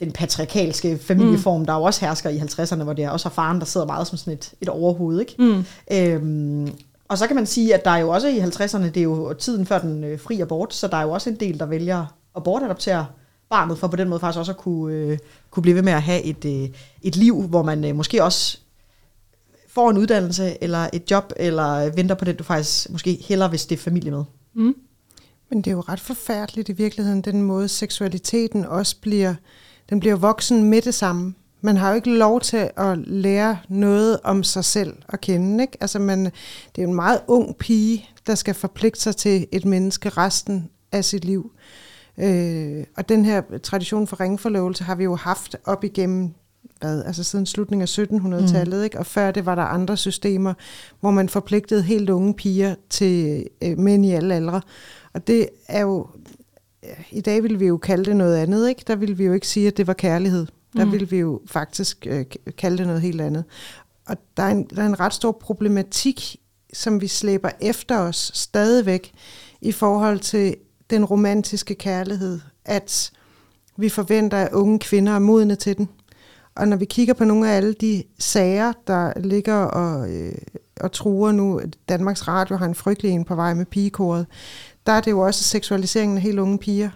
den 0.00 0.12
patriarkalske 0.12 0.98
familieform, 0.98 1.60
mm. 1.60 1.66
der 1.66 1.74
jo 1.74 1.82
også 1.82 2.06
hersker 2.06 2.30
i 2.30 2.38
50'erne, 2.38 2.82
hvor 2.82 2.92
det 2.92 3.04
er 3.04 3.10
også 3.10 3.28
faren, 3.28 3.58
der 3.58 3.64
sidder 3.64 3.86
meget 3.86 4.06
som 4.06 4.18
sådan 4.18 4.32
et, 4.32 4.52
et 4.60 4.68
overhoved. 4.68 5.20
Ikke? 5.20 5.34
Mm. 5.38 5.64
Øhm, 5.92 6.72
og 7.08 7.18
så 7.18 7.26
kan 7.26 7.36
man 7.36 7.46
sige, 7.46 7.74
at 7.74 7.84
der 7.84 7.90
er 7.90 7.98
jo 7.98 8.08
også 8.08 8.28
i 8.28 8.38
50'erne, 8.38 8.84
det 8.84 8.96
er 8.96 9.02
jo 9.02 9.32
tiden 9.32 9.66
før 9.66 9.78
den 9.78 10.04
øh, 10.04 10.20
fri 10.20 10.40
abort, 10.40 10.74
så 10.74 10.88
der 10.88 10.96
er 10.96 11.02
jo 11.02 11.10
også 11.10 11.30
en 11.30 11.36
del, 11.36 11.58
der 11.58 11.66
vælger 11.66 12.06
at 12.36 12.42
bortadoptere 12.42 13.06
barnet, 13.50 13.78
for 13.78 13.88
på 13.88 13.96
den 13.96 14.08
måde 14.08 14.20
faktisk 14.20 14.38
også 14.38 14.52
at 14.52 14.58
kunne, 14.58 14.94
øh, 14.94 15.18
kunne 15.50 15.62
blive 15.62 15.74
ved 15.74 15.82
med 15.82 15.92
at 15.92 16.02
have 16.02 16.22
et, 16.22 16.44
øh, 16.44 16.68
et 17.02 17.16
liv, 17.16 17.42
hvor 17.42 17.62
man 17.62 17.84
øh, 17.84 17.96
måske 17.96 18.24
også 18.24 18.58
får 19.76 19.90
en 19.90 19.98
uddannelse, 19.98 20.56
eller 20.60 20.88
et 20.92 21.10
job, 21.10 21.32
eller 21.36 21.94
venter 21.96 22.14
på 22.14 22.24
det, 22.24 22.38
du 22.38 22.44
faktisk 22.44 22.90
måske 22.90 23.24
hellere, 23.28 23.48
hvis 23.48 23.66
det 23.66 23.76
er 23.76 23.82
familie 23.82 24.10
med. 24.10 24.24
Mm. 24.54 24.74
Men 25.50 25.58
det 25.58 25.66
er 25.66 25.74
jo 25.74 25.80
ret 25.80 26.00
forfærdeligt 26.00 26.68
i 26.68 26.72
virkeligheden, 26.72 27.20
den 27.20 27.42
måde 27.42 27.68
seksualiteten 27.68 28.64
også 28.64 28.96
bliver, 29.00 29.34
den 29.90 30.00
bliver 30.00 30.16
voksen 30.16 30.64
med 30.64 30.82
det 30.82 30.94
samme. 30.94 31.34
Man 31.60 31.76
har 31.76 31.88
jo 31.88 31.94
ikke 31.94 32.10
lov 32.10 32.40
til 32.40 32.70
at 32.76 32.98
lære 32.98 33.58
noget 33.68 34.18
om 34.24 34.42
sig 34.42 34.64
selv 34.64 34.94
at 35.08 35.20
kende. 35.20 35.64
Ikke? 35.64 35.76
Altså 35.80 35.98
man, 35.98 36.24
det 36.24 36.32
er 36.78 36.82
jo 36.82 36.88
en 36.88 36.94
meget 36.94 37.20
ung 37.26 37.56
pige, 37.56 38.08
der 38.26 38.34
skal 38.34 38.54
forpligte 38.54 39.00
sig 39.00 39.16
til 39.16 39.46
et 39.52 39.64
menneske 39.64 40.08
resten 40.08 40.70
af 40.92 41.04
sit 41.04 41.24
liv. 41.24 41.52
Øh, 42.18 42.84
og 42.96 43.08
den 43.08 43.24
her 43.24 43.42
tradition 43.62 44.06
for 44.06 44.20
ringforlovelse 44.20 44.84
har 44.84 44.94
vi 44.94 45.04
jo 45.04 45.16
haft 45.16 45.56
op 45.64 45.84
igennem 45.84 46.34
hvad, 46.80 47.04
altså 47.04 47.24
siden 47.24 47.46
slutningen 47.46 47.82
af 47.82 47.98
1700-tallet, 47.98 48.78
mm. 48.78 48.84
ikke? 48.84 48.98
og 48.98 49.06
før 49.06 49.30
det 49.30 49.46
var 49.46 49.54
der 49.54 49.62
andre 49.62 49.96
systemer, 49.96 50.54
hvor 51.00 51.10
man 51.10 51.28
forpligtede 51.28 51.82
helt 51.82 52.10
unge 52.10 52.34
piger 52.34 52.74
til 52.90 53.46
øh, 53.62 53.78
mænd 53.78 54.06
i 54.06 54.10
alle 54.12 54.34
aldre. 54.34 54.60
Og 55.14 55.26
det 55.26 55.48
er 55.68 55.80
jo, 55.80 56.06
i 57.10 57.20
dag 57.20 57.42
vil 57.42 57.60
vi 57.60 57.66
jo 57.66 57.76
kalde 57.76 58.04
det 58.04 58.16
noget 58.16 58.36
andet, 58.36 58.68
ikke? 58.68 58.84
Der 58.86 58.96
vil 58.96 59.18
vi 59.18 59.24
jo 59.24 59.32
ikke 59.32 59.48
sige, 59.48 59.66
at 59.66 59.76
det 59.76 59.86
var 59.86 59.92
kærlighed. 59.92 60.46
Der 60.76 60.84
Mm. 60.84 60.92
vil 60.92 61.10
vi 61.10 61.18
jo 61.18 61.40
faktisk 61.46 62.06
øh, 62.10 62.24
kalde 62.58 62.78
det 62.78 62.86
noget 62.86 63.02
helt 63.02 63.20
andet. 63.20 63.44
Og 64.06 64.16
der 64.36 64.42
er, 64.42 64.50
en, 64.50 64.66
der 64.74 64.82
er 64.82 64.86
en 64.86 65.00
ret 65.00 65.14
stor 65.14 65.32
problematik, 65.32 66.36
som 66.72 67.00
vi 67.00 67.06
slæber 67.06 67.50
efter 67.60 67.98
os 67.98 68.30
stadigvæk, 68.34 69.12
i 69.60 69.72
forhold 69.72 70.20
til 70.20 70.56
den 70.90 71.04
romantiske 71.04 71.74
kærlighed, 71.74 72.40
at 72.64 73.10
vi 73.76 73.88
forventer, 73.88 74.38
at 74.38 74.52
unge 74.52 74.78
kvinder 74.78 75.12
er 75.12 75.18
modne 75.18 75.54
til 75.54 75.76
den. 75.76 75.88
Og 76.56 76.68
når 76.68 76.76
vi 76.76 76.84
kigger 76.84 77.14
på 77.14 77.24
nogle 77.24 77.50
af 77.50 77.56
alle 77.56 77.72
de 77.72 78.04
sager, 78.18 78.72
der 78.86 79.20
ligger 79.20 79.54
og, 79.54 80.10
øh, 80.10 80.34
og 80.80 80.92
truer 80.92 81.32
nu, 81.32 81.60
Danmarks 81.88 82.28
Radio 82.28 82.56
har 82.56 82.66
en 82.66 82.74
frygtelig 82.74 83.10
en 83.10 83.24
på 83.24 83.34
vej 83.34 83.54
med 83.54 83.66
pigekoret, 83.66 84.26
der 84.86 84.92
er 84.92 85.00
det 85.00 85.10
jo 85.10 85.20
også 85.20 85.44
seksualiseringen 85.44 86.16
af 86.16 86.22
helt 86.22 86.38
unge 86.38 86.58
piger, 86.58 86.90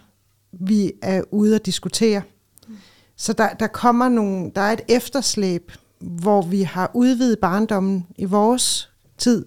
vi 0.52 0.92
er 1.02 1.22
ude 1.30 1.54
at 1.54 1.66
diskutere. 1.66 2.22
Så 3.16 3.32
der, 3.32 3.48
der 3.48 3.66
kommer 3.66 4.08
nogle, 4.08 4.50
der 4.54 4.60
er 4.60 4.72
et 4.72 4.80
efterslæb, 4.88 5.72
hvor 5.98 6.42
vi 6.42 6.62
har 6.62 6.90
udvidet 6.94 7.38
barndommen 7.38 8.06
i 8.16 8.24
vores 8.24 8.90
tid, 9.18 9.46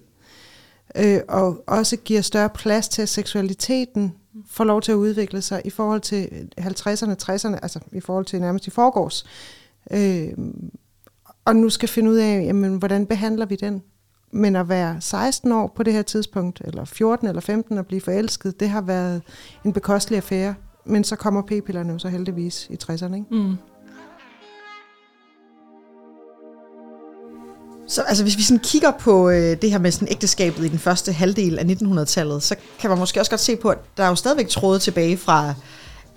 øh, 0.96 1.20
og 1.28 1.64
også 1.66 1.96
giver 1.96 2.20
større 2.20 2.48
plads 2.48 2.88
til, 2.88 3.02
at 3.02 3.08
seksualiteten 3.08 4.14
får 4.46 4.64
lov 4.64 4.82
til 4.82 4.92
at 4.92 4.96
udvikle 4.96 5.42
sig 5.42 5.62
i 5.64 5.70
forhold 5.70 6.00
til 6.00 6.48
50'erne, 6.60 7.14
60'erne, 7.22 7.58
altså 7.62 7.80
i 7.92 8.00
forhold 8.00 8.24
til 8.24 8.40
nærmest 8.40 8.66
i 8.66 8.70
forgårs. 8.70 9.24
Øh, 9.92 10.28
og 11.44 11.56
nu 11.56 11.70
skal 11.70 11.88
finde 11.88 12.10
ud 12.10 12.16
af, 12.16 12.44
jamen, 12.44 12.76
hvordan 12.76 13.06
behandler 13.06 13.46
vi 13.46 13.56
den? 13.56 13.82
Men 14.32 14.56
at 14.56 14.68
være 14.68 14.96
16 15.00 15.52
år 15.52 15.72
på 15.76 15.82
det 15.82 15.92
her 15.92 16.02
tidspunkt, 16.02 16.62
eller 16.64 16.84
14 16.84 17.28
eller 17.28 17.40
15 17.40 17.78
og 17.78 17.86
blive 17.86 18.00
forelsket, 18.00 18.60
det 18.60 18.68
har 18.68 18.80
været 18.80 19.22
en 19.64 19.72
bekostelig 19.72 20.16
affære. 20.16 20.54
Men 20.84 21.04
så 21.04 21.16
kommer 21.16 21.42
p-pillerne 21.42 21.92
jo 21.92 21.98
så 21.98 22.08
heldigvis 22.08 22.68
i 22.70 22.76
60'erne. 22.84 23.14
Ikke? 23.14 23.26
Mm. 23.30 23.56
Så 27.86 28.02
altså, 28.02 28.22
hvis 28.24 28.36
vi 28.36 28.42
sådan 28.42 28.64
kigger 28.64 28.90
på 28.90 29.30
øh, 29.30 29.62
det 29.62 29.70
her 29.70 29.78
med 29.78 29.90
sådan 29.90 30.08
ægteskabet 30.10 30.64
i 30.64 30.68
den 30.68 30.78
første 30.78 31.12
halvdel 31.12 31.58
af 31.58 31.64
1900-tallet, 31.64 32.42
så 32.42 32.56
kan 32.78 32.90
man 32.90 32.98
måske 32.98 33.20
også 33.20 33.30
godt 33.30 33.40
se 33.40 33.56
på, 33.56 33.68
at 33.68 33.78
der 33.96 34.04
er 34.04 34.08
jo 34.08 34.14
stadigvæk 34.14 34.48
tråde 34.48 34.78
tilbage 34.78 35.16
fra 35.16 35.54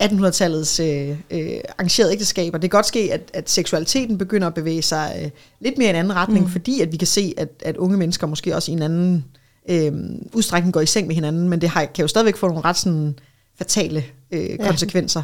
1800-tallets 0.03 0.83
øh, 0.83 1.09
øh, 1.31 1.59
arrangerede 1.77 2.13
ægteskaber. 2.13 2.57
Det 2.57 2.71
kan 2.71 2.77
godt 2.77 2.85
ske, 2.85 3.09
at, 3.13 3.31
at 3.33 3.49
seksualiteten 3.49 4.17
begynder 4.17 4.47
at 4.47 4.53
bevæge 4.53 4.81
sig 4.81 5.19
øh, 5.23 5.29
lidt 5.59 5.77
mere 5.77 5.87
i 5.87 5.89
en 5.89 5.95
anden 5.95 6.15
retning, 6.15 6.45
mm. 6.45 6.51
fordi 6.51 6.81
at 6.81 6.91
vi 6.91 6.97
kan 6.97 7.07
se, 7.07 7.33
at, 7.37 7.49
at 7.65 7.77
unge 7.77 7.97
mennesker 7.97 8.27
måske 8.27 8.55
også 8.55 8.71
i 8.71 8.73
en 8.73 8.81
anden 8.81 9.25
øh, 9.69 9.93
udstrækning 10.33 10.73
går 10.73 10.81
i 10.81 10.85
seng 10.85 11.07
med 11.07 11.15
hinanden, 11.15 11.49
men 11.49 11.61
det 11.61 11.69
har, 11.69 11.85
kan 11.85 12.03
jo 12.03 12.07
stadigvæk 12.07 12.37
få 12.37 12.47
nogle 12.47 12.63
ret 12.63 12.77
sådan, 12.77 13.19
fatale 13.57 14.03
øh, 14.31 14.57
konsekvenser. 14.57 15.23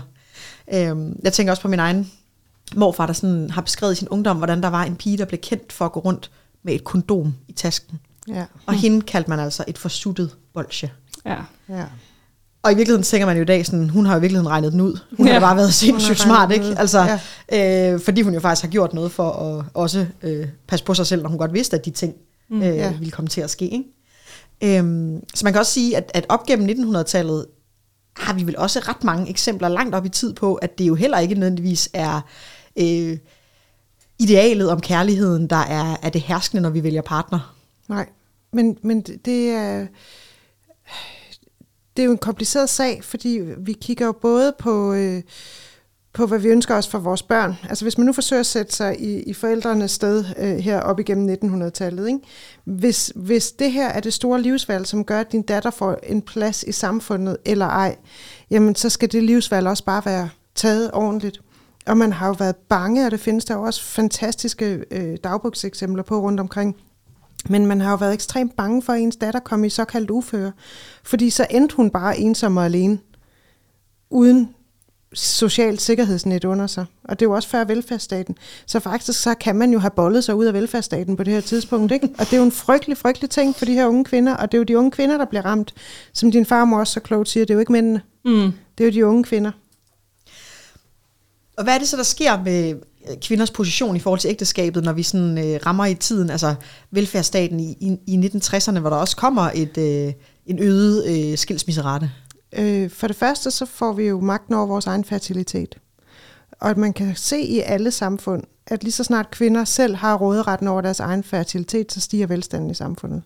Ja. 0.72 0.92
Øh, 0.92 0.98
jeg 1.24 1.34
tænker 1.34 1.52
også 1.52 1.62
på 1.62 1.68
min 1.68 1.80
egen 1.80 2.12
morfar, 2.76 3.06
der 3.06 3.14
sådan 3.14 3.50
har 3.50 3.62
beskrevet 3.62 3.94
i 3.94 3.96
sin 3.96 4.08
ungdom, 4.08 4.38
hvordan 4.38 4.64
der 4.64 4.70
var 4.70 4.84
en 4.84 4.96
pige, 4.96 5.18
der 5.18 5.26
blev 5.26 5.40
kendt 5.40 5.74
for 5.74 5.86
at 5.86 5.92
gå 5.92 6.00
rundt 6.00 6.32
med 6.64 6.74
et 6.74 6.84
kondom 6.84 7.36
i 7.48 7.52
tasken. 7.52 8.00
Ja. 8.28 8.46
Og 8.66 8.74
hende 8.74 9.02
kaldte 9.02 9.30
man 9.30 9.40
altså 9.40 9.64
et 9.68 9.78
forsuttet 9.78 10.36
bolsje. 10.54 10.92
Ja. 11.26 11.38
ja. 11.70 11.86
Og 12.64 12.72
i 12.72 12.76
virkeligheden 12.76 13.04
tænker 13.04 13.26
man 13.26 13.36
jo 13.36 13.42
i 13.42 13.46
dag 13.46 13.66
sådan, 13.66 13.90
hun 13.90 14.06
har 14.06 14.14
jo 14.14 14.18
i 14.18 14.22
virkeligheden 14.22 14.50
regnet 14.50 14.72
den 14.72 14.82
ud. 14.82 15.00
Hun 15.18 15.28
ja. 15.28 15.34
Har 15.34 15.40
bare 15.40 15.56
været 15.56 15.74
sindssygt 15.74 16.20
smart, 16.20 16.52
ikke? 16.52 16.76
Altså, 16.78 17.20
ja. 17.52 17.94
øh, 17.94 18.00
fordi 18.00 18.22
hun 18.22 18.34
jo 18.34 18.40
faktisk 18.40 18.64
har 18.64 18.72
gjort 18.72 18.94
noget 18.94 19.12
for 19.12 19.32
at 19.32 19.66
også 19.74 20.06
øh, 20.22 20.48
passe 20.68 20.86
på 20.86 20.94
sig 20.94 21.08
selv, 21.08 21.22
når 21.22 21.30
hun 21.30 21.38
godt 21.38 21.54
vidste, 21.54 21.78
at 21.78 21.86
de 21.86 21.92
ting 21.92 22.16
øh, 22.52 22.62
ja. 22.62 22.92
ville 22.92 23.12
komme 23.12 23.28
til 23.28 23.42
at 23.42 23.50
ske. 23.50 23.66
Ikke? 23.66 24.78
Øhm, 24.78 25.24
så 25.34 25.46
man 25.46 25.54
kan 25.54 25.60
også 25.60 25.72
sige, 25.72 25.98
at, 25.98 26.12
at 26.14 26.26
op 26.30 26.46
gennem 26.46 26.96
1900-tallet 26.96 27.46
har 28.18 28.34
vi 28.34 28.44
vel 28.44 28.58
også 28.58 28.80
ret 28.80 29.04
mange 29.04 29.30
eksempler 29.30 29.68
langt 29.68 29.96
op 29.96 30.06
i 30.06 30.10
tid 30.10 30.34
på, 30.34 30.56
at 30.56 30.78
det 30.78 30.88
jo 30.88 30.96
heller 30.96 31.20
ikke 31.20 31.36
nødvendigvis 31.36 31.90
er 31.94 32.22
øh, 32.76 33.18
idealet 34.20 34.70
om 34.70 34.82
kærligheden, 34.82 35.48
der 35.48 35.56
er, 35.56 35.98
er 36.02 36.10
det 36.10 36.22
herskende, 36.22 36.62
når 36.64 36.70
vi 36.70 36.84
vælger 36.84 37.02
partner. 37.02 37.56
Nej, 37.88 38.06
men, 38.52 38.78
men 38.82 39.02
det 39.02 39.26
det 39.26 39.50
er, 39.50 39.88
det 41.98 42.04
er 42.04 42.06
jo 42.06 42.12
en 42.12 42.18
kompliceret 42.18 42.70
sag, 42.70 43.04
fordi 43.04 43.42
vi 43.58 43.74
kigger 43.74 44.06
jo 44.06 44.12
både 44.12 44.54
på, 44.60 44.94
øh, 44.94 45.22
på, 46.14 46.26
hvad 46.26 46.40
vi 46.40 46.48
ønsker 46.48 46.76
os 46.76 46.88
for 46.88 47.00
vores 47.00 47.24
børn. 47.24 47.56
Altså 47.70 47.86
hvis 47.86 47.98
man 47.98 48.06
nu 48.06 48.14
forsøger 48.14 48.40
at 48.40 48.46
sætte 48.46 48.76
sig 48.76 49.02
i, 49.02 49.20
i 49.22 49.34
forældrenes 49.34 49.92
sted 49.92 50.26
øh, 50.38 50.58
her 50.58 50.80
op 50.80 51.00
igennem 51.00 51.38
1900-tallet. 51.44 52.08
Ikke? 52.08 52.20
Hvis, 52.66 53.12
hvis 53.16 53.52
det 53.52 53.72
her 53.72 53.90
er 53.90 54.00
det 54.00 54.14
store 54.14 54.42
livsvalg, 54.42 54.88
som 54.88 55.06
gør, 55.06 55.20
at 55.20 55.32
din 55.32 55.42
datter 55.42 55.70
får 55.70 56.00
en 56.04 56.22
plads 56.22 56.64
i 56.64 56.72
samfundet 56.72 57.38
eller 57.46 57.66
ej, 57.66 57.96
jamen 58.50 58.76
så 58.76 58.90
skal 58.90 59.12
det 59.12 59.24
livsvalg 59.24 59.68
også 59.68 59.86
bare 59.86 60.02
være 60.06 60.30
taget 60.56 60.92
ordentligt. 60.94 61.42
Og 61.86 61.98
man 61.98 62.14
har 62.14 62.28
jo 62.28 62.36
været 62.40 62.56
bange, 62.56 63.06
og 63.06 63.12
det 63.12 63.20
findes 63.20 63.46
der 63.46 63.54
jo 63.54 63.62
også 63.62 63.84
fantastiske 63.84 64.84
øh, 64.92 65.18
dagbogseksempler 65.24 66.04
på 66.04 66.22
rundt 66.22 66.40
omkring. 66.40 66.76
Men 67.50 67.66
man 67.66 67.82
har 67.82 67.92
jo 67.92 67.96
været 67.96 68.14
ekstremt 68.14 68.56
bange 68.56 68.82
for, 68.82 68.94
at 68.94 69.02
ens 69.02 69.16
datter 69.16 69.40
kom 69.40 69.64
i 69.64 69.70
såkaldt 69.70 70.10
uføre. 70.10 70.52
Fordi 71.04 71.30
så 71.30 71.48
endte 71.50 71.76
hun 71.76 71.90
bare 71.90 72.18
ensom 72.18 72.58
og 72.58 72.66
alene, 72.66 73.00
uden 74.10 74.56
socialt 75.14 75.82
sikkerhedsnet 75.82 76.46
under 76.46 76.68
sig. 76.68 76.86
Og 77.04 77.20
det 77.20 77.26
er 77.26 77.30
jo 77.30 77.36
også 77.36 77.50
før 77.50 77.64
velfærdsstaten. 77.64 78.36
Så 78.66 78.80
faktisk 78.80 79.22
så 79.22 79.34
kan 79.34 79.56
man 79.56 79.74
jo 79.74 79.80
have 79.80 79.92
bollet 79.92 80.24
sig 80.24 80.36
ud 80.36 80.46
af 80.46 80.54
velfærdsstaten 80.54 81.16
på 81.16 81.24
det 81.24 81.34
her 81.34 81.42
tidspunkt. 81.42 81.92
Ikke? 81.92 82.10
Og 82.20 82.26
det 82.26 82.34
er 82.34 82.38
jo 82.38 82.44
en 82.44 82.52
frygtelig, 82.52 82.98
frygtelig 82.98 83.30
ting 83.30 83.56
for 83.56 83.66
de 83.66 83.74
her 83.74 83.86
unge 83.86 84.06
kvinder. 84.06 84.36
Og 84.36 84.52
det 84.52 84.58
er 84.58 84.60
jo 84.60 84.64
de 84.64 84.78
unge 84.78 84.92
kvinder, 84.92 85.18
der 85.18 85.26
bliver 85.26 85.46
ramt. 85.46 85.74
Som 86.14 86.32
din 86.32 86.46
farmor 86.46 86.80
også 86.80 86.94
så 86.94 87.00
klogt 87.00 87.30
siger, 87.30 87.46
det 87.46 87.50
er 87.50 87.56
jo 87.56 87.60
ikke 87.60 87.72
mændene. 87.72 88.02
Mm. 88.26 88.52
Det 88.78 88.84
er 88.84 88.86
jo 88.86 88.92
de 88.92 89.06
unge 89.06 89.24
kvinder. 89.24 89.52
Og 91.58 91.64
hvad 91.64 91.74
er 91.74 91.78
det 91.78 91.88
så, 91.88 91.98
der 91.98 92.04
sker 92.04 92.44
med 92.44 92.76
Øh, 93.10 93.18
kvinders 93.22 93.52
position 93.52 93.96
i 93.96 94.00
forhold 94.00 94.20
til 94.20 94.30
ægteskabet, 94.30 94.84
når 94.84 94.94
vi 94.94 95.04
sådan 95.04 95.38
øh, 95.38 95.60
rammer 95.66 95.86
i 95.86 95.96
tiden, 95.96 96.30
altså 96.30 96.56
velfærdsstaten 96.92 97.60
i, 97.60 97.78
i, 97.80 97.98
i 98.08 98.30
1960'erne, 98.36 98.80
hvor 98.80 98.90
der 98.90 98.98
også 98.98 99.18
kommer 99.18 99.50
et, 99.56 99.78
øh, 99.78 100.14
en 100.46 100.60
øget 100.60 101.06
øh, 101.06 101.38
skilsmisserate? 101.38 102.12
Øh, 102.58 102.90
for 102.90 103.08
det 103.08 103.16
første, 103.16 103.52
så 103.52 103.66
får 103.66 103.94
vi 103.94 104.04
jo 104.04 104.20
magten 104.20 104.54
over 104.54 104.66
vores 104.66 104.88
egen 104.88 105.04
fertilitet. 105.04 105.78
Og 106.52 106.70
at 106.70 106.78
man 106.78 106.94
kan 106.94 107.16
se 107.16 107.40
i 107.40 107.60
alle 107.60 107.92
samfund, 107.92 108.44
at 108.68 108.84
lige 108.84 108.92
så 108.92 109.04
snart 109.04 109.32
kvinder 109.32 109.66
selv 109.66 109.96
har 109.96 110.18
råderetten 110.18 110.68
over 110.68 110.82
deres 110.82 111.00
egen 111.00 111.24
fertilitet, 111.24 111.92
så 111.92 112.02
stiger 112.02 112.28
velstanden 112.28 112.72
i 112.72 112.74
samfundet. 112.74 113.22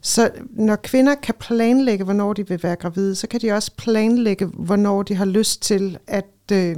Så 0.00 0.30
når 0.50 0.76
kvinder 0.76 1.14
kan 1.14 1.34
planlægge, 1.40 2.04
hvornår 2.04 2.32
de 2.32 2.48
vil 2.48 2.62
være 2.62 2.76
gravide, 2.76 3.14
så 3.14 3.26
kan 3.26 3.40
de 3.40 3.52
også 3.52 3.70
planlægge, 3.76 4.46
hvornår 4.46 5.02
de 5.02 5.14
har 5.14 5.24
lyst 5.24 5.62
til 5.62 5.98
at 6.06 6.26
øh, 6.52 6.76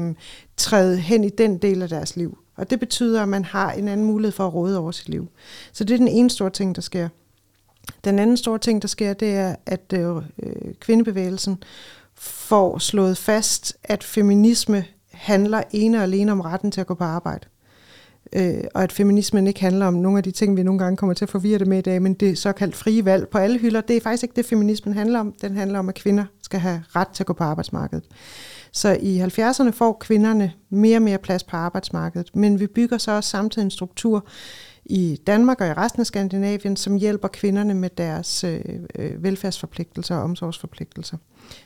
træde 0.62 0.96
hen 0.96 1.24
i 1.24 1.28
den 1.28 1.58
del 1.58 1.82
af 1.82 1.88
deres 1.88 2.16
liv. 2.16 2.38
Og 2.56 2.70
det 2.70 2.80
betyder, 2.80 3.22
at 3.22 3.28
man 3.28 3.44
har 3.44 3.72
en 3.72 3.88
anden 3.88 4.06
mulighed 4.06 4.32
for 4.32 4.46
at 4.46 4.54
råde 4.54 4.78
over 4.78 4.90
sit 4.90 5.08
liv. 5.08 5.28
Så 5.72 5.84
det 5.84 5.94
er 5.94 5.98
den 5.98 6.08
ene 6.08 6.30
store 6.30 6.50
ting, 6.50 6.76
der 6.76 6.82
sker. 6.82 7.08
Den 8.04 8.18
anden 8.18 8.36
store 8.36 8.58
ting, 8.58 8.82
der 8.82 8.88
sker, 8.88 9.12
det 9.12 9.34
er, 9.34 9.56
at 9.66 9.92
øh, 9.94 10.16
øh, 10.16 10.22
kvindebevægelsen 10.80 11.62
får 12.14 12.78
slået 12.78 13.18
fast, 13.18 13.76
at 13.84 14.04
feminisme 14.04 14.84
handler 15.10 15.62
ene 15.70 15.98
og 15.98 16.02
alene 16.02 16.32
om 16.32 16.40
retten 16.40 16.70
til 16.70 16.80
at 16.80 16.86
gå 16.86 16.94
på 16.94 17.04
arbejde. 17.04 17.46
Øh, 18.32 18.64
og 18.74 18.82
at 18.82 18.92
feminismen 18.92 19.46
ikke 19.46 19.60
handler 19.60 19.86
om 19.86 19.94
nogle 19.94 20.18
af 20.18 20.24
de 20.24 20.30
ting, 20.30 20.56
vi 20.56 20.62
nogle 20.62 20.78
gange 20.78 20.96
kommer 20.96 21.14
til 21.14 21.24
at 21.24 21.30
forvirre 21.30 21.58
det 21.58 21.66
med 21.66 21.78
i 21.78 21.80
dag, 21.80 22.02
men 22.02 22.14
det 22.14 22.38
såkaldt 22.38 22.76
frie 22.76 23.04
valg 23.04 23.28
på 23.28 23.38
alle 23.38 23.58
hylder, 23.58 23.80
det 23.80 23.96
er 23.96 24.00
faktisk 24.00 24.22
ikke 24.22 24.36
det, 24.36 24.46
feminismen 24.46 24.94
handler 24.94 25.20
om. 25.20 25.32
Den 25.32 25.56
handler 25.56 25.78
om, 25.78 25.88
at 25.88 25.94
kvinder 25.94 26.24
skal 26.42 26.60
have 26.60 26.82
ret 26.96 27.08
til 27.08 27.22
at 27.22 27.26
gå 27.26 27.32
på 27.32 27.44
arbejdsmarkedet. 27.44 28.04
Så 28.72 28.98
i 29.00 29.20
70'erne 29.20 29.70
får 29.70 29.96
kvinderne 30.00 30.52
mere 30.70 30.98
og 30.98 31.02
mere 31.02 31.18
plads 31.18 31.44
på 31.44 31.56
arbejdsmarkedet, 31.56 32.36
men 32.36 32.60
vi 32.60 32.66
bygger 32.66 32.98
så 32.98 33.12
også 33.12 33.30
samtidig 33.30 33.64
en 33.64 33.70
struktur 33.70 34.26
i 34.84 35.20
Danmark 35.26 35.60
og 35.60 35.66
i 35.66 35.72
resten 35.72 36.00
af 36.00 36.06
Skandinavien, 36.06 36.76
som 36.76 36.96
hjælper 36.96 37.28
kvinderne 37.28 37.74
med 37.74 37.90
deres 37.90 38.44
øh, 38.44 38.60
øh, 38.94 39.22
velfærdsforpligtelser 39.22 40.16
og 40.16 40.22
omsorgsforpligtelser. 40.22 41.16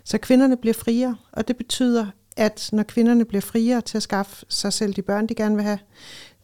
Så 0.04 0.18
kvinderne 0.18 0.56
bliver 0.56 0.74
friere, 0.74 1.16
og 1.32 1.48
det 1.48 1.56
betyder, 1.56 2.06
at 2.36 2.68
når 2.72 2.82
kvinderne 2.82 3.24
bliver 3.24 3.40
friere 3.40 3.80
til 3.80 3.96
at 3.96 4.02
skaffe 4.02 4.46
sig 4.48 4.72
selv 4.72 4.94
de 4.94 5.02
børn, 5.02 5.26
de 5.26 5.34
gerne 5.34 5.54
vil 5.54 5.64
have, 5.64 5.78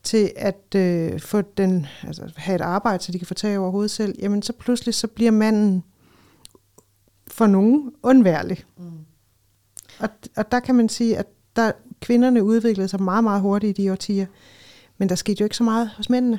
til 0.03 0.33
at 0.37 0.75
øh, 0.77 1.21
få 1.21 1.41
den, 1.41 1.87
altså, 2.03 2.33
have 2.37 2.55
et 2.55 2.61
arbejde, 2.61 3.03
så 3.03 3.13
de 3.13 3.19
kan 3.19 3.27
få 3.27 3.35
tag 3.35 3.59
over 3.59 3.71
hovedet 3.71 3.91
selv, 3.91 4.15
jamen 4.19 4.43
så 4.43 4.53
pludselig 4.53 4.95
så 4.95 5.07
bliver 5.07 5.31
manden 5.31 5.85
for 7.29 7.47
nogen 7.47 7.93
undværlig. 8.03 8.65
Mm. 8.79 8.85
Og, 10.03 10.09
og 10.37 10.53
der 10.53 10.61
kan 10.61 10.75
man 10.75 10.89
sige, 10.89 11.17
at 11.17 11.27
der, 11.57 11.73
kvinderne 12.01 12.43
udviklede 12.45 12.89
sig 12.89 13.03
meget, 13.03 13.25
meget 13.25 13.41
hurtigt 13.41 13.79
i 13.79 13.83
de 13.83 13.93
årtier, 13.93 14.27
men 14.99 15.09
der 15.09 15.15
skete 15.15 15.41
jo 15.41 15.45
ikke 15.45 15.57
så 15.57 15.65
meget 15.65 15.91
hos 15.97 16.11
mændene. 16.11 16.39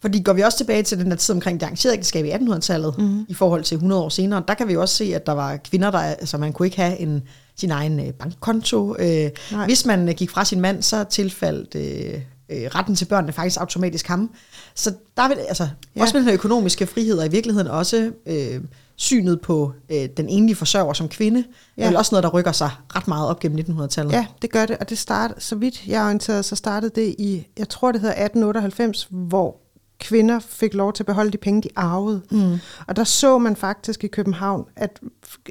Fordi 0.00 0.22
går 0.22 0.32
vi 0.32 0.40
også 0.42 0.58
tilbage 0.58 0.82
til 0.82 0.98
den 0.98 1.10
der 1.10 1.16
tid 1.16 1.34
omkring 1.34 1.60
det 1.60 1.66
arrangerede 1.66 1.96
ægteskab 1.96 2.24
i 2.24 2.30
1800-tallet, 2.30 2.98
mm. 2.98 3.26
i 3.28 3.34
forhold 3.34 3.64
til 3.64 3.74
100 3.74 4.02
år 4.02 4.08
senere, 4.08 4.42
der 4.48 4.54
kan 4.54 4.68
vi 4.68 4.76
også 4.76 4.94
se, 4.94 5.14
at 5.14 5.26
der 5.26 5.32
var 5.32 5.56
kvinder, 5.56 5.90
der, 5.90 5.98
altså 5.98 6.38
man 6.38 6.52
kunne 6.52 6.66
ikke 6.66 6.76
have 6.76 6.98
en, 6.98 7.22
sin 7.56 7.70
egen 7.70 8.00
øh, 8.00 8.12
bankkonto. 8.12 8.96
Øh, 8.98 9.30
Nej. 9.52 9.64
hvis 9.66 9.86
man 9.86 10.08
øh, 10.08 10.14
gik 10.14 10.30
fra 10.30 10.44
sin 10.44 10.60
mand, 10.60 10.82
så 10.82 11.04
tilfaldt 11.04 11.74
øh, 11.74 12.20
øh, 12.50 12.70
retten 12.74 12.94
til 12.94 13.04
børnene 13.04 13.32
faktisk 13.32 13.60
automatisk 13.60 14.06
ham. 14.06 14.30
Så 14.74 14.94
der 15.16 15.28
vil, 15.28 15.36
altså, 15.48 15.68
Ja. 15.96 16.02
også 16.02 16.14
med 16.14 16.20
den 16.20 16.28
her 16.28 16.34
økonomiske 16.34 16.86
frihed, 16.86 17.18
og 17.18 17.26
i 17.26 17.30
virkeligheden 17.30 17.68
også 17.68 18.12
øh, 18.26 18.60
synet 19.00 19.40
på 19.40 19.72
øh, 19.92 20.08
den 20.16 20.28
enlige 20.28 20.56
forsørger 20.56 20.92
som 20.92 21.08
kvinde, 21.08 21.44
ja. 21.76 21.92
Er 21.92 21.98
også 21.98 22.14
noget, 22.14 22.22
der 22.22 22.30
rykker 22.30 22.52
sig 22.52 22.70
ret 22.96 23.08
meget 23.08 23.28
op 23.28 23.40
gennem 23.40 23.58
1900-tallet. 23.78 24.12
Ja, 24.12 24.26
det 24.42 24.52
gør 24.52 24.66
det, 24.66 24.78
og 24.78 24.90
det 24.90 24.98
startede, 24.98 25.40
så 25.40 25.54
vidt 25.56 25.86
jeg 25.86 26.00
er 26.00 26.04
orienteret, 26.04 26.44
så 26.44 26.56
startede 26.56 26.92
det 27.00 27.14
i, 27.18 27.46
jeg 27.58 27.68
tror 27.68 27.92
det 27.92 28.00
hedder 28.00 28.14
1898, 28.14 29.08
hvor 29.10 29.56
kvinder 30.00 30.38
fik 30.38 30.74
lov 30.74 30.92
til 30.92 31.02
at 31.02 31.06
beholde 31.06 31.30
de 31.30 31.38
penge, 31.38 31.62
de 31.62 31.68
arvede. 31.76 32.22
Mm. 32.30 32.58
Og 32.88 32.96
der 32.96 33.04
så 33.04 33.38
man 33.38 33.56
faktisk 33.56 34.04
i 34.04 34.06
København, 34.06 34.64
at, 34.76 35.00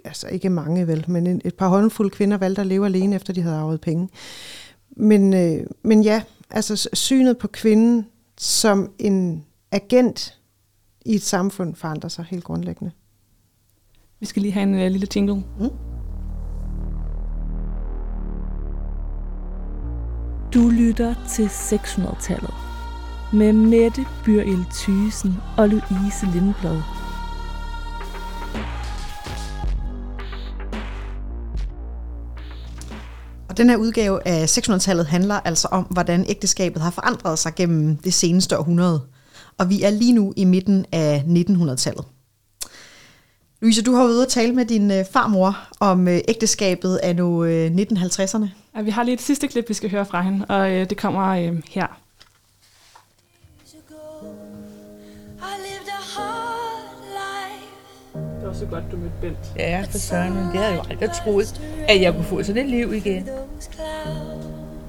altså 0.06 0.28
ikke 0.28 0.50
mange 0.50 0.88
vel, 0.88 1.06
men 1.08 1.28
en- 1.28 1.42
et 1.46 1.56
par 1.56 1.68
håndfulde 1.68 2.10
kvinder 2.10 2.38
valgte 2.38 2.62
at 2.62 2.68
leve 2.68 2.86
alene, 2.86 3.16
efter 3.16 3.34
de 3.34 3.42
havde 3.42 3.56
arvet 3.56 3.82
penge. 3.82 4.10
Men, 4.98 5.34
øh, 5.34 5.66
men 5.84 6.04
ja, 6.04 6.22
altså 6.50 6.90
synet 6.94 7.38
på 7.38 7.48
kvinden 7.48 8.06
som 8.38 8.92
en 9.00 9.46
agent 9.72 10.38
i 11.06 11.16
et 11.16 11.24
samfund 11.24 11.76
forandrer 11.76 12.10
sig 12.10 12.26
helt 12.30 12.44
grundlæggende. 12.44 12.92
Vi 14.20 14.26
skal 14.26 14.42
lige 14.42 14.52
have 14.52 14.64
en 14.64 14.74
uh, 14.74 14.92
lille 14.92 15.08
jingle. 15.16 15.44
Du 20.54 20.70
lytter 20.70 21.16
til 21.30 21.46
600-tallet 21.46 22.54
med 23.34 23.54
Mette 23.54 24.06
Byril 24.26 24.66
Thysen 24.74 25.34
og 25.58 25.70
Louise 25.70 26.26
Lindblad. 26.34 26.82
Og 33.50 33.58
den 33.58 33.70
her 33.70 33.78
udgave 33.78 34.28
af 34.28 34.58
600-tallet 34.58 35.06
handler 35.06 35.36
altså 35.36 35.68
om, 35.72 35.84
hvordan 35.84 36.26
ægteskabet 36.30 36.82
har 36.82 36.92
forandret 36.92 37.40
sig 37.40 37.56
gennem 37.56 37.98
det 37.98 38.14
seneste 38.14 38.60
århundrede. 38.60 39.02
Og 39.58 39.70
vi 39.70 39.84
er 39.84 39.90
lige 39.90 40.14
nu 40.14 40.34
i 40.38 40.46
midten 40.46 40.86
af 40.92 41.24
1900-tallet. 41.28 42.06
Louise, 43.62 43.82
du 43.84 43.92
har 43.96 44.04
været 44.04 44.14
ude 44.14 44.22
at 44.22 44.28
tale 44.28 44.54
med 44.56 44.66
din 44.66 44.92
øh, 44.92 45.06
farmor 45.14 45.58
om 45.80 46.08
øh, 46.08 46.20
ægteskabet 46.28 46.96
af 46.98 47.16
nu 47.16 47.44
øh, 47.44 47.72
1950'erne. 47.72 48.46
Ja, 48.76 48.82
vi 48.82 48.90
har 48.90 49.04
lige 49.04 49.14
et 49.14 49.22
sidste 49.22 49.48
klip, 49.48 49.70
vi 49.70 49.74
skal 49.74 49.92
høre 49.92 50.06
fra 50.06 50.22
hende, 50.22 50.46
og 50.50 50.72
øh, 50.72 50.90
det 50.90 50.98
kommer 50.98 51.28
øh, 51.28 51.62
her. 51.70 51.88
Det 58.40 58.48
var 58.48 58.54
så 58.54 58.66
godt, 58.66 58.84
du 58.92 58.98
mødte 58.98 59.12
Bent. 59.22 59.38
Ja, 59.58 59.86
for 59.92 59.98
søren, 59.98 60.34
men 60.34 60.44
det 60.44 60.54
havde 60.54 60.66
jeg 60.66 60.76
jo 60.86 60.90
aldrig 60.92 61.10
troet, 61.12 61.62
at 61.90 62.02
jeg 62.02 62.14
kunne 62.14 62.24
få 62.26 62.44
sådan 62.44 62.64
et 62.64 62.70
liv 62.70 62.94
igen. 62.94 63.30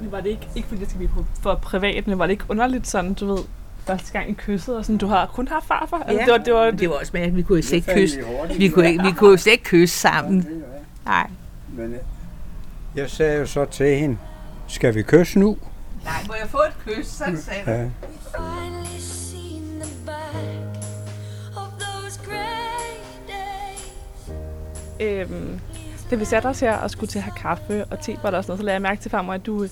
Men 0.00 0.12
var 0.12 0.20
det 0.20 0.30
ikke, 0.30 0.48
ikke 0.56 0.68
fordi 0.68 0.80
det 0.80 0.88
skal 0.88 0.98
blive 0.98 1.10
på- 1.14 1.24
for 1.42 1.54
privat, 1.62 2.06
men 2.06 2.18
var 2.18 2.26
det 2.26 2.30
ikke 2.32 2.44
underligt 2.48 2.86
sådan, 2.88 3.14
du 3.14 3.26
ved, 3.34 3.44
første 3.86 4.12
gang 4.12 4.30
I 4.30 4.32
kyssede, 4.32 4.78
og 4.78 4.84
sådan, 4.84 4.98
du 4.98 5.06
har 5.06 5.26
kun 5.26 5.48
haft 5.48 5.66
farfar? 5.66 6.02
Altså, 6.06 6.24
det 6.24 6.32
var, 6.32 6.38
det 6.38 6.54
var, 6.54 6.70
det 6.70 6.88
var 6.88 6.94
også 6.94 7.10
mærkeligt, 7.14 7.36
vi 7.36 7.42
kunne 7.42 7.62
slet 7.62 7.76
ikke 7.76 7.94
kysse. 7.94 8.20
Vi 8.56 8.68
kunne, 8.68 8.88
ikke, 8.90 9.04
vi 9.04 9.12
kunne 9.12 9.30
jo 9.30 9.36
slet 9.36 9.52
ikke 9.52 9.64
kysse 9.64 9.98
sammen. 9.98 10.62
Nej. 11.04 11.30
Men 11.76 11.92
øh, 11.92 11.98
jeg 12.96 13.10
sagde 13.10 13.38
jo 13.38 13.46
så 13.46 13.64
til 13.64 13.96
hende, 13.96 14.18
skal 14.68 14.94
vi 14.94 15.02
kysse 15.02 15.38
nu? 15.38 15.56
Nej, 16.04 16.12
må 16.26 16.34
jeg 16.40 16.48
få 16.48 16.58
et 16.58 16.96
kys? 16.96 17.06
Sådan 17.06 17.36
sagde 17.36 17.60
Ja. 17.66 17.86
Øhm, 25.00 25.60
da 26.10 26.16
vi 26.16 26.24
satte 26.24 26.46
os 26.46 26.60
her 26.60 26.76
og 26.76 26.90
skulle 26.90 27.08
til 27.08 27.18
at 27.18 27.22
have 27.22 27.34
kaffe 27.36 27.84
og 27.84 28.00
te, 28.00 28.16
var 28.22 28.30
der 28.30 28.38
også 28.38 28.48
noget, 28.48 28.58
så 28.58 28.64
lagde 28.64 28.74
jeg 28.74 28.82
mærke 28.82 29.00
til 29.00 29.10
farmor, 29.10 29.32
at 29.32 29.46
du, 29.46 29.66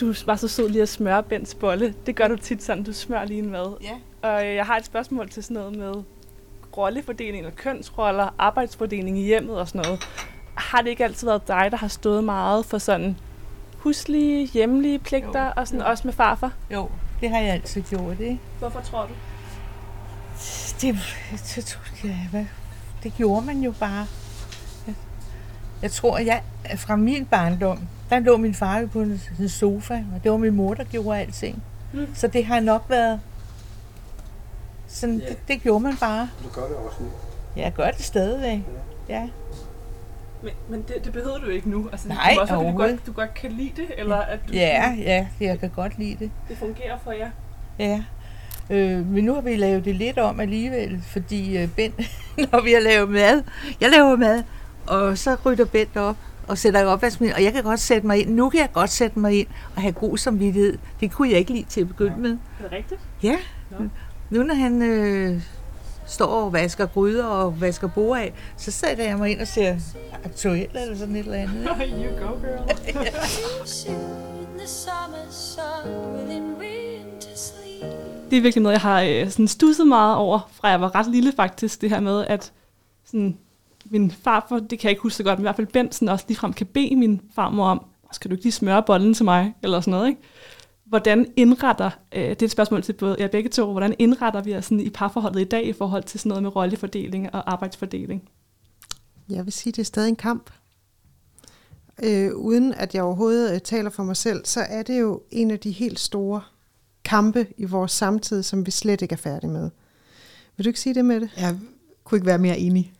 du 0.00 0.14
var 0.26 0.36
så 0.36 0.48
sød 0.48 0.68
lige 0.68 0.82
at 0.82 0.88
smøre 0.88 1.22
Bents 1.22 1.54
bolle. 1.54 1.94
Det 2.06 2.16
gør 2.16 2.28
du 2.28 2.36
tit 2.36 2.62
sådan, 2.62 2.84
du 2.84 2.92
smører 2.92 3.24
lige 3.24 3.38
en 3.38 3.50
mad. 3.50 3.76
Ja. 3.82 4.28
Og 4.28 4.46
øh, 4.46 4.54
jeg 4.54 4.66
har 4.66 4.76
et 4.76 4.84
spørgsmål 4.84 5.28
til 5.28 5.42
sådan 5.42 5.54
noget 5.54 5.76
med 5.76 5.94
rollefordeling 6.76 7.46
og 7.46 7.56
kønsroller, 7.56 8.34
arbejdsfordeling 8.38 9.18
i 9.18 9.22
hjemmet 9.22 9.60
og 9.60 9.68
sådan 9.68 9.80
noget. 9.82 10.08
Har 10.54 10.82
det 10.82 10.90
ikke 10.90 11.04
altid 11.04 11.26
været 11.26 11.48
dig, 11.48 11.68
der 11.70 11.76
har 11.76 11.88
stået 11.88 12.24
meget 12.24 12.66
for 12.66 12.78
sådan 12.78 13.16
huslige, 13.76 14.46
hjemlige 14.46 14.98
pligter 14.98 15.44
Jo, 15.44 15.52
og 15.56 15.68
sådan 15.68 15.80
jo. 15.80 15.86
også 15.86 16.06
med 16.06 16.12
farfar? 16.12 16.52
Jo, 16.72 16.88
det 17.20 17.30
har 17.30 17.38
jeg 17.38 17.52
altid 17.52 17.82
gjort, 17.82 18.20
ikke? 18.20 18.40
Hvorfor 18.58 18.80
tror 18.80 19.02
du? 19.02 19.12
Det, 20.80 20.96
det, 21.56 21.56
det, 21.56 21.78
ja, 22.04 22.16
hvad? 22.30 22.46
det 23.02 23.12
gjorde 23.16 23.46
man 23.46 23.60
jo 23.60 23.74
bare. 23.80 24.06
Ja. 25.80 25.82
Jeg 25.82 25.90
tror, 25.90 26.18
jeg 26.18 26.42
fra 26.76 26.96
min 26.96 27.24
barndom, 27.24 27.78
der 28.10 28.18
lå 28.18 28.36
min 28.36 28.54
far 28.54 28.86
på 28.92 29.00
en, 29.00 29.20
en 29.40 29.48
sofa, 29.48 29.94
og 29.94 30.22
det 30.24 30.30
var 30.30 30.36
min 30.36 30.54
mor, 30.54 30.74
der 30.74 30.84
gjorde 30.84 31.18
alting. 31.20 31.62
Mm. 31.92 32.06
Så 32.14 32.26
det 32.26 32.44
har 32.44 32.60
nok 32.60 32.84
været... 32.88 33.20
Sådan, 34.88 35.16
Ja. 35.18 35.28
det, 35.28 35.48
det 35.48 35.62
gjorde 35.62 35.80
man 35.80 35.96
bare. 35.96 36.28
Du 36.44 36.48
gør 36.60 36.66
det 36.66 36.76
også 36.76 36.96
nu. 37.00 37.08
Jeg 37.56 37.72
gør 37.72 37.90
det 37.90 38.04
stadigvæk. 38.04 38.58
Ja. 39.08 39.28
Men, 40.42 40.52
men 40.68 40.82
det, 40.88 41.04
det 41.04 41.12
behøver 41.12 41.38
du 41.38 41.46
ikke 41.46 41.70
nu. 41.70 41.88
Altså, 41.92 42.08
Nej, 42.08 42.30
det 42.32 42.40
også, 42.40 42.54
fordi 42.54 42.70
du 42.70 42.76
godt, 42.76 43.06
du 43.06 43.12
godt 43.12 43.34
kan 43.34 43.52
lide 43.52 43.72
det, 43.76 43.86
eller 43.98 44.16
at 44.16 44.38
du, 44.48 44.52
Ja, 44.52 44.94
ja, 44.98 45.26
jeg 45.40 45.60
kan 45.60 45.70
godt 45.70 45.98
lide 45.98 46.16
det. 46.18 46.30
det 46.48 46.58
fungerer 46.58 46.98
for 47.04 47.12
jer. 47.12 47.30
Ja. 47.78 48.02
Øh, 48.70 49.06
men 49.06 49.24
nu 49.24 49.34
har 49.34 49.40
vi 49.40 49.56
lavet 49.56 49.84
det 49.84 49.96
lidt 49.96 50.18
om 50.18 50.40
alligevel, 50.40 51.02
fordi 51.06 51.58
øh, 51.58 51.68
Bent, 51.68 51.94
når 52.52 52.60
vi 52.64 52.72
har 52.72 52.80
lavet 52.80 53.08
mad, 53.10 53.42
jeg 53.80 53.90
laver 53.90 54.16
mad, 54.16 54.42
og 54.90 55.18
så 55.18 55.36
rydder 55.46 55.64
Bent 55.64 55.96
op 55.96 56.16
og 56.48 56.58
sætter 56.58 56.84
opvaskemaskinen, 56.86 57.34
og 57.36 57.44
jeg 57.44 57.52
kan 57.52 57.62
godt 57.62 57.80
sætte 57.80 58.06
mig 58.06 58.20
ind. 58.20 58.30
Nu 58.30 58.48
kan 58.48 58.60
jeg 58.60 58.68
godt 58.72 58.90
sætte 58.90 59.18
mig 59.18 59.38
ind 59.40 59.46
og 59.76 59.82
have 59.82 59.92
god 59.92 60.18
samvittighed. 60.18 60.78
Det 61.00 61.12
kunne 61.12 61.30
jeg 61.30 61.38
ikke 61.38 61.52
lide 61.52 61.66
til 61.68 61.80
at 61.80 61.88
begynde 61.88 62.16
med. 62.18 62.30
Er 62.30 62.62
det 62.62 62.72
rigtigt? 62.72 63.00
Ja. 63.22 63.36
Nå. 63.70 63.76
Nu 64.30 64.42
når 64.42 64.54
han 64.54 64.82
øh, 64.82 65.42
står 66.06 66.26
og 66.26 66.52
vasker 66.52 66.86
gryder 66.86 67.24
og 67.24 67.60
vasker 67.60 67.88
bord 67.88 68.18
af, 68.18 68.32
så 68.56 68.70
sætter 68.70 69.04
jeg 69.04 69.18
mig 69.18 69.30
ind 69.30 69.40
og 69.40 69.46
ser 69.46 69.76
aktuelt 70.24 70.76
eller 70.76 70.96
sådan 70.96 71.16
et 71.16 71.24
eller 71.24 71.38
andet. 71.38 71.68
you 72.02 72.26
go, 72.26 72.34
girl. 72.40 72.60
Det 78.30 78.36
er 78.38 78.42
virkelig 78.42 78.62
noget, 78.62 78.72
jeg 78.72 78.80
har 78.80 79.02
øh, 79.02 79.30
sådan 79.30 79.48
stusset 79.48 79.86
meget 79.86 80.16
over, 80.16 80.50
fra 80.52 80.68
jeg 80.68 80.80
var 80.80 80.94
ret 80.94 81.06
lille 81.06 81.32
faktisk, 81.36 81.80
det 81.80 81.90
her 81.90 82.00
med, 82.00 82.26
at 82.26 82.52
sådan, 83.04 83.38
min 83.90 84.10
farfar, 84.10 84.58
det 84.58 84.78
kan 84.78 84.88
jeg 84.88 84.90
ikke 84.90 85.02
huske 85.02 85.16
så 85.16 85.22
godt, 85.22 85.38
men 85.38 85.42
i 85.42 85.46
hvert 85.46 85.56
fald 85.56 85.66
Benson 85.66 86.08
også 86.08 86.24
ligefrem 86.28 86.52
kan 86.52 86.66
bede 86.66 86.96
min 86.96 87.20
farmor 87.34 87.66
om, 87.66 87.86
skal 88.12 88.30
du 88.30 88.34
ikke 88.34 88.44
lige 88.44 88.52
smøre 88.52 88.82
bollen 88.82 89.14
til 89.14 89.24
mig, 89.24 89.54
eller 89.62 89.80
sådan 89.80 89.90
noget, 89.90 90.08
ikke? 90.08 90.20
Hvordan 90.84 91.26
indretter, 91.36 91.90
øh, 92.12 92.22
det 92.22 92.42
er 92.42 92.46
et 92.46 92.50
spørgsmål 92.50 92.82
til 92.82 92.92
både 92.92 93.16
jer 93.18 93.28
begge 93.28 93.50
to, 93.50 93.70
hvordan 93.70 93.94
indretter 93.98 94.42
vi 94.42 94.54
os 94.54 94.64
sådan 94.64 94.80
i 94.80 94.90
parforholdet 94.90 95.40
i 95.40 95.44
dag 95.44 95.66
i 95.66 95.72
forhold 95.72 96.02
til 96.02 96.20
sådan 96.20 96.28
noget 96.28 96.42
med 96.42 96.56
rollefordeling 96.56 97.34
og 97.34 97.52
arbejdsfordeling? 97.52 98.28
Jeg 99.28 99.44
vil 99.44 99.52
sige, 99.52 99.72
det 99.72 99.78
er 99.78 99.84
stadig 99.84 100.08
en 100.08 100.16
kamp. 100.16 100.50
Øh, 102.02 102.34
uden 102.34 102.74
at 102.74 102.94
jeg 102.94 103.02
overhovedet 103.02 103.54
øh, 103.54 103.60
taler 103.60 103.90
for 103.90 104.02
mig 104.02 104.16
selv, 104.16 104.44
så 104.44 104.60
er 104.60 104.82
det 104.82 105.00
jo 105.00 105.22
en 105.30 105.50
af 105.50 105.58
de 105.58 105.70
helt 105.70 106.00
store 106.00 106.40
kampe 107.04 107.46
i 107.56 107.64
vores 107.64 107.92
samtid, 107.92 108.42
som 108.42 108.66
vi 108.66 108.70
slet 108.70 109.02
ikke 109.02 109.12
er 109.12 109.16
færdige 109.16 109.50
med. 109.50 109.70
Vil 110.56 110.64
du 110.64 110.68
ikke 110.68 110.80
sige 110.80 110.94
det 110.94 111.04
med 111.04 111.20
det? 111.20 111.30
Jeg 111.36 111.58
kunne 112.04 112.16
ikke 112.16 112.26
være 112.26 112.38
mere 112.38 112.58
enig. 112.58 112.92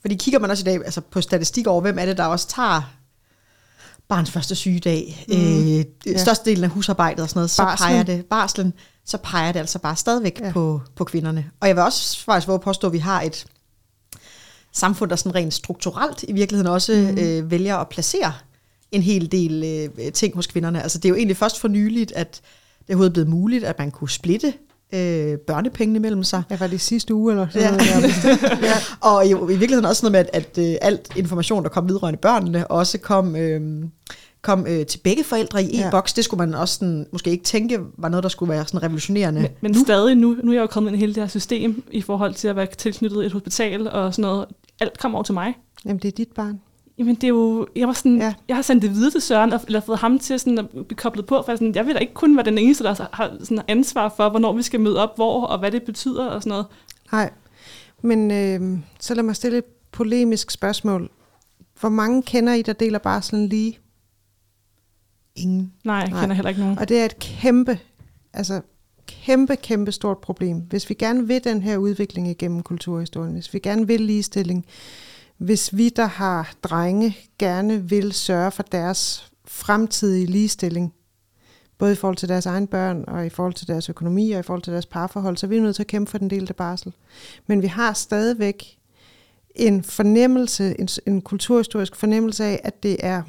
Fordi 0.00 0.14
kigger 0.14 0.38
man 0.40 0.50
også 0.50 0.62
i 0.62 0.64
dag 0.64 0.74
altså 0.84 1.00
på 1.00 1.20
statistik 1.20 1.66
over, 1.66 1.80
hvem 1.80 1.98
er 1.98 2.04
det, 2.06 2.16
der 2.16 2.24
også 2.24 2.48
tager 2.48 2.92
barns 4.08 4.30
første 4.30 4.54
sygedag, 4.54 5.24
mm. 5.28 5.34
øh, 5.34 5.84
Ja. 6.06 6.18
størstedelen 6.18 6.64
af 6.64 6.70
husarbejdet 6.70 7.20
og 7.22 7.28
sådan 7.28 7.38
noget, 7.38 7.50
så 7.50 7.62
Barslen. 7.62 7.88
peger 7.88 8.02
det, 8.02 8.26
barslen, 8.26 8.72
så 9.04 9.18
peger 9.18 9.52
det 9.52 9.60
altså 9.60 9.78
bare 9.78 9.96
stadigvæk 9.96 10.40
Ja. 10.40 10.52
på, 10.52 10.80
på 10.96 11.04
kvinderne. 11.04 11.50
Og 11.60 11.68
jeg 11.68 11.76
vil 11.76 11.82
også 11.84 12.24
faktisk 12.24 12.48
våge 12.48 12.58
påstå, 12.60 12.86
at 12.86 12.92
vi 12.92 12.98
har 12.98 13.22
et 13.22 13.46
samfund, 14.72 15.10
der 15.10 15.16
sådan 15.16 15.34
rent 15.34 15.54
strukturelt 15.54 16.22
i 16.28 16.32
virkeligheden 16.32 16.72
også 16.72 16.92
mm. 17.12 17.18
øh, 17.18 17.50
vælger 17.50 17.76
at 17.76 17.88
placere 17.88 18.32
en 18.92 19.02
hel 19.02 19.32
del 19.32 19.64
øh, 19.98 20.12
ting 20.12 20.34
hos 20.34 20.46
kvinderne. 20.46 20.82
Altså 20.82 20.98
det 20.98 21.04
er 21.04 21.08
jo 21.08 21.14
egentlig 21.16 21.36
først 21.36 21.60
for 21.60 21.68
nyligt, 21.68 22.12
at 22.12 22.40
det 22.86 22.92
er 23.00 23.08
blevet 23.10 23.28
muligt, 23.28 23.64
at 23.64 23.78
man 23.78 23.90
kunne 23.90 24.10
splitte 24.10 24.52
øh, 24.94 25.38
børnepengene 25.38 25.98
mellem 25.98 26.22
sig. 26.22 26.42
Jeg 26.50 26.60
var 26.60 26.66
det 26.66 26.80
sidste 26.80 27.14
uge, 27.14 27.32
eller 27.32 27.46
sådan 27.50 27.74
Ja. 27.74 28.00
noget. 28.00 28.14
Der. 28.22 28.56
ja. 28.66 28.72
Og 29.00 29.26
i, 29.26 29.30
i 29.30 29.34
virkeligheden 29.58 29.84
også 29.84 30.06
noget 30.10 30.12
med, 30.12 30.40
at, 30.40 30.56
at 30.58 30.70
øh, 30.72 30.76
alt 30.80 31.16
information, 31.16 31.62
der 31.62 31.68
kom 31.68 31.88
vedrørende 31.88 32.18
børnene, 32.22 32.66
også 32.66 32.98
kom, 32.98 33.36
øh, 33.36 33.60
kom 34.42 34.66
øh, 34.68 34.86
til 34.86 34.98
begge 34.98 35.24
forældre 35.24 35.62
i 35.62 35.74
en 35.74 35.80
Ja. 35.80 35.90
boks. 35.90 36.12
Det 36.12 36.24
skulle 36.24 36.38
man 36.46 36.54
også 36.54 36.74
sådan, 36.74 37.06
måske 37.12 37.30
ikke 37.30 37.44
tænke, 37.44 37.78
var 37.98 38.08
noget, 38.08 38.22
der 38.22 38.28
skulle 38.28 38.50
være 38.52 38.66
sådan 38.66 38.82
revolutionerende. 38.82 39.40
Men, 39.40 39.50
men 39.60 39.72
nu. 39.72 39.80
stadig 39.84 40.14
nu, 40.16 40.36
nu 40.42 40.50
er 40.50 40.54
jeg 40.54 40.60
jo 40.62 40.66
kommet 40.66 40.90
ind 40.90 40.96
i 40.96 41.00
hele 41.00 41.14
det 41.14 41.22
her 41.22 41.28
system 41.28 41.82
i 41.90 42.02
forhold 42.02 42.34
til 42.34 42.48
at 42.48 42.56
være 42.56 42.66
tilknyttet 42.78 43.26
et 43.26 43.32
hospital 43.32 43.90
og 43.90 44.14
sådan 44.14 44.22
noget. 44.30 44.46
Alt 44.80 44.98
kommer 44.98 45.18
over 45.18 45.24
til 45.24 45.34
mig. 45.34 45.54
Jamen, 45.84 45.98
det 45.98 46.08
er 46.08 46.12
dit 46.12 46.28
barn. 46.36 46.60
Jamen 46.98 47.14
det 47.14 47.24
er 47.24 47.28
jo, 47.28 47.66
jeg 47.76 47.86
var 47.88 47.92
sådan, 47.94 48.16
Ja. 48.18 48.34
jeg 48.48 48.56
har 48.56 48.62
sendt 48.62 48.82
det 48.82 48.90
videre 48.94 49.10
til 49.10 49.20
Søren, 49.20 49.52
og, 49.52 49.60
eller 49.66 49.80
fået 49.80 49.98
ham 49.98 50.18
til 50.18 50.40
sådan 50.40 50.58
at 50.58 50.68
blive 50.70 50.96
koblet 50.96 51.26
på, 51.26 51.42
for 51.44 51.52
jeg, 51.52 51.58
sådan, 51.58 51.74
jeg 51.74 51.86
vil 51.86 51.94
da 51.94 51.98
ikke 51.98 52.14
kun 52.14 52.36
være 52.36 52.44
den 52.44 52.58
eneste, 52.58 52.84
der 52.84 53.08
har 53.12 53.36
sådan 53.40 53.62
ansvar 53.68 54.14
for, 54.16 54.28
hvornår 54.28 54.52
vi 54.52 54.62
skal 54.62 54.80
møde 54.80 55.02
op, 55.02 55.16
hvor, 55.16 55.44
og 55.46 55.58
hvad 55.58 55.70
det 55.70 55.82
betyder 55.82 56.26
og 56.26 56.42
sådan 56.42 56.50
noget. 56.50 56.66
Nej, 57.12 57.30
men 58.02 58.30
øh, 58.30 58.78
så 59.00 59.14
lad 59.14 59.22
mig 59.22 59.36
stille 59.36 59.58
et 59.58 59.64
polemisk 59.92 60.50
spørgsmål. 60.50 61.10
Hvor 61.80 61.88
mange 61.88 62.22
kender 62.22 62.52
I, 62.54 62.62
der 62.62 62.72
deler 62.72 62.98
barslen 62.98 63.48
lige? 63.48 63.78
Ingen. 65.36 65.72
Nej, 65.84 65.96
jeg 65.96 66.08
Nej. 66.10 66.20
kender 66.20 66.34
heller 66.34 66.48
ikke 66.48 66.60
nogen. 66.60 66.78
Og 66.78 66.88
det 66.88 66.98
er 67.00 67.04
et 67.04 67.18
kæmpe, 67.18 67.78
altså 68.32 68.60
kæmpe, 69.06 69.56
kæmpe 69.56 69.92
stort 69.92 70.18
problem. 70.18 70.56
Hvis 70.56 70.88
vi 70.88 70.94
gerne 70.94 71.26
vil 71.26 71.44
den 71.44 71.62
her 71.62 71.76
udvikling 71.76 72.28
igennem 72.28 72.62
kulturhistorien, 72.62 73.32
hvis 73.32 73.54
vi 73.54 73.58
gerne 73.58 73.86
vil 73.86 74.00
ligestilling, 74.00 74.66
hvis 75.38 75.76
vi, 75.76 75.88
der 75.88 76.06
har 76.06 76.52
drenge, 76.62 77.16
gerne 77.38 77.88
vil 77.88 78.12
sørge 78.12 78.50
for 78.50 78.62
deres 78.62 79.30
fremtidige 79.44 80.26
ligestilling, 80.26 80.94
både 81.78 81.92
i 81.92 81.96
forhold 81.96 82.16
til 82.16 82.28
deres 82.28 82.46
egne 82.46 82.66
børn, 82.66 83.04
og 83.08 83.26
i 83.26 83.28
forhold 83.28 83.54
til 83.54 83.68
deres 83.68 83.88
økonomi, 83.88 84.32
og 84.32 84.40
i 84.40 84.42
forhold 84.42 84.62
til 84.62 84.72
deres 84.72 84.86
parforhold, 84.86 85.36
så 85.36 85.46
er 85.46 85.48
vi 85.48 85.60
nødt 85.60 85.76
til 85.76 85.82
at 85.82 85.86
kæmpe 85.86 86.10
for 86.10 86.18
den 86.18 86.30
delte 86.30 86.54
barsel. 86.54 86.92
Men 87.46 87.62
vi 87.62 87.66
har 87.66 87.92
stadigvæk 87.92 88.78
en 89.54 89.82
fornemmelse, 89.82 90.80
en, 90.80 90.88
en 91.06 91.22
kulturhistorisk 91.22 91.96
fornemmelse 91.96 92.44
af, 92.44 92.60
at 92.64 92.82
det 92.82 92.96
er, 93.00 93.22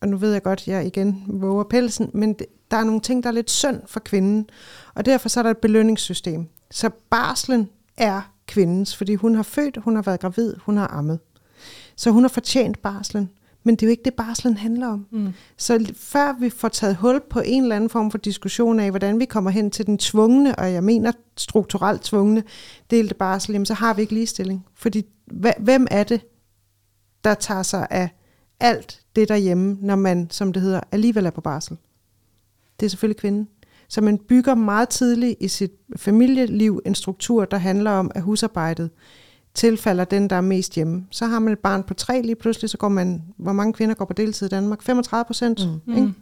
og 0.00 0.08
nu 0.08 0.16
ved 0.16 0.32
jeg 0.32 0.42
godt, 0.42 0.68
jeg 0.68 0.86
igen 0.86 1.24
våger 1.26 1.64
pelsen, 1.64 2.10
men 2.14 2.32
det, 2.32 2.46
der 2.70 2.76
er 2.76 2.84
nogle 2.84 3.00
ting, 3.00 3.22
der 3.22 3.28
er 3.28 3.34
lidt 3.34 3.50
synd 3.50 3.80
for 3.86 4.00
kvinden, 4.00 4.50
og 4.94 5.06
derfor 5.06 5.28
så 5.28 5.40
er 5.40 5.42
der 5.42 5.50
et 5.50 5.58
belønningssystem. 5.58 6.48
Så 6.70 6.90
barslen 7.10 7.68
er 7.96 8.32
kvindens, 8.46 8.96
fordi 8.96 9.14
hun 9.14 9.34
har 9.34 9.42
født, 9.42 9.76
hun 9.76 9.94
har 9.94 10.02
været 10.02 10.20
gravid, 10.20 10.54
hun 10.64 10.76
har 10.76 10.86
ammet. 10.86 11.18
Så 12.00 12.10
hun 12.10 12.24
har 12.24 12.28
fortjent 12.28 12.82
barslen. 12.82 13.30
Men 13.62 13.74
det 13.74 13.82
er 13.82 13.86
jo 13.86 13.90
ikke 13.90 14.02
det, 14.04 14.14
barslen 14.14 14.56
handler 14.56 14.86
om. 14.86 15.06
Mm. 15.10 15.32
Så 15.56 15.92
før 15.96 16.40
vi 16.40 16.50
får 16.50 16.68
taget 16.68 16.96
hul 16.96 17.20
på 17.30 17.40
en 17.40 17.62
eller 17.62 17.76
anden 17.76 17.90
form 17.90 18.10
for 18.10 18.18
diskussion 18.18 18.80
af, 18.80 18.90
hvordan 18.90 19.18
vi 19.20 19.24
kommer 19.24 19.50
hen 19.50 19.70
til 19.70 19.86
den 19.86 19.98
tvungne, 19.98 20.56
og 20.56 20.72
jeg 20.72 20.84
mener 20.84 21.12
strukturelt 21.36 22.02
tvungne, 22.02 22.42
delte 22.90 23.14
barsel, 23.14 23.52
jamen 23.52 23.66
så 23.66 23.74
har 23.74 23.94
vi 23.94 24.02
ikke 24.02 24.14
ligestilling. 24.14 24.66
Fordi 24.74 25.04
hvem 25.58 25.86
er 25.90 26.04
det, 26.04 26.20
der 27.24 27.34
tager 27.34 27.62
sig 27.62 27.86
af 27.90 28.08
alt 28.60 29.02
det 29.16 29.28
derhjemme, 29.28 29.78
når 29.80 29.96
man, 29.96 30.30
som 30.30 30.52
det 30.52 30.62
hedder, 30.62 30.80
alligevel 30.92 31.26
er 31.26 31.30
på 31.30 31.40
barsel? 31.40 31.76
Det 32.80 32.86
er 32.86 32.90
selvfølgelig 32.90 33.20
kvinden. 33.20 33.48
Så 33.88 34.00
man 34.00 34.18
bygger 34.18 34.54
meget 34.54 34.88
tidligt 34.88 35.36
i 35.40 35.48
sit 35.48 35.72
familieliv 35.96 36.80
en 36.86 36.94
struktur, 36.94 37.44
der 37.44 37.56
handler 37.56 37.90
om, 37.90 38.10
at 38.14 38.22
husarbejdet 38.22 38.90
tilfalder 39.54 40.04
den, 40.04 40.30
der 40.30 40.36
er 40.36 40.40
mest 40.40 40.74
hjemme. 40.74 41.06
Så 41.10 41.26
har 41.26 41.38
man 41.38 41.52
et 41.52 41.58
barn 41.58 41.82
på 41.82 41.94
tre, 41.94 42.22
lige 42.22 42.34
pludselig 42.34 42.70
så 42.70 42.78
går 42.78 42.88
man, 42.88 43.22
hvor 43.36 43.52
mange 43.52 43.72
kvinder 43.72 43.94
går 43.94 44.04
på 44.04 44.12
deltid 44.12 44.46
i 44.46 44.50
Danmark? 44.50 44.82
35 44.82 45.24
procent. 45.24 45.60
Mm. 45.86 45.96
Ikke? 45.96 46.14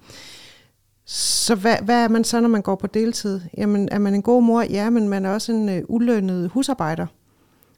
Så 1.05 1.55
hvad, 1.55 1.77
hvad 1.83 2.05
er 2.05 2.09
man 2.09 2.25
så, 2.25 2.41
når 2.41 2.49
man 2.49 2.63
går 2.63 2.75
på 2.75 2.87
deltid? 2.87 3.41
Jamen, 3.57 3.89
er 3.93 3.99
man 3.99 4.15
en 4.15 4.23
god 4.23 4.43
mor? 4.43 4.63
Ja, 4.63 4.91
men 4.91 5.09
man 5.09 5.27
er 5.27 5.31
også 5.31 5.53
en 5.53 5.69
øh, 5.69 5.83
ulønnet 5.89 6.51
husarbejder, 6.51 7.07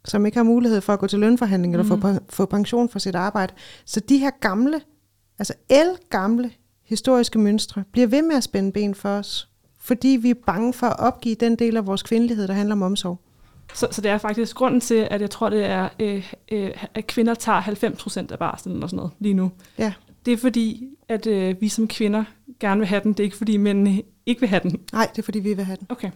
som 0.04 0.26
ikke 0.26 0.38
har 0.38 0.44
mulighed 0.44 0.80
for 0.80 0.92
at 0.92 0.98
gå 0.98 1.06
til 1.06 1.18
lønforhandling 1.18 1.74
mm. 1.74 1.80
eller 1.80 1.96
få, 1.96 2.08
pen- 2.08 2.24
få 2.28 2.46
pension 2.46 2.88
for 2.88 2.98
sit 2.98 3.14
arbejde. 3.14 3.52
Så 3.84 4.00
de 4.00 4.18
her 4.18 4.30
gamle, 4.40 4.80
altså 5.38 5.54
el 5.68 5.90
gamle 6.10 6.50
historiske 6.84 7.38
mønstre, 7.38 7.84
bliver 7.92 8.06
ved 8.06 8.22
med 8.22 8.36
at 8.36 8.44
spænde 8.44 8.72
ben 8.72 8.94
for 8.94 9.08
os, 9.08 9.48
fordi 9.78 10.08
vi 10.08 10.30
er 10.30 10.34
bange 10.46 10.72
for 10.72 10.86
at 10.86 10.98
opgive 10.98 11.34
den 11.34 11.56
del 11.56 11.76
af 11.76 11.86
vores 11.86 12.02
kvindelighed, 12.02 12.48
der 12.48 12.54
handler 12.54 12.74
om 12.74 12.82
omsorg. 12.82 13.18
Så, 13.74 13.88
så 13.90 14.00
det 14.00 14.10
er 14.10 14.18
faktisk 14.18 14.56
grunden 14.56 14.80
til, 14.80 15.08
at 15.10 15.20
jeg 15.20 15.30
tror, 15.30 15.50
det 15.50 15.64
er, 15.64 15.88
øh, 16.00 16.32
øh, 16.52 16.70
at 16.94 17.06
kvinder 17.06 17.34
tager 17.34 17.60
90 17.60 18.02
procent 18.02 18.32
af 18.32 18.38
barslen 18.38 18.74
eller 18.74 18.86
sådan 18.86 18.96
noget 18.96 19.12
lige 19.18 19.34
nu. 19.34 19.50
Ja. 19.78 19.92
Det 20.26 20.32
er 20.32 20.36
fordi, 20.36 20.88
at 21.08 21.26
øh, 21.26 21.56
vi 21.60 21.68
som 21.68 21.88
kvinder 21.88 22.24
gerne 22.60 22.78
vil 22.78 22.88
have 22.88 23.00
den. 23.02 23.12
Det 23.12 23.20
er 23.20 23.24
ikke 23.24 23.36
fordi, 23.36 23.56
mænd 23.56 24.02
ikke 24.26 24.40
vil 24.40 24.48
have 24.48 24.60
den. 24.62 24.80
Nej, 24.92 25.08
det 25.12 25.18
er 25.18 25.22
fordi, 25.22 25.38
vi 25.38 25.54
vil 25.54 25.64
have 25.64 25.76
den. 25.76 25.86
Okay. 25.88 26.10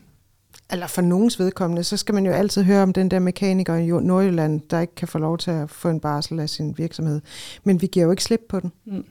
Eller 0.70 0.86
for 0.86 1.02
nogens 1.02 1.38
vedkommende, 1.38 1.84
så 1.84 1.96
skal 1.96 2.14
man 2.14 2.26
jo 2.26 2.32
altid 2.32 2.62
høre 2.62 2.82
om 2.82 2.92
den 2.92 3.10
der 3.10 3.18
mekaniker 3.18 3.74
i 3.74 3.86
Nordjylland, 3.86 4.60
der 4.70 4.80
ikke 4.80 4.94
kan 4.94 5.08
få 5.08 5.18
lov 5.18 5.38
til 5.38 5.50
at 5.50 5.70
få 5.70 5.88
en 5.88 6.00
barsel 6.00 6.40
af 6.40 6.48
sin 6.48 6.74
virksomhed. 6.78 7.20
Men 7.64 7.82
vi 7.82 7.86
giver 7.86 8.04
jo 8.04 8.10
ikke 8.10 8.24
slip 8.24 8.40
på 8.48 8.60
den. 8.60 8.72
Mm. 8.84 9.04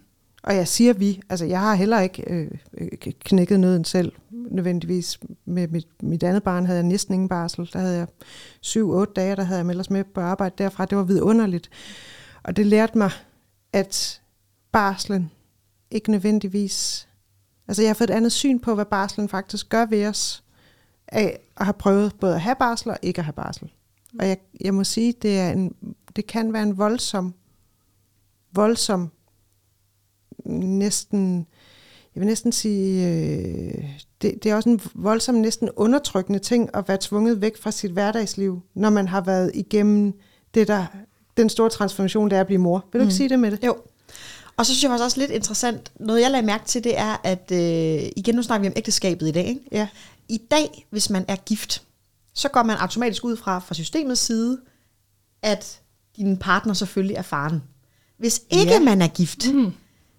Og 0.43 0.56
jeg 0.56 0.67
siger 0.67 0.93
vi, 0.93 1.21
altså 1.29 1.45
jeg 1.45 1.60
har 1.60 1.75
heller 1.75 1.99
ikke 1.99 2.23
øh, 2.27 2.51
øh, 2.77 2.88
knækket 3.19 3.60
nøden 3.60 3.86
selv, 3.86 4.12
nødvendigvis. 4.29 5.19
Med 5.45 5.67
mit, 5.67 5.88
mit 6.03 6.23
andet 6.23 6.43
barn 6.43 6.65
havde 6.65 6.79
jeg 6.79 6.88
næsten 6.88 7.13
ingen 7.13 7.29
barsel. 7.29 7.69
Der 7.73 7.79
havde 7.79 7.97
jeg 7.97 8.08
syv-otte 8.62 9.13
dage, 9.13 9.36
der 9.36 9.43
havde 9.43 9.62
jeg 9.62 9.69
ellers 9.69 9.89
med 9.89 10.03
på 10.03 10.21
arbejde 10.21 10.56
derfra. 10.58 10.85
Det 10.85 10.98
var 10.98 11.04
vidunderligt. 11.04 11.69
Og 12.44 12.56
det 12.56 12.65
lærte 12.65 12.98
mig, 12.98 13.12
at 13.73 14.21
barslen 14.71 15.31
ikke 15.91 16.12
nødvendigvis... 16.12 17.08
Altså 17.67 17.81
jeg 17.81 17.89
har 17.89 17.94
fået 17.94 18.10
et 18.10 18.13
andet 18.13 18.31
syn 18.31 18.60
på, 18.60 18.75
hvad 18.75 18.85
barslen 18.85 19.29
faktisk 19.29 19.69
gør 19.69 19.85
ved 19.85 20.08
os, 20.08 20.44
af 21.08 21.39
at 21.58 21.65
have 21.65 21.73
prøvet 21.73 22.15
både 22.19 22.35
at 22.35 22.41
have 22.41 22.56
barsel 22.60 22.91
og 22.91 22.98
ikke 23.02 23.19
at 23.19 23.25
have 23.25 23.33
barsel. 23.33 23.71
Og 24.19 24.27
jeg, 24.27 24.37
jeg 24.62 24.73
må 24.73 24.83
sige, 24.83 25.13
det, 25.21 25.39
er 25.39 25.52
en, 25.52 25.75
det 26.15 26.27
kan 26.27 26.54
være 26.54 26.63
en 26.63 26.77
voldsom 26.77 27.33
voldsom, 28.54 29.12
næsten, 30.46 31.48
jeg 32.15 32.21
vil 32.21 32.27
næsten 32.27 32.52
sige, 32.52 33.08
øh, 33.08 33.83
det, 34.21 34.44
det 34.44 34.52
er 34.52 34.56
også 34.56 34.69
en 34.69 34.81
voldsom, 34.94 35.35
næsten 35.35 35.69
undertrykkende 35.75 36.39
ting 36.39 36.69
at 36.73 36.87
være 36.87 36.98
tvunget 37.02 37.41
væk 37.41 37.58
fra 37.62 37.71
sit 37.71 37.91
hverdagsliv, 37.91 38.62
når 38.75 38.89
man 38.89 39.08
har 39.08 39.21
været 39.21 39.52
igennem 39.54 40.13
det 40.54 40.67
der, 40.67 40.85
den 41.37 41.50
store 41.50 41.69
transformation, 41.69 42.29
det 42.29 42.35
er 42.35 42.41
at 42.41 42.48
blive 42.48 42.62
mor. 42.62 42.85
Vil 42.91 43.00
du 43.00 43.04
ikke 43.04 43.15
sige 43.15 43.29
det 43.29 43.39
med 43.39 43.52
det? 43.52 43.63
Jo. 43.63 43.77
Og 44.58 44.65
så 44.65 44.71
synes 44.71 44.83
jeg 44.83 44.89
faktisk 44.89 45.04
også 45.04 45.19
lidt 45.19 45.31
interessant, 45.31 45.91
noget 46.00 46.21
jeg 46.21 46.31
lagde 46.31 46.46
mærke 46.46 46.65
til, 46.65 46.83
det 46.83 47.00
er, 47.00 47.17
at 47.23 47.52
øh, 47.52 48.12
igen, 48.15 48.35
nu 48.35 48.41
snakker 48.41 48.62
vi 48.62 48.67
om 48.67 48.73
ægteskabet 48.75 49.27
i 49.27 49.31
dag. 49.31 49.46
Ikke? 49.46 49.62
Ja. 49.71 49.87
I 50.29 50.37
dag, 50.52 50.87
hvis 50.89 51.10
man 51.10 51.25
er 51.27 51.35
gift, 51.35 51.83
så 52.33 52.50
går 52.50 52.63
man 52.63 52.77
automatisk 52.77 53.23
ud 53.23 53.37
fra, 53.37 53.60
fra 53.60 53.73
systemets 53.73 54.21
side, 54.21 54.60
at 55.41 55.81
din 56.17 56.37
partner 56.37 56.73
selvfølgelig 56.73 57.15
er 57.15 57.21
faren. 57.21 57.63
Hvis 58.17 58.41
ikke 58.50 58.71
ja. 58.71 58.79
man 58.79 59.02
er 59.02 59.08
gift, 59.08 59.54
mm. 59.54 59.73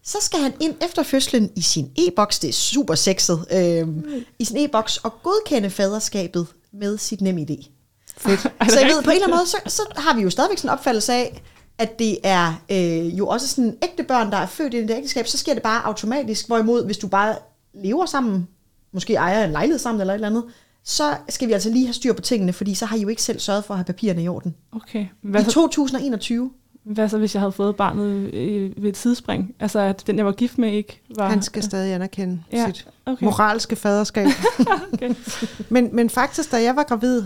Så 0.05 0.19
skal 0.21 0.41
han 0.41 0.53
ind 0.61 0.75
efter 0.85 1.03
fødslen 1.03 1.51
i 1.57 1.61
sin 1.61 1.91
e-boks, 1.97 2.39
det 2.39 2.49
er 2.49 2.53
super 2.53 2.95
sexet, 2.95 3.47
øh, 3.53 3.89
mm. 3.89 4.05
i 4.39 4.45
sin 4.45 4.57
e-boks 4.57 4.97
og 4.97 5.13
godkende 5.23 5.71
faderskabet 5.71 6.47
med 6.73 6.99
sit 6.99 7.21
nem 7.21 7.39
idé. 7.39 7.71
Fedt. 8.17 8.41
Så 8.73 8.81
jeg 8.81 8.89
ved, 8.89 9.03
på 9.03 9.11
en 9.11 9.15
eller 9.15 9.27
anden 9.27 9.39
måde, 9.39 9.47
så, 9.47 9.57
så 9.67 9.83
har 9.97 10.17
vi 10.17 10.23
jo 10.23 10.31
stadigvæk 10.31 10.59
sådan 10.59 10.69
en 10.69 10.73
opfattelse 10.73 11.13
af, 11.13 11.43
at 11.79 11.99
det 11.99 12.19
er 12.23 12.63
øh, 12.71 13.19
jo 13.19 13.29
også 13.29 13.49
sådan 13.49 13.77
ægte 13.83 14.03
børn, 14.03 14.31
der 14.31 14.37
er 14.37 14.47
født 14.47 14.75
i 14.75 14.79
et 14.79 14.91
ægteskab, 14.91 15.27
så 15.27 15.39
sker 15.39 15.55
det 15.55 15.63
bare 15.63 15.87
automatisk. 15.87 16.47
Hvorimod, 16.47 16.85
hvis 16.85 16.99
du 16.99 17.09
bare 17.09 17.37
lever 17.75 18.07
sammen, 18.07 18.49
måske 18.93 19.15
ejer 19.15 19.45
en 19.45 19.53
lejlighed 19.53 19.79
sammen 19.79 20.01
eller 20.01 20.15
et 20.15 20.17
eller 20.17 20.29
andet, 20.29 20.45
så 20.85 21.17
skal 21.29 21.49
vi 21.49 21.53
altså 21.53 21.71
lige 21.71 21.87
have 21.87 21.95
styr 21.95 22.13
på 22.13 22.23
tingene, 22.23 22.53
fordi 22.53 22.75
så 22.75 22.87
har 22.87 22.97
I 22.97 23.01
jo 23.01 23.09
ikke 23.09 23.23
selv 23.23 23.39
sørget 23.39 23.65
for 23.65 23.75
at 23.75 23.79
have 23.79 23.85
papirerne 23.85 24.23
i 24.23 24.29
orden. 24.29 24.55
Okay. 24.73 25.07
Hvad 25.23 25.41
I 25.41 25.45
så, 25.45 25.51
2021, 25.51 26.51
hvad 26.85 27.09
så, 27.09 27.19
hvis 27.19 27.35
jeg 27.35 27.41
havde 27.41 27.53
fået 27.53 27.77
barnet 27.77 28.35
øh, 28.35 28.83
ved 28.83 28.89
et 28.89 28.95
tidsspring? 28.95 29.55
Altså, 29.61 29.79
at 29.79 30.07
den, 30.07 30.17
jeg 30.17 30.27
var 30.27 30.33
gift 30.33 30.59
med, 30.59 30.73
ikke 30.73 31.03
var... 31.17 31.29
Han 31.29 31.43
skal 31.43 31.63
stadig 31.63 31.95
anerkende 31.95 32.43
Ja, 32.53 32.59
ja. 32.59 32.67
sit 32.67 32.89
okay. 33.07 33.25
moralske 33.25 33.77
faderskab. 33.77 34.27
Okay. 34.93 35.15
men, 35.69 35.97
men 35.97 36.11
faktisk, 36.11 36.53
da 36.53 36.63
jeg 36.63 36.77
var 36.77 36.83
gravid 36.83 37.23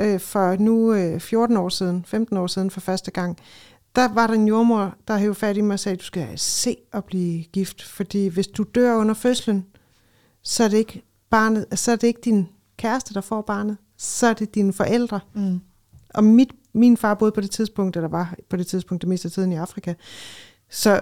øh, 0.00 0.20
for 0.20 0.56
nu 0.56 0.92
øh, 0.92 1.20
14 1.20 1.56
år 1.56 1.68
siden, 1.68 2.04
15 2.08 2.36
år 2.36 2.46
siden 2.46 2.70
for 2.70 2.80
første 2.80 3.10
gang, 3.10 3.38
der 3.96 4.08
var 4.08 4.26
der 4.26 4.34
en 4.34 4.48
jordmor, 4.48 4.94
der 5.08 5.16
hævde 5.16 5.34
fat 5.34 5.56
i 5.56 5.60
mig 5.60 5.74
og 5.74 5.80
sagde, 5.80 5.96
du 5.96 6.04
skal 6.04 6.28
se 6.36 6.76
at 6.92 7.04
blive 7.04 7.44
gift, 7.44 7.82
fordi 7.82 8.28
hvis 8.28 8.46
du 8.46 8.64
dør 8.74 8.96
under 8.96 9.14
fødslen, 9.14 9.66
så 10.42 10.64
er 10.64 10.68
det 10.68 10.76
ikke, 10.78 11.02
barnet, 11.30 11.66
så 11.74 11.92
er 11.92 11.96
det 11.96 12.06
ikke 12.06 12.20
din 12.24 12.48
kæreste, 12.76 13.14
der 13.14 13.20
får 13.20 13.40
barnet, 13.40 13.76
så 13.98 14.26
er 14.26 14.32
det 14.32 14.54
dine 14.54 14.72
forældre. 14.72 15.20
Mm. 15.34 15.60
Og 16.14 16.24
mit, 16.24 16.52
min 16.74 16.96
far 16.96 17.14
boede 17.14 17.32
på 17.32 17.40
det 17.40 17.50
tidspunkt, 17.50 17.96
eller 17.96 18.08
var 18.08 18.34
på 18.50 18.56
det 18.56 18.66
tidspunkt 18.66 19.02
det 19.02 19.08
meste 19.08 19.26
af 19.26 19.32
tiden 19.32 19.52
i 19.52 19.56
Afrika. 19.56 19.94
Så 20.70 21.00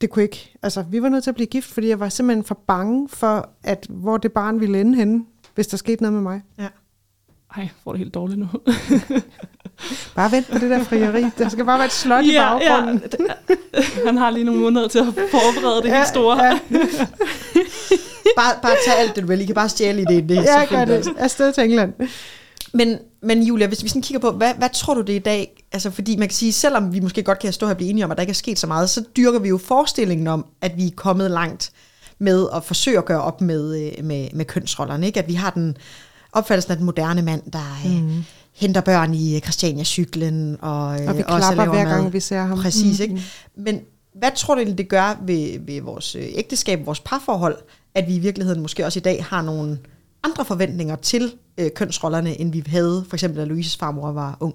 det 0.00 0.10
kunne 0.10 0.22
ikke, 0.22 0.54
altså 0.62 0.82
vi 0.90 1.02
var 1.02 1.08
nødt 1.08 1.24
til 1.24 1.30
at 1.30 1.34
blive 1.34 1.46
gift, 1.46 1.68
fordi 1.72 1.88
jeg 1.88 2.00
var 2.00 2.08
simpelthen 2.08 2.44
for 2.44 2.58
bange 2.66 3.08
for, 3.08 3.48
at 3.64 3.86
hvor 3.90 4.16
det 4.16 4.32
barn 4.32 4.60
ville 4.60 4.80
ende 4.80 4.96
henne, 4.96 5.24
hvis 5.54 5.66
der 5.66 5.76
skete 5.76 6.02
noget 6.02 6.12
med 6.12 6.22
mig. 6.22 6.42
ja. 6.58 6.68
Ej, 7.56 7.62
jeg 7.62 7.70
får 7.84 7.92
det 7.92 7.98
helt 7.98 8.14
dårligt 8.14 8.38
nu. 8.40 8.46
Bare 10.16 10.32
vent 10.32 10.46
på 10.50 10.58
det 10.58 10.70
der 10.70 10.84
frieri. 10.84 11.24
Der 11.38 11.48
skal 11.48 11.64
bare 11.64 11.78
være 11.78 11.86
et 11.86 11.92
slot 11.92 12.24
i 12.24 12.36
baggrunden. 12.36 13.02
Han 14.06 14.16
har 14.16 14.30
lige 14.30 14.44
nogle 14.44 14.60
måneder 14.60 14.88
til 14.88 14.98
at 14.98 15.04
forberede 15.04 15.82
det 15.82 15.96
helt 15.96 16.08
store. 16.08 16.44
Ja, 16.44 16.60
Bare, 18.36 18.54
bare 18.62 18.76
tag 18.86 18.98
alt 18.98 19.14
det, 19.16 19.22
du 19.22 19.28
vil. 19.28 19.40
I 19.40 19.44
kan 19.46 19.54
bare 19.54 19.68
stjæle 19.68 20.02
i 20.02 20.04
det. 20.04 20.30
ja, 20.30 20.64
gør 20.64 20.84
det. 20.84 21.08
Afsted 21.18 21.52
til 21.52 21.64
England. 21.64 21.92
Men, 22.74 22.98
men 23.22 23.42
Julia, 23.42 23.66
hvis 23.66 23.82
vi 23.82 23.88
sådan 23.88 24.02
kigger 24.02 24.20
på, 24.20 24.30
hvad, 24.30 24.54
hvad 24.54 24.68
tror 24.74 24.94
du 24.94 25.00
det 25.00 25.12
i 25.12 25.18
dag? 25.18 25.64
Altså, 25.72 25.90
fordi 25.90 26.16
man 26.16 26.28
kan 26.28 26.34
sige, 26.34 26.52
selvom 26.52 26.92
vi 26.92 27.00
måske 27.00 27.22
godt 27.22 27.38
kan 27.38 27.52
stå 27.52 27.66
her 27.66 27.70
og 27.70 27.76
blive 27.76 27.90
enige 27.90 28.04
om, 28.04 28.10
at 28.10 28.16
der 28.16 28.20
ikke 28.20 28.30
er 28.30 28.34
sket 28.34 28.58
så 28.58 28.66
meget, 28.66 28.90
så 28.90 29.04
dyrker 29.16 29.38
vi 29.38 29.48
jo 29.48 29.58
forestillingen 29.58 30.26
om, 30.26 30.46
at 30.60 30.76
vi 30.76 30.86
er 30.86 30.90
kommet 30.96 31.30
langt 31.30 31.72
med 32.18 32.46
at 32.54 32.64
forsøge 32.64 32.98
at 32.98 33.04
gøre 33.04 33.22
op 33.22 33.40
med, 33.40 33.76
øh, 33.98 34.04
med, 34.04 34.28
med 34.32 34.44
kønsrollerne. 34.44 35.06
Ikke? 35.06 35.20
At 35.20 35.28
vi 35.28 35.34
har 35.34 35.50
den 35.50 35.76
opfattelsen 36.32 36.70
af 36.70 36.76
den 36.76 36.86
moderne 36.86 37.22
mand, 37.22 37.42
der 37.52 37.80
mm. 38.00 38.24
henter 38.54 38.80
børn 38.80 39.14
i 39.14 39.36
øh, 39.36 39.40
Christiania-cyklen. 39.40 40.56
Og, 40.60 41.00
øh, 41.02 41.08
Og 41.08 41.16
vi 41.16 41.22
klapper 41.22 41.64
hver 41.64 41.84
mad. 41.84 41.92
gang, 41.92 42.12
vi 42.12 42.20
ser 42.20 42.42
ham. 42.42 42.58
Præcis, 42.58 42.98
Mm. 42.98 43.02
ikke? 43.02 43.22
Men 43.56 43.80
hvad 44.14 44.30
tror 44.36 44.54
du 44.54 44.64
det 44.64 44.88
gør 44.88 45.20
ved, 45.26 45.58
ved 45.66 45.80
vores 45.80 46.14
øh, 46.14 46.22
ægteskab, 46.34 46.86
vores 46.86 47.00
parforhold, 47.00 47.56
at 47.94 48.06
vi 48.08 48.14
i 48.14 48.18
virkeligheden 48.18 48.62
måske 48.62 48.86
også 48.86 48.98
i 48.98 49.02
dag 49.02 49.24
har 49.24 49.42
nogle 49.42 49.78
andre 50.22 50.44
forventninger 50.44 50.96
til 50.96 51.32
øh, 51.60 51.70
kønsrollerne, 51.70 52.40
end 52.40 52.52
vi 52.52 52.64
havde, 52.66 53.04
for 53.08 53.16
eksempel 53.16 53.40
da 53.40 53.44
Louises 53.44 53.76
farmor 53.76 54.12
var 54.12 54.36
ung? 54.40 54.54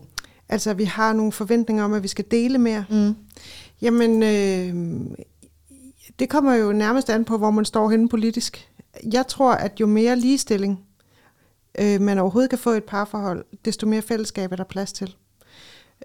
Altså, 0.50 0.74
vi 0.74 0.84
har 0.84 1.14
nogle 1.14 1.32
forventninger 1.32 1.84
om, 1.84 1.94
at 1.94 2.04
vi 2.04 2.08
skal 2.08 2.26
dele 2.32 2.58
mere. 2.58 2.86
Mm. 2.90 3.16
Jamen, 3.82 4.24
øh, 4.24 4.74
det 6.20 6.30
kommer 6.30 6.54
jo 6.54 6.72
nærmest 6.72 7.10
an 7.10 7.26
på, 7.26 7.38
hvor 7.38 7.52
man 7.52 7.66
står 7.66 7.90
henne 7.90 8.10
politisk. 8.10 8.70
Jeg 9.14 9.28
tror, 9.28 9.52
at 9.52 9.80
jo 9.80 9.86
mere 9.86 10.16
ligestilling 10.16 10.80
øh, 11.80 12.02
man 12.02 12.20
overhovedet 12.20 12.50
kan 12.50 12.60
få 12.60 12.74
i 12.74 12.78
et 12.78 12.84
parforhold, 12.84 13.46
desto 13.66 13.88
mere 13.88 14.02
fællesskab 14.02 14.52
er 14.52 14.56
der 14.56 14.64
plads 14.64 14.94
til. 14.94 15.16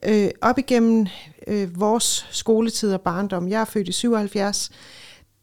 Øh, 0.03 0.31
op 0.41 0.59
igennem 0.59 1.07
øh, 1.47 1.81
vores 1.81 2.27
skoletid 2.31 2.95
og 2.95 3.01
barndom, 3.01 3.49
jeg 3.49 3.61
er 3.61 3.65
født 3.65 3.89
i 3.89 3.93
77, 3.93 4.71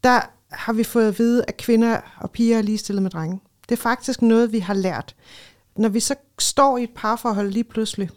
der 0.04 0.22
har 0.52 0.74
vi 0.74 0.84
fået 0.84 1.08
at 1.08 1.20
vide, 1.20 1.46
at 1.48 1.58
kvinder 1.58 2.00
og 2.18 2.32
piger 2.32 2.58
er 2.58 2.62
ligestillet 2.62 3.04
med 3.04 3.12
drenge. 3.12 3.40
Det 3.70 3.78
er 3.78 3.82
faktisk 3.82 4.22
noget, 4.22 4.52
vi 4.52 4.60
har 4.60 4.74
lært. 4.74 5.16
Når 5.78 5.90
vi 5.90 6.00
så 6.00 6.16
står 6.40 6.78
i 6.78 6.84
et 6.84 6.90
parforhold 6.96 7.52
lige 7.52 7.64
pludselig, 7.64 8.10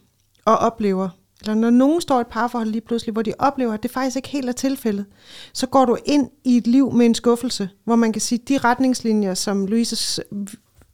og 0.45 0.57
oplever, 0.57 1.09
eller 1.41 1.55
når 1.55 1.71
nogen 1.71 2.01
står 2.01 2.19
i 2.19 2.21
et 2.21 2.27
parforhold 2.27 2.69
lige 2.69 2.81
pludselig, 2.81 3.13
hvor 3.13 3.23
de 3.23 3.33
oplever, 3.39 3.75
at 3.75 3.83
det 3.83 3.91
faktisk 3.91 4.17
ikke 4.17 4.29
helt 4.29 4.49
er 4.49 4.53
tilfældet, 4.53 5.05
så 5.53 5.67
går 5.67 5.85
du 5.85 5.97
ind 6.05 6.31
i 6.45 6.57
et 6.57 6.67
liv 6.67 6.93
med 6.93 7.07
en 7.07 7.15
skuffelse, 7.15 7.69
hvor 7.85 7.97
man 7.97 8.13
kan 8.13 8.21
sige, 8.21 8.39
de 8.49 8.59
retningslinjer, 8.59 9.35
som 9.35 9.67
Louises 9.67 10.21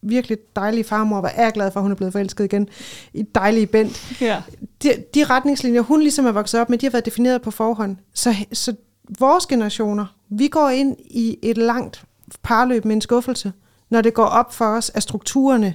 virkelig 0.03 0.39
dejlige 0.57 0.85
farmor 0.85 1.21
var, 1.21 1.33
er 1.35 1.51
glad 1.51 1.71
for, 1.71 1.81
at 1.81 1.83
hun 1.85 1.91
er 1.91 1.97
blevet 1.97 2.13
forelsket 2.13 2.45
igen, 2.45 2.69
i 3.15 3.23
dejlige 3.23 3.67
Bent, 3.67 4.21
Ja. 4.21 4.43
de, 4.83 4.89
de 5.15 5.25
retningslinjer, 5.25 5.81
hun 5.81 6.01
ligesom 6.01 6.27
er 6.27 6.33
vokset 6.33 6.61
op 6.61 6.71
med, 6.71 6.79
de 6.79 6.87
har 6.87 6.91
været 6.91 7.05
defineret 7.07 7.43
på 7.43 7.51
forhånd. 7.51 7.97
Så, 8.15 8.35
så 8.53 8.75
vores 9.19 9.47
generationer, 9.47 10.07
vi 10.29 10.49
går 10.49 10.69
ind 10.69 10.97
i 11.05 11.39
et 11.43 11.59
langt 11.59 12.05
parløb 12.43 12.85
med 12.85 12.95
en 12.95 13.01
skuffelse, 13.01 13.53
når 13.91 14.01
det 14.01 14.15
går 14.15 14.25
op 14.25 14.55
for 14.55 14.65
os, 14.65 14.91
at 14.95 15.03
strukturerne 15.03 15.75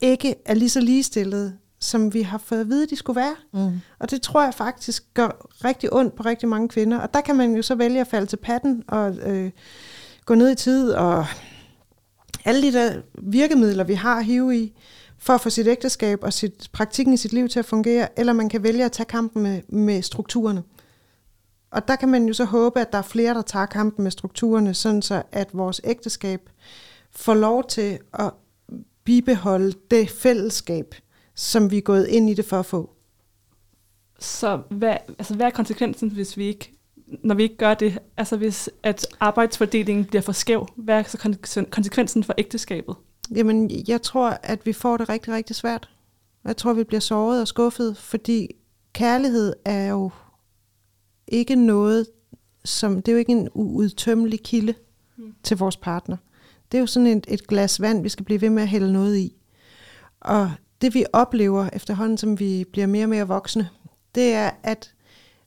ikke 0.00 0.34
er 0.44 0.54
lige 0.54 0.70
så 0.70 0.80
ligestillede, 0.80 1.56
som 1.80 2.14
vi 2.14 2.22
har 2.22 2.38
fået 2.38 2.60
at 2.60 2.68
vide, 2.68 2.86
de 2.86 2.96
skulle 2.96 3.20
være. 3.20 3.36
Mm. 3.52 3.80
Og 3.98 4.10
det 4.10 4.22
tror 4.22 4.42
jeg 4.42 4.54
faktisk 4.54 5.14
gør 5.14 5.48
rigtig 5.64 5.92
ondt 5.92 6.14
på 6.14 6.22
rigtig 6.22 6.48
mange 6.48 6.68
kvinder. 6.68 6.98
Og 6.98 7.14
der 7.14 7.20
kan 7.20 7.36
man 7.36 7.54
jo 7.56 7.62
så 7.62 7.74
vælge 7.74 8.00
at 8.00 8.06
falde 8.06 8.26
til 8.26 8.36
patten 8.36 8.84
og 8.88 9.16
øh, 9.16 9.50
gå 10.24 10.34
ned 10.34 10.50
i 10.50 10.54
tid 10.54 10.92
og 10.92 11.26
alle 12.44 12.62
de 12.62 12.72
der 12.72 13.00
virkemidler, 13.22 13.84
vi 13.84 13.94
har 13.94 14.18
at 14.18 14.24
hive 14.24 14.56
i, 14.56 14.72
for 15.18 15.32
at 15.32 15.40
få 15.40 15.50
sit 15.50 15.66
ægteskab 15.66 16.18
og 16.22 16.32
sit, 16.32 16.68
praktikken 16.72 17.14
i 17.14 17.16
sit 17.16 17.32
liv 17.32 17.48
til 17.48 17.58
at 17.58 17.64
fungere, 17.64 18.18
eller 18.18 18.32
man 18.32 18.48
kan 18.48 18.62
vælge 18.62 18.84
at 18.84 18.92
tage 18.92 19.06
kampen 19.06 19.42
med, 19.42 19.62
med 19.68 20.02
strukturerne. 20.02 20.62
Og 21.70 21.88
der 21.88 21.96
kan 21.96 22.08
man 22.08 22.26
jo 22.26 22.34
så 22.34 22.44
håbe, 22.44 22.80
at 22.80 22.92
der 22.92 22.98
er 22.98 23.02
flere, 23.02 23.34
der 23.34 23.42
tager 23.42 23.66
kampen 23.66 24.02
med 24.02 24.10
strukturerne, 24.10 24.74
sådan 24.74 25.02
så 25.02 25.22
at 25.32 25.48
vores 25.52 25.80
ægteskab 25.84 26.50
får 27.10 27.34
lov 27.34 27.68
til 27.68 27.98
at 28.12 28.30
bibeholde 29.04 29.72
det 29.90 30.10
fællesskab, 30.10 30.94
som 31.34 31.70
vi 31.70 31.76
er 31.76 31.82
gået 31.82 32.06
ind 32.06 32.30
i 32.30 32.34
det 32.34 32.44
for 32.44 32.58
at 32.58 32.66
få. 32.66 32.90
Så 34.18 34.62
hvad, 34.70 34.96
altså, 35.18 35.34
hvad 35.34 35.46
er 35.46 35.50
konsekvensen, 35.50 36.10
hvis 36.10 36.36
vi 36.36 36.44
ikke, 36.44 36.72
når 37.22 37.34
vi 37.34 37.42
ikke 37.42 37.56
gør 37.56 37.74
det? 37.74 37.98
Altså 38.16 38.36
hvis 38.36 38.70
at 38.82 39.06
arbejdsfordelingen 39.20 40.04
bliver 40.04 40.22
for 40.22 40.32
skæv, 40.32 40.66
hvad 40.76 40.98
er 40.98 41.02
så 41.02 41.18
kon- 41.18 41.70
konsekvensen 41.70 42.24
for 42.24 42.34
ægteskabet? 42.38 42.96
Jamen, 43.34 43.70
jeg 43.88 44.02
tror, 44.02 44.28
at 44.42 44.66
vi 44.66 44.72
får 44.72 44.96
det 44.96 45.08
rigtig, 45.08 45.32
rigtig 45.32 45.56
svært. 45.56 45.90
Jeg 46.44 46.56
tror, 46.56 46.72
vi 46.72 46.84
bliver 46.84 47.00
såret 47.00 47.40
og 47.40 47.48
skuffet, 47.48 47.96
fordi 47.96 48.48
kærlighed 48.92 49.52
er 49.64 49.88
jo 49.88 50.10
ikke 51.28 51.56
noget, 51.56 52.06
som, 52.64 53.02
det 53.02 53.08
er 53.08 53.12
jo 53.12 53.18
ikke 53.18 53.32
en 53.32 53.48
uudtømmelig 53.54 54.42
kilde 54.42 54.74
mm. 55.16 55.34
til 55.42 55.56
vores 55.56 55.76
partner. 55.76 56.16
Det 56.72 56.78
er 56.78 56.80
jo 56.80 56.86
sådan 56.86 57.06
et, 57.06 57.26
et 57.28 57.46
glas 57.46 57.80
vand, 57.80 58.02
vi 58.02 58.08
skal 58.08 58.24
blive 58.24 58.40
ved 58.40 58.50
med 58.50 58.62
at 58.62 58.68
hælde 58.68 58.92
noget 58.92 59.16
i. 59.16 59.36
Og 60.20 60.52
det 60.82 60.94
vi 60.94 61.04
oplever 61.12 61.68
efterhånden, 61.72 62.18
som 62.18 62.40
vi 62.40 62.64
bliver 62.72 62.86
mere 62.86 63.04
og 63.04 63.08
mere 63.08 63.28
voksne, 63.28 63.68
det 64.14 64.32
er, 64.34 64.50
at 64.62 64.94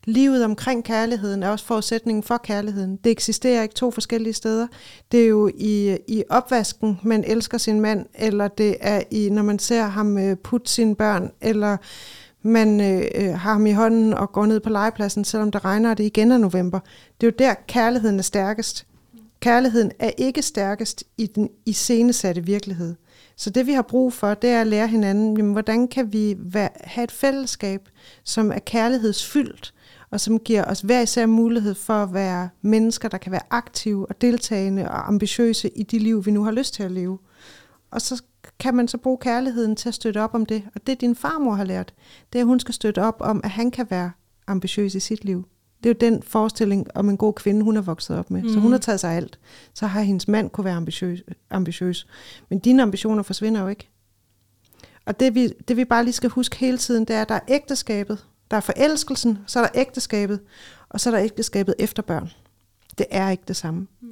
livet 0.06 0.46
omkring 0.46 0.84
kærligheden 0.84 1.44
er 1.44 1.50
også 1.50 1.66
forudsætningen 1.66 2.24
for 2.24 2.38
kærligheden. 2.38 2.96
Det 3.04 3.12
eksisterer 3.12 3.62
ikke 3.62 3.76
to 3.76 3.92
forskellige 3.92 4.34
steder. 4.34 4.68
Det 5.12 5.24
er 5.24 5.28
jo 5.28 5.52
i, 5.58 5.98
i 6.08 6.24
opvasken, 6.30 7.00
man 7.04 7.24
elsker 7.24 7.58
sin 7.58 7.82
mand, 7.82 8.06
eller 8.16 8.48
det 8.48 8.76
er 8.80 9.02
i, 9.12 9.30
når 9.30 9.44
man 9.44 9.60
ser 9.60 9.84
ham 9.84 10.18
øh, 10.18 10.38
putte 10.38 10.72
sine 10.72 10.96
børn, 10.96 11.32
eller 11.42 11.78
man 12.42 12.82
øh, 12.82 13.04
øh, 13.16 13.30
har 13.30 13.54
ham 13.54 13.66
i 13.66 13.72
hånden 13.72 14.14
og 14.14 14.32
går 14.32 14.46
ned 14.46 14.60
på 14.60 14.70
legepladsen, 14.70 15.26
selvom 15.26 15.52
det 15.52 15.66
regner, 15.66 15.90
og 15.90 15.98
det 15.98 16.04
igen 16.04 16.32
er 16.32 16.38
november. 16.38 16.80
Det 17.22 17.28
er 17.28 17.32
jo 17.32 17.36
der, 17.40 17.54
kærligheden 17.68 18.20
er 18.20 18.24
stærkest. 18.24 18.86
Kærligheden 19.44 19.92
er 20.00 20.12
ikke 20.18 20.42
stærkest 20.42 21.04
i 21.18 21.28
den 21.28 21.50
iscenesatte 21.66 22.46
virkelighed. 22.46 22.96
Så 23.36 23.50
det 23.50 23.68
vi 23.68 23.74
har 23.74 23.82
brug 23.82 24.14
for, 24.14 24.34
det 24.34 24.50
er 24.50 24.62
at 24.62 24.68
lære 24.68 24.88
hinanden, 24.88 25.38
jamen, 25.38 25.52
hvordan 25.52 25.88
kan 25.88 26.14
vi 26.14 26.36
være, 26.40 26.70
have 26.84 27.04
et 27.04 27.12
fællesskab, 27.12 27.90
som 28.24 28.52
er 28.52 28.60
kærlighedsfyldt, 28.60 29.74
og 30.12 30.20
som 30.20 30.40
giver 30.40 30.64
os 30.64 30.82
hver 30.82 31.02
især 31.02 31.26
mulighed 31.26 31.74
for 31.74 31.94
at 31.94 32.14
være 32.14 32.50
mennesker, 32.62 33.10
der 33.10 33.18
kan 33.18 33.32
være 33.32 33.42
aktive 33.50 34.10
og 34.10 34.22
deltagende 34.22 34.88
og 34.88 35.08
ambitiøse 35.08 35.70
i 35.70 35.84
de 35.84 36.00
liv, 36.00 36.26
vi 36.26 36.32
nu 36.32 36.44
har 36.44 36.52
lyst 36.52 36.74
til 36.74 36.84
at 36.84 36.92
leve. 36.92 37.20
Og 37.92 38.02
så 38.02 38.24
kan 38.60 38.76
man 38.76 38.88
så 38.88 38.98
bruge 38.98 39.18
kærligheden 39.18 39.76
til 39.76 39.90
at 39.90 39.96
støtte 39.96 40.22
op 40.22 40.34
om 40.34 40.46
det. 40.46 40.64
Og 40.76 40.88
det 40.88 41.02
din 41.02 41.16
farmor 41.16 41.54
har 41.54 41.64
lært, 41.64 41.94
det 42.34 42.40
er, 42.40 42.44
at 42.44 42.48
hun 42.48 42.60
skal 42.60 42.74
støtte 42.74 43.02
op 43.02 43.18
om, 43.20 43.42
at 43.44 43.50
han 43.50 43.72
kan 43.72 43.88
være 43.90 44.12
ambitiøs 44.48 44.96
i 44.96 45.00
sit 45.00 45.26
liv. 45.26 45.46
Det 45.84 45.90
er 45.90 45.94
jo 45.94 46.12
den 46.12 46.24
forestilling 46.24 46.88
om 46.96 47.10
en 47.10 47.18
god 47.18 47.34
kvinde, 47.34 47.64
hun 47.64 47.78
er 47.78 47.82
vokset 47.82 48.18
op 48.18 48.32
med. 48.32 48.44
Mm. 48.44 48.50
Så 48.50 48.60
hun 48.60 48.72
har 48.72 48.80
taget 48.80 49.00
sig 49.00 49.16
alt. 49.16 49.40
Så 49.74 49.88
har 49.88 50.02
hendes 50.02 50.28
mand 50.28 50.50
kunne 50.50 50.66
være 50.66 50.76
ambitiøs, 50.76 51.24
ambitiøs. 51.50 52.08
Men 52.50 52.60
dine 52.60 52.84
ambitioner 52.84 53.24
forsvinder 53.24 53.62
jo 53.62 53.68
ikke. 53.68 53.90
Og 55.06 55.20
det 55.20 55.36
vi, 55.36 55.48
det 55.68 55.78
vi 55.78 55.86
bare 55.86 56.04
lige 56.04 56.14
skal 56.14 56.30
huske 56.30 56.58
hele 56.58 56.78
tiden, 56.78 57.06
det 57.06 57.16
er, 57.16 57.22
at 57.22 57.30
der 57.30 57.36
er 57.36 57.40
ægteskabet, 57.48 58.26
der 58.52 58.58
er 58.58 58.62
forelskelsen, 58.62 59.38
så 59.48 59.60
er 59.60 59.64
der 59.64 59.72
ægteskabet, 59.76 60.40
og 60.90 61.00
så 61.00 61.10
er 61.10 61.12
der 61.12 61.24
ægteskabet 61.24 61.76
efter 61.80 62.04
børn. 62.04 62.30
Det 62.98 63.06
er 63.10 63.30
ikke 63.30 63.44
det 63.48 63.56
samme. 63.56 63.88
Mm. 64.02 64.10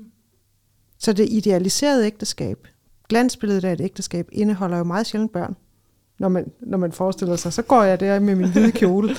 Så 0.98 1.14
det 1.14 1.30
idealiserede 1.32 2.06
ægteskab, 2.06 2.68
glansbilledet 3.10 3.64
af 3.64 3.74
et 3.74 3.82
ægteskab, 3.82 4.30
indeholder 4.32 4.78
jo 4.78 4.84
meget 4.84 5.08
sjældent 5.08 5.32
børn. 5.32 5.56
Når 6.22 6.30
man, 6.30 6.52
når 6.60 6.78
man 6.78 6.92
forestiller 6.92 7.36
sig, 7.36 7.54
så 7.54 7.62
går 7.62 7.84
jeg 7.84 8.00
der 8.00 8.20
med 8.20 8.36
min 8.36 8.52
hvide 8.52 8.72
kjole 8.72 9.16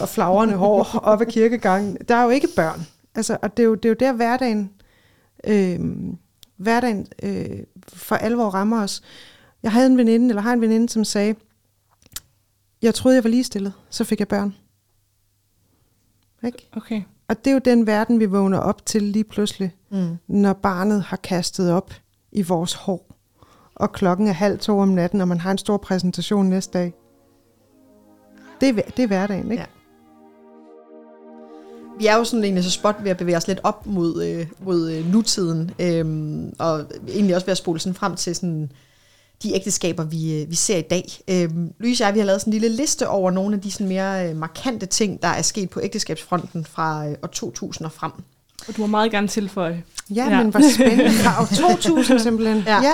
og 0.00 0.08
flagrende 0.08 0.54
hår 0.54 0.98
op 1.02 1.20
ad 1.20 1.26
kirkegangen. 1.26 1.96
Der 2.08 2.14
er 2.14 2.24
jo 2.24 2.30
ikke 2.30 2.48
børn. 2.56 2.86
Altså, 3.14 3.38
og 3.42 3.56
det 3.56 3.62
er 3.62 3.66
jo, 3.66 3.74
det 3.74 3.84
er 3.84 3.88
jo 3.88 3.96
der 4.00 4.12
hverdagen, 4.12 4.70
øh, 5.46 5.80
hverdagen 6.56 7.06
øh, 7.22 7.58
for 7.88 8.16
alvor 8.16 8.48
rammer 8.48 8.82
os. 8.82 9.02
Jeg 9.62 9.72
havde 9.72 9.86
en 9.86 9.96
veninde, 9.96 10.28
eller 10.28 10.42
har 10.42 10.52
en 10.52 10.60
veninde, 10.60 10.88
som 10.88 11.04
sagde, 11.04 11.34
jeg 12.82 12.94
troede, 12.94 13.16
jeg 13.16 13.24
var 13.24 13.30
ligestillet, 13.30 13.72
så 13.90 14.04
fik 14.04 14.20
jeg 14.20 14.28
børn. 14.28 14.54
Ikke? 16.44 16.68
Okay. 16.76 17.02
Og 17.28 17.44
det 17.44 17.50
er 17.50 17.54
jo 17.54 17.60
den 17.64 17.86
verden, 17.86 18.20
vi 18.20 18.26
vågner 18.26 18.58
op 18.58 18.86
til 18.86 19.02
lige 19.02 19.24
pludselig, 19.24 19.74
mm. 19.90 20.16
når 20.26 20.52
barnet 20.52 21.02
har 21.02 21.16
kastet 21.16 21.72
op 21.72 21.92
i 22.32 22.42
vores 22.42 22.74
hår, 22.74 23.07
og 23.78 23.92
klokken 23.92 24.26
er 24.26 24.32
halv 24.32 24.58
to 24.58 24.78
om 24.78 24.88
natten, 24.88 25.20
og 25.20 25.28
man 25.28 25.40
har 25.40 25.50
en 25.50 25.58
stor 25.58 25.76
præsentation 25.76 26.46
næste 26.46 26.78
dag. 26.78 26.92
Det 28.60 28.68
er, 28.68 28.72
det 28.96 29.02
er 29.02 29.06
hverdagen, 29.06 29.50
ikke? 29.50 29.62
Ja. 29.62 29.66
Vi 31.98 32.06
er 32.06 32.16
jo 32.16 32.24
sådan 32.24 32.44
egentlig 32.44 32.64
så 32.64 32.70
spot 32.70 32.96
ved 33.02 33.10
at 33.10 33.16
bevæge 33.16 33.36
os 33.36 33.48
lidt 33.48 33.60
op 33.62 33.86
mod, 33.86 34.24
øh, 34.24 34.46
mod 34.64 34.90
øh, 34.90 35.12
nutiden, 35.12 35.70
øhm, 35.78 36.52
og 36.58 36.84
egentlig 37.08 37.34
også 37.34 37.46
ved 37.46 37.52
at 37.52 37.58
spole 37.58 37.80
sådan 37.80 37.94
frem 37.94 38.16
til 38.16 38.34
sådan 38.34 38.70
de 39.42 39.54
ægteskaber, 39.54 40.04
vi, 40.04 40.42
øh, 40.42 40.50
vi 40.50 40.54
ser 40.54 40.76
i 40.76 40.82
dag. 40.82 41.04
Øhm, 41.28 41.72
Louise 41.80 42.04
og 42.04 42.06
jeg, 42.06 42.14
vi 42.14 42.18
har 42.18 42.26
lavet 42.26 42.40
sådan 42.40 42.52
en 42.52 42.60
lille 42.60 42.76
liste 42.76 43.08
over 43.08 43.30
nogle 43.30 43.54
af 43.54 43.60
de 43.60 43.70
sådan 43.70 43.88
mere 43.88 44.28
øh, 44.30 44.36
markante 44.36 44.86
ting, 44.86 45.22
der 45.22 45.28
er 45.28 45.42
sket 45.42 45.70
på 45.70 45.80
ægteskabsfronten 45.82 46.64
fra 46.64 47.08
øh, 47.08 47.14
år 47.22 47.26
2000 47.26 47.86
og 47.86 47.92
frem. 47.92 48.12
Og 48.68 48.76
du 48.76 48.80
må 48.80 48.86
meget 48.86 49.10
gerne 49.10 49.28
tilføje. 49.28 49.84
Ja, 50.10 50.24
Ja. 50.24 50.30
ja. 50.36 50.42
men 50.42 50.50
hvor 50.50 50.72
spændende. 50.74 51.10
Fra 51.10 51.42
år 51.42 51.46
2000 51.74 52.18
simpelthen. 52.18 52.58
Ja. 52.66 52.82
ja. 52.82 52.92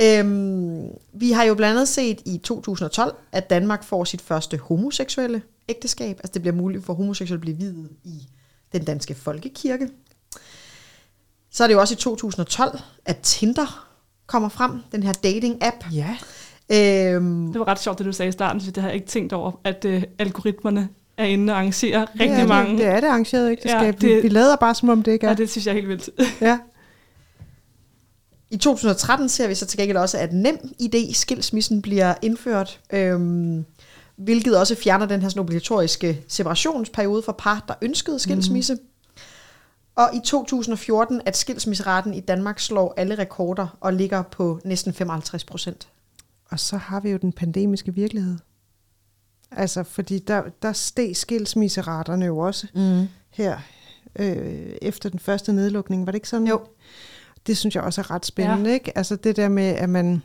Øhm, 0.00 0.86
vi 1.12 1.32
har 1.32 1.44
jo 1.44 1.54
blandt 1.54 1.74
andet 1.76 1.88
set 1.88 2.20
i 2.26 2.38
2012, 2.38 3.14
at 3.32 3.50
Danmark 3.50 3.84
får 3.84 4.04
sit 4.04 4.20
første 4.20 4.56
homoseksuelle 4.58 5.42
ægteskab. 5.68 6.16
Altså 6.18 6.30
det 6.34 6.42
bliver 6.42 6.54
muligt 6.54 6.84
for 6.84 6.94
homoseksuelle 6.94 7.36
at 7.38 7.40
blive 7.40 7.56
videt 7.56 7.90
i 8.04 8.28
den 8.72 8.84
danske 8.84 9.14
folkekirke. 9.14 9.88
Så 11.50 11.62
er 11.64 11.68
det 11.68 11.74
jo 11.74 11.80
også 11.80 11.94
i 11.94 11.96
2012, 11.96 12.78
at 13.04 13.16
Tinder 13.18 13.88
kommer 14.26 14.48
frem, 14.48 14.70
den 14.92 15.02
her 15.02 15.12
dating-app. 15.12 15.94
Ja. 15.94 16.16
Øhm, 17.14 17.52
Det 17.52 17.58
var 17.60 17.68
ret 17.68 17.80
sjovt, 17.80 17.98
det 17.98 18.06
du 18.06 18.12
sagde 18.12 18.28
i 18.28 18.32
starten, 18.32 18.60
så 18.60 18.70
det 18.70 18.82
har 18.82 18.88
jeg 18.90 18.94
ikke 18.94 19.06
tænkt 19.06 19.32
over, 19.32 19.52
at 19.64 19.84
øh, 19.84 20.02
algoritmerne 20.18 20.88
er 21.16 21.24
inde 21.24 21.52
og 21.52 21.56
arrangerer 21.58 22.00
det 22.00 22.20
rigtig 22.20 22.38
er 22.38 22.46
mange. 22.46 22.70
Det, 22.70 22.78
det 22.78 22.86
er 22.86 23.00
det 23.00 23.06
arrangerede 23.08 23.50
ægteskab. 23.52 23.80
Ja, 23.82 23.86
det- 23.90 24.00
det, 24.00 24.16
vi, 24.16 24.20
vi 24.22 24.28
lader 24.28 24.56
bare, 24.56 24.74
som 24.74 24.88
om 24.88 25.02
det 25.02 25.12
ikke 25.12 25.26
er. 25.26 25.30
Ja, 25.30 25.34
det 25.36 25.50
synes 25.50 25.66
jeg 25.66 25.70
er 25.72 25.74
helt 25.76 25.88
vildt. 25.88 26.10
Ja. 26.40 26.58
I 28.52 28.56
2013 28.56 29.28
ser 29.28 29.48
vi 29.48 29.54
så 29.54 29.66
til 29.66 29.78
gengæld 29.78 29.96
også, 29.98 30.18
at 30.18 30.32
nem 30.32 30.58
idé 30.82 31.14
skilsmissen 31.14 31.82
bliver 31.82 32.14
indført, 32.22 32.80
øhm, 32.92 33.64
hvilket 34.16 34.58
også 34.58 34.74
fjerner 34.74 35.06
den 35.06 35.22
her 35.22 35.28
sådan 35.28 35.40
obligatoriske 35.40 36.24
separationsperiode 36.28 37.22
for 37.22 37.32
par, 37.32 37.64
der 37.68 37.74
ønskede 37.82 38.18
skilsmisse. 38.18 38.74
Mm. 38.74 38.80
Og 39.94 40.10
i 40.14 40.20
2014, 40.24 41.20
at 41.26 41.36
skilsmisseraten 41.36 42.14
i 42.14 42.20
Danmark 42.20 42.60
slår 42.60 42.94
alle 42.96 43.14
rekorder 43.18 43.76
og 43.80 43.92
ligger 43.92 44.22
på 44.22 44.60
næsten 44.64 44.92
55 44.92 45.44
procent. 45.44 45.88
Og 46.50 46.60
så 46.60 46.76
har 46.76 47.00
vi 47.00 47.10
jo 47.10 47.16
den 47.16 47.32
pandemiske 47.32 47.94
virkelighed. 47.94 48.38
Altså, 49.50 49.82
fordi 49.82 50.18
der, 50.18 50.42
der 50.62 50.72
steg 50.72 51.16
skilsmisseraterne 51.16 52.24
jo 52.26 52.38
også 52.38 52.66
Mm. 52.74 53.06
her 53.30 53.58
øh, 54.18 54.72
efter 54.82 55.08
den 55.08 55.18
første 55.18 55.52
nedlukning. 55.52 56.06
Var 56.06 56.12
det 56.12 56.16
ikke 56.16 56.28
sådan? 56.28 56.46
Jo. 56.46 56.60
Det 57.46 57.56
synes 57.58 57.74
jeg 57.74 57.82
også 57.82 58.00
er 58.00 58.10
ret 58.10 58.26
spændende, 58.26 58.68
ja. 58.68 58.74
ikke? 58.74 58.98
Altså 58.98 59.16
det 59.16 59.36
der 59.36 59.48
med, 59.48 59.64
at 59.64 59.88
man 59.88 60.22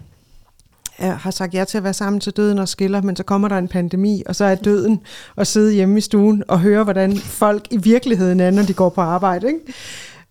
har 0.97 1.31
sagt 1.31 1.53
ja 1.53 1.65
til 1.65 1.77
at 1.77 1.83
være 1.83 1.93
sammen 1.93 2.19
til 2.19 2.33
døden 2.33 2.59
og 2.59 2.67
skiller, 2.67 3.01
men 3.01 3.15
så 3.15 3.23
kommer 3.23 3.47
der 3.47 3.57
en 3.57 3.67
pandemi, 3.67 4.23
og 4.25 4.35
så 4.35 4.45
er 4.45 4.55
døden 4.55 5.01
at 5.37 5.47
sidde 5.47 5.73
hjemme 5.73 5.97
i 5.97 6.01
stuen 6.01 6.43
og 6.47 6.59
høre, 6.59 6.83
hvordan 6.83 7.17
folk 7.17 7.67
i 7.71 7.77
virkeligheden 7.77 8.39
er, 8.39 8.51
når 8.51 8.63
de 8.63 8.73
går 8.73 8.89
på 8.89 9.01
arbejde, 9.01 9.47
ikke? 9.47 9.59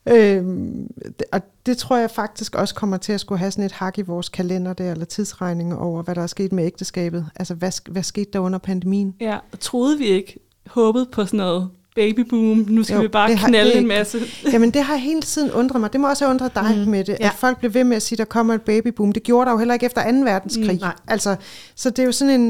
Øhm, 0.09 0.91
og 1.32 1.41
det 1.66 1.78
tror 1.78 1.97
jeg 1.97 2.11
faktisk 2.11 2.55
også 2.55 2.74
kommer 2.74 2.97
til 2.97 3.12
at 3.12 3.20
skulle 3.20 3.39
have 3.39 3.51
sådan 3.51 3.64
et 3.64 3.72
hak 3.72 3.99
i 3.99 4.03
vores 4.03 4.28
kalender 4.28 4.72
der, 4.72 4.93
eller 4.93 5.05
tidsregning 5.05 5.78
over, 5.78 6.03
hvad 6.03 6.14
der 6.14 6.22
er 6.22 6.26
sket 6.26 6.53
med 6.53 6.64
ægteskabet. 6.64 7.26
Altså, 7.37 7.55
hvad, 7.55 7.91
hvad 7.91 8.03
skete 8.03 8.30
der 8.32 8.39
under 8.39 8.59
pandemien? 8.59 9.14
Ja, 9.20 9.39
troede 9.61 9.99
vi 9.99 10.05
ikke 10.05 10.39
håbet 10.66 11.09
på 11.12 11.24
sådan 11.24 11.39
noget 11.39 11.70
babyboom, 11.97 12.66
nu 12.68 12.82
skal 12.82 12.94
Jo, 12.97 13.03
vi 13.03 13.09
bare 13.09 13.34
har- 13.34 13.49
knalde 13.49 13.74
en 13.74 13.86
masse. 13.86 14.18
Jamen, 14.53 14.70
det 14.70 14.82
har 14.82 14.97
hele 14.97 15.22
tiden 15.22 15.51
undret 15.53 15.80
mig. 15.80 15.92
Det 15.92 16.01
må 16.01 16.09
også 16.09 16.24
have 16.24 16.30
undret 16.34 16.55
dig 16.55 16.74
mm, 16.84 16.90
med 16.90 17.05
det, 17.05 17.16
ja. 17.20 17.26
at 17.26 17.32
folk 17.32 17.59
blev 17.59 17.74
ved 17.74 17.84
med 17.84 17.97
at 17.97 18.03
sige, 18.03 18.18
der 18.18 18.24
kommer 18.24 18.55
et 18.55 18.62
babyboom. 18.62 19.12
Det 19.12 19.22
gjorde 19.22 19.47
der 19.47 19.53
jo 19.53 19.59
heller 19.59 19.74
ikke 19.74 19.86
efter 19.86 20.12
2. 20.12 20.18
verdenskrig. 20.18 20.72
Mm, 20.72 20.78
nej. 20.80 20.92
Altså, 21.09 21.36
så 21.74 21.90
det 21.90 21.99
er 21.99 22.05
jo 22.07 22.12
sådan 22.12 22.40
en, 22.40 22.49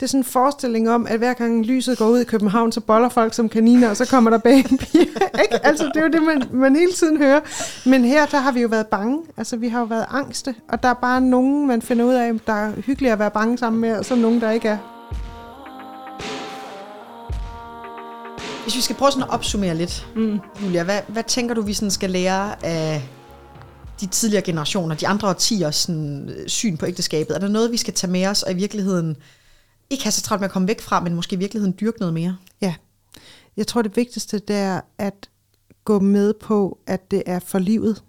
det 0.00 0.02
er 0.02 0.06
sådan 0.06 0.20
en 0.20 0.24
forestilling 0.24 0.90
om, 0.90 1.06
at 1.06 1.18
hver 1.18 1.32
gang 1.32 1.64
lyset 1.66 1.98
går 1.98 2.08
ud 2.08 2.18
i 2.20 2.24
København, 2.24 2.72
så 2.72 2.80
boller 2.80 3.08
folk 3.08 3.34
som 3.34 3.48
kaniner, 3.48 3.88
og 3.88 3.96
så 3.96 4.04
kommer 4.06 4.30
der 4.30 4.38
babyer. 4.38 4.56
ikke? 5.42 5.66
Altså, 5.66 5.84
det 5.94 5.96
er 5.96 6.04
jo 6.04 6.10
det, 6.12 6.22
man, 6.22 6.42
man 6.52 6.76
hele 6.76 6.92
tiden 6.92 7.16
hører. 7.16 7.40
Men 7.88 8.04
her, 8.04 8.26
der 8.26 8.38
har 8.38 8.52
vi 8.52 8.60
jo 8.60 8.68
været 8.68 8.86
bange. 8.86 9.18
Altså, 9.36 9.56
vi 9.56 9.68
har 9.68 9.78
jo 9.78 9.84
været 9.84 10.06
angste, 10.10 10.54
og 10.68 10.82
der 10.82 10.88
er 10.88 10.94
bare 10.94 11.20
nogen, 11.20 11.66
man 11.66 11.82
finder 11.82 12.04
ud 12.04 12.14
af, 12.14 12.32
der 12.46 12.52
er 12.52 12.72
hyggeligt 12.86 13.12
at 13.12 13.18
være 13.18 13.30
bange 13.30 13.58
sammen 13.58 13.80
med, 13.80 13.96
og 13.96 14.04
så 14.04 14.14
nogen, 14.14 14.40
der 14.40 14.50
ikke 14.50 14.68
er. 14.68 14.95
Hvis 18.66 18.76
vi 18.76 18.80
skal 18.80 18.96
prøve 18.96 19.12
sådan 19.12 19.22
at 19.22 19.30
opsummere 19.30 19.74
lidt, 19.74 20.06
Mm. 20.16 20.38
Julia, 20.62 20.82
hvad, 20.84 21.00
hvad 21.08 21.22
tænker 21.24 21.54
du, 21.54 21.62
vi 21.62 21.72
sådan 21.72 21.90
skal 21.90 22.10
lære 22.10 22.64
af 22.64 23.08
de 24.00 24.06
tidligere 24.06 24.42
generationer, 24.42 24.94
de 24.94 25.08
andre 25.08 25.28
årtiers 25.28 25.76
sådan, 25.76 26.28
øh, 26.28 26.48
syn 26.48 26.76
på 26.76 26.86
ægteskabet? 26.86 27.34
Er 27.36 27.40
der 27.40 27.48
noget, 27.48 27.72
vi 27.72 27.76
skal 27.76 27.94
tage 27.94 28.10
med 28.10 28.26
os, 28.26 28.42
og 28.42 28.52
i 28.52 28.54
virkeligheden 28.54 29.16
ikke 29.90 30.04
have 30.04 30.12
så 30.12 30.22
travlt 30.22 30.40
med 30.40 30.48
at 30.48 30.52
komme 30.52 30.68
væk 30.68 30.80
fra, 30.80 31.00
men 31.00 31.14
måske 31.14 31.36
i 31.36 31.38
virkeligheden 31.38 31.74
dyrke 31.80 31.98
noget 32.00 32.14
mere? 32.14 32.36
Ja. 32.60 32.74
Jeg 33.56 33.66
tror, 33.66 33.82
det 33.82 33.96
vigtigste 33.96 34.38
det 34.38 34.56
er 34.56 34.80
at 34.98 35.28
gå 35.84 35.98
med 35.98 36.34
på, 36.34 36.78
at 36.86 37.10
det 37.10 37.22
er 37.26 37.38
for 37.38 37.58
livet. 37.58 38.02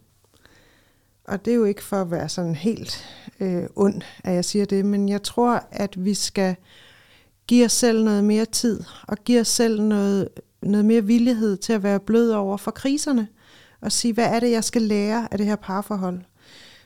Og 1.27 1.45
det 1.45 1.51
er 1.51 1.55
jo 1.55 1.63
ikke 1.65 1.83
for 1.83 2.01
at 2.01 2.11
være 2.11 2.29
sådan 2.29 2.55
helt 2.55 3.05
øh, 3.39 3.63
ond, 3.75 4.01
at 4.23 4.33
jeg 4.33 4.45
siger 4.45 4.65
det, 4.65 4.85
men 4.85 5.09
jeg 5.09 5.23
tror, 5.23 5.63
at 5.71 6.05
vi 6.05 6.13
skal 6.13 6.55
give 7.47 7.65
os 7.65 7.73
selv 7.73 8.03
noget 8.03 8.23
mere 8.23 8.45
tid, 8.45 8.83
og 9.07 9.17
give 9.17 9.41
os 9.41 9.47
selv 9.47 9.81
noget, 9.81 10.29
noget 10.61 10.85
mere 10.85 11.05
villighed 11.05 11.57
til 11.57 11.73
at 11.73 11.83
være 11.83 11.99
blød 11.99 12.31
over 12.31 12.57
for 12.57 12.71
kriserne, 12.71 13.27
og 13.81 13.91
sige, 13.91 14.13
hvad 14.13 14.25
er 14.25 14.39
det, 14.39 14.51
jeg 14.51 14.63
skal 14.63 14.81
lære 14.81 15.27
af 15.31 15.37
det 15.37 15.47
her 15.47 15.55
parforhold? 15.55 16.21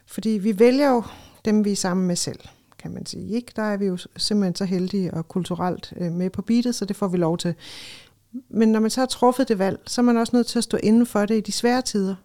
Fordi 0.05 0.30
vi 0.30 0.59
vælger 0.59 0.91
jo 0.91 1.03
dem, 1.45 1.65
vi 1.65 1.72
er 1.72 1.76
sammen 1.76 2.07
med 2.07 2.15
selv, 2.15 2.39
kan 2.80 2.91
man 2.91 3.05
sige. 3.05 3.36
Ikke? 3.36 3.51
Der 3.55 3.61
er 3.61 3.78
vi 3.78 3.86
jo 3.86 3.97
simpelthen 4.17 4.55
så 4.55 4.65
heldige 4.65 5.13
og 5.13 5.28
kulturelt 5.28 5.93
øh, 5.97 6.11
med 6.11 6.30
på 6.30 6.41
beatet, 6.41 6.76
så 6.76 6.86
det 6.86 6.95
får 6.95 7.07
vi 7.07 7.17
lov 7.17 7.38
til. 7.38 7.55
Men 8.49 8.69
når 8.69 8.80
man 8.80 8.89
så 8.89 9.01
har 9.01 9.05
truffet 9.05 9.47
det 9.47 9.59
valg, 9.59 9.80
så 9.88 10.01
er 10.01 10.03
man 10.03 10.17
også 10.17 10.36
nødt 10.36 10.47
til 10.47 10.57
at 10.57 10.63
stå 10.63 10.78
inden 10.84 11.05
for 11.05 11.26
det 11.26 11.38
i 11.38 11.41
de 11.41 11.51
svære 11.51 11.82
tider. 11.82 12.15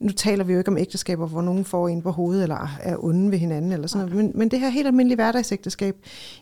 Nu 0.00 0.12
taler 0.12 0.44
vi 0.44 0.52
jo 0.52 0.58
ikke 0.58 0.70
om 0.70 0.78
ægteskaber, 0.78 1.26
hvor 1.26 1.42
nogen 1.42 1.64
får 1.64 1.88
en 1.88 2.02
på 2.02 2.10
hovedet, 2.10 2.42
eller 2.42 2.78
er 2.80 3.04
onde 3.04 3.30
ved 3.30 3.38
hinanden, 3.38 3.72
eller 3.72 3.86
sådan 3.86 4.08
noget. 4.08 4.24
Men, 4.24 4.32
men 4.38 4.48
det 4.48 4.60
her 4.60 4.68
helt 4.68 4.86
almindelige 4.86 5.16
hverdagsægteskab, 5.16 5.96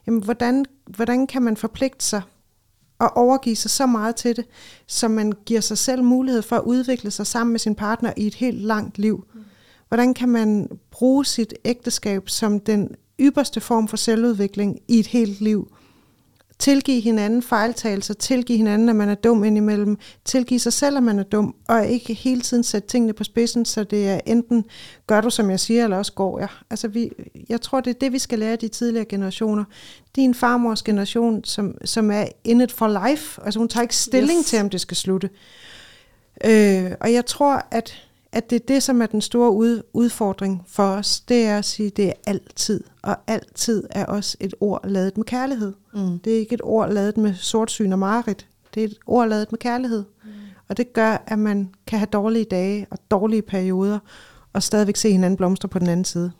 jamen 0.07 0.23
hvordan, 0.23 0.65
hvordan 0.87 1.27
kan 1.27 1.43
man 1.43 1.57
forpligte 1.57 2.05
sig 2.05 2.23
at 3.01 3.11
overgive 3.15 3.57
sig 3.57 3.71
så 3.71 3.87
meget 3.87 4.17
til 4.17 4.37
det, 4.37 4.45
så 4.87 5.09
man 5.09 5.33
giver 5.47 5.61
sig 5.61 5.79
selv 5.79 6.05
mulighed 6.05 6.43
for 6.43 6.57
at 6.57 6.63
udvikle 6.63 7.11
sig 7.11 7.27
sammen 7.27 7.53
med 7.53 7.61
sin 7.61 7.75
partner 7.75 8.13
i 8.17 8.27
et 8.27 8.35
helt 8.35 8.61
langt 8.61 8.99
liv? 8.99 9.25
Hvordan 9.89 10.15
kan 10.15 10.29
man 10.29 10.69
bruge 10.91 11.25
sit 11.25 11.55
ægteskab 11.65 12.29
som 12.29 12.61
den 12.61 12.95
ypperste 13.21 13.61
form 13.61 13.89
for 13.89 13.97
selvudvikling 13.97 14.79
i 14.89 14.99
et 14.99 15.07
helt 15.07 15.41
liv? 15.41 15.73
Tilgive 16.61 17.01
hinanden 17.01 17.43
fejltagelser, 17.43 18.15
tilgive 18.15 18.57
hinanden, 18.57 18.89
at 18.89 18.97
man 18.97 19.09
er 19.09 19.15
dum 19.15 19.45
indimellem, 19.45 19.99
tilgive 20.25 20.61
sig 20.61 20.73
selv, 20.73 20.97
at 20.97 21.03
man 21.03 21.19
er 21.19 21.23
dum, 21.23 21.55
og 21.69 21.87
ikke 21.87 22.15
hele 22.15 22.41
tiden 22.41 22.63
sætte 22.65 22.89
tingene 22.89 23.13
på 23.13 23.25
spidsen, 23.25 23.65
så 23.65 23.85
det 23.85 24.09
er 24.09 24.21
enten 24.27 24.65
gør 25.07 25.21
du, 25.21 25.31
som 25.31 25.51
jeg 25.51 25.61
siger, 25.61 25.85
eller 25.85 25.97
også 25.97 26.13
går 26.13 26.39
jeg. 26.39 26.49
Altså 26.71 26.89
vi, 26.89 27.11
jeg 27.49 27.61
tror, 27.61 27.81
det 27.81 27.91
er 27.91 27.99
det, 27.99 28.13
vi 28.13 28.19
skal 28.19 28.39
lære 28.39 28.57
de 28.57 28.69
tidligere 28.69 29.05
generationer. 29.05 29.65
Din 30.17 30.35
farmors 30.35 30.83
generation, 30.83 31.45
som, 31.45 31.75
som 31.85 32.11
er 32.11 32.25
in 32.45 32.61
it 32.61 32.73
for 32.73 33.09
life, 33.09 33.41
altså 33.45 33.59
hun 33.59 33.69
tager 33.69 33.83
ikke 33.83 33.97
stilling 33.97 34.39
Yes. 34.39 34.47
til, 34.47 34.61
om 34.61 34.71
det 34.71 34.81
skal 34.81 34.97
slutte. 34.97 35.31
Øh, 36.45 36.91
og 37.01 37.13
jeg 37.13 37.27
tror, 37.27 37.67
at, 37.71 38.03
at 38.33 38.51
det 38.51 38.57
er 38.57 38.67
det, 38.69 38.83
som 38.83 39.03
er 39.03 39.07
den 39.07 39.21
store 39.21 39.51
ud, 39.53 39.83
udfordring 39.93 40.63
for 40.69 40.85
os, 40.85 41.21
det 41.21 41.45
er 41.45 41.59
at 41.59 41.65
sige, 41.65 41.87
at 41.87 41.97
det 41.97 42.09
er 42.09 42.13
altid, 42.27 42.85
og 43.03 43.17
altid 43.27 43.85
er 43.91 44.05
også 44.05 44.37
et 44.41 44.55
ord 44.61 44.89
lavet 44.89 45.17
med 45.17 45.25
kærlighed. 45.25 45.73
Mm. 45.95 46.19
Det 46.19 46.35
er 46.35 46.39
ikke 46.39 46.55
et 46.55 46.61
ord 46.65 46.93
lavet 46.93 47.17
med 47.17 47.35
sortsyn 47.35 47.93
og 47.93 47.99
mareridt. 47.99 48.47
Det 48.75 48.83
er 48.83 48.89
et 48.89 48.99
ord 49.07 49.29
lavet 49.29 49.53
med 49.53 49.59
kærlighed. 49.59 50.05
Mm. 50.25 50.31
Og 50.69 50.77
det 50.77 50.93
gør, 50.93 51.25
at 51.27 51.39
man 51.39 51.71
kan 51.87 51.99
have 51.99 52.09
dårlige 52.13 52.45
dage 52.45 52.87
og 52.91 52.99
dårlige 53.11 53.43
perioder, 53.43 53.99
og 54.53 54.63
stadigvæk 54.63 54.97
se 54.97 55.13
hinanden 55.13 55.37
blomstre 55.37 55.69
på 55.69 55.79
den 55.79 55.89
anden 55.89 56.05
side. 56.05 56.33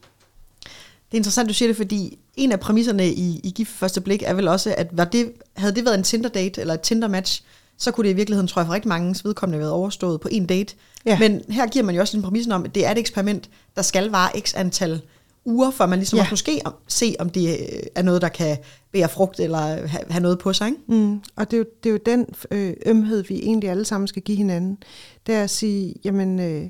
Det 1.11 1.17
er 1.17 1.19
interessant, 1.19 1.49
du 1.49 1.55
siger 1.55 1.69
det, 1.69 1.77
fordi 1.77 2.19
en 2.37 2.53
af 2.53 2.61
præmisserne 2.61 3.09
i, 3.09 3.41
i 3.45 3.51
Gift 3.51 3.71
første 3.71 4.01
blik 4.01 4.23
er 4.27 4.35
vel 4.35 4.49
også, 4.49 4.75
at 4.79 4.89
var 4.93 5.05
det, 5.05 5.33
havde 5.53 5.75
det 5.75 5.85
været 5.85 5.99
en 5.99 6.05
Tinder-date 6.05 6.61
eller 6.61 6.75
et 6.75 6.81
Tinder-match, 6.81 7.43
så 7.81 7.91
kunne 7.91 8.09
det 8.09 8.15
i 8.15 8.17
virkeligheden, 8.17 8.49
tror 8.49 8.61
jeg, 8.63 8.67
for 8.67 8.75
rigtig 8.75 8.89
mange 8.89 9.15
vedkommende 9.25 9.57
have 9.57 9.61
været 9.61 9.73
overstået 9.73 10.21
på 10.21 10.29
en 10.31 10.47
date. 10.47 10.75
Ja. 11.07 11.19
Men 11.19 11.43
her 11.49 11.67
giver 11.67 11.85
man 11.85 11.95
jo 11.95 12.01
også 12.01 12.17
en 12.17 12.23
præmissen 12.23 12.53
om, 12.53 12.65
at 12.65 12.75
det 12.75 12.87
er 12.87 12.91
et 12.91 12.99
eksperiment, 12.99 13.51
der 13.77 13.83
skal 13.83 14.11
vare 14.11 14.41
x 14.41 14.55
antal 14.57 15.01
uger, 15.45 15.71
for 15.71 15.87
man 15.87 15.99
ligesom 15.99 16.17
Ja. 16.17 16.23
også 16.23 16.33
måske 16.33 16.61
om, 16.65 16.75
se, 16.89 17.15
om 17.19 17.31
det 17.31 17.49
øh, 17.49 17.83
er 17.95 18.03
noget, 18.03 18.23
der 18.23 18.29
kan 18.29 18.59
bære 18.93 19.09
frugt 19.09 19.41
eller 19.41 19.59
have, 19.59 20.05
have 20.11 20.23
noget 20.23 20.39
på 20.39 20.53
sig. 20.53 20.67
Ikke? 20.69 20.81
Mm. 20.87 21.21
Og 21.37 21.51
det 21.51 21.53
er, 21.57 21.59
jo, 21.59 21.65
det 21.83 21.89
er 21.89 21.93
jo 21.93 21.99
den 22.07 22.27
øh, 22.51 22.73
ømhed, 22.87 23.23
vi 23.25 23.39
egentlig 23.43 23.71
alle 23.71 23.85
sammen 23.85 24.09
skal 24.09 24.23
give 24.23 24.37
hinanden. 24.37 24.79
Det 25.27 25.35
er 25.35 25.43
at 25.43 25.51
sige, 25.51 25.95
jamen, 26.05 26.39
øh, 26.41 26.69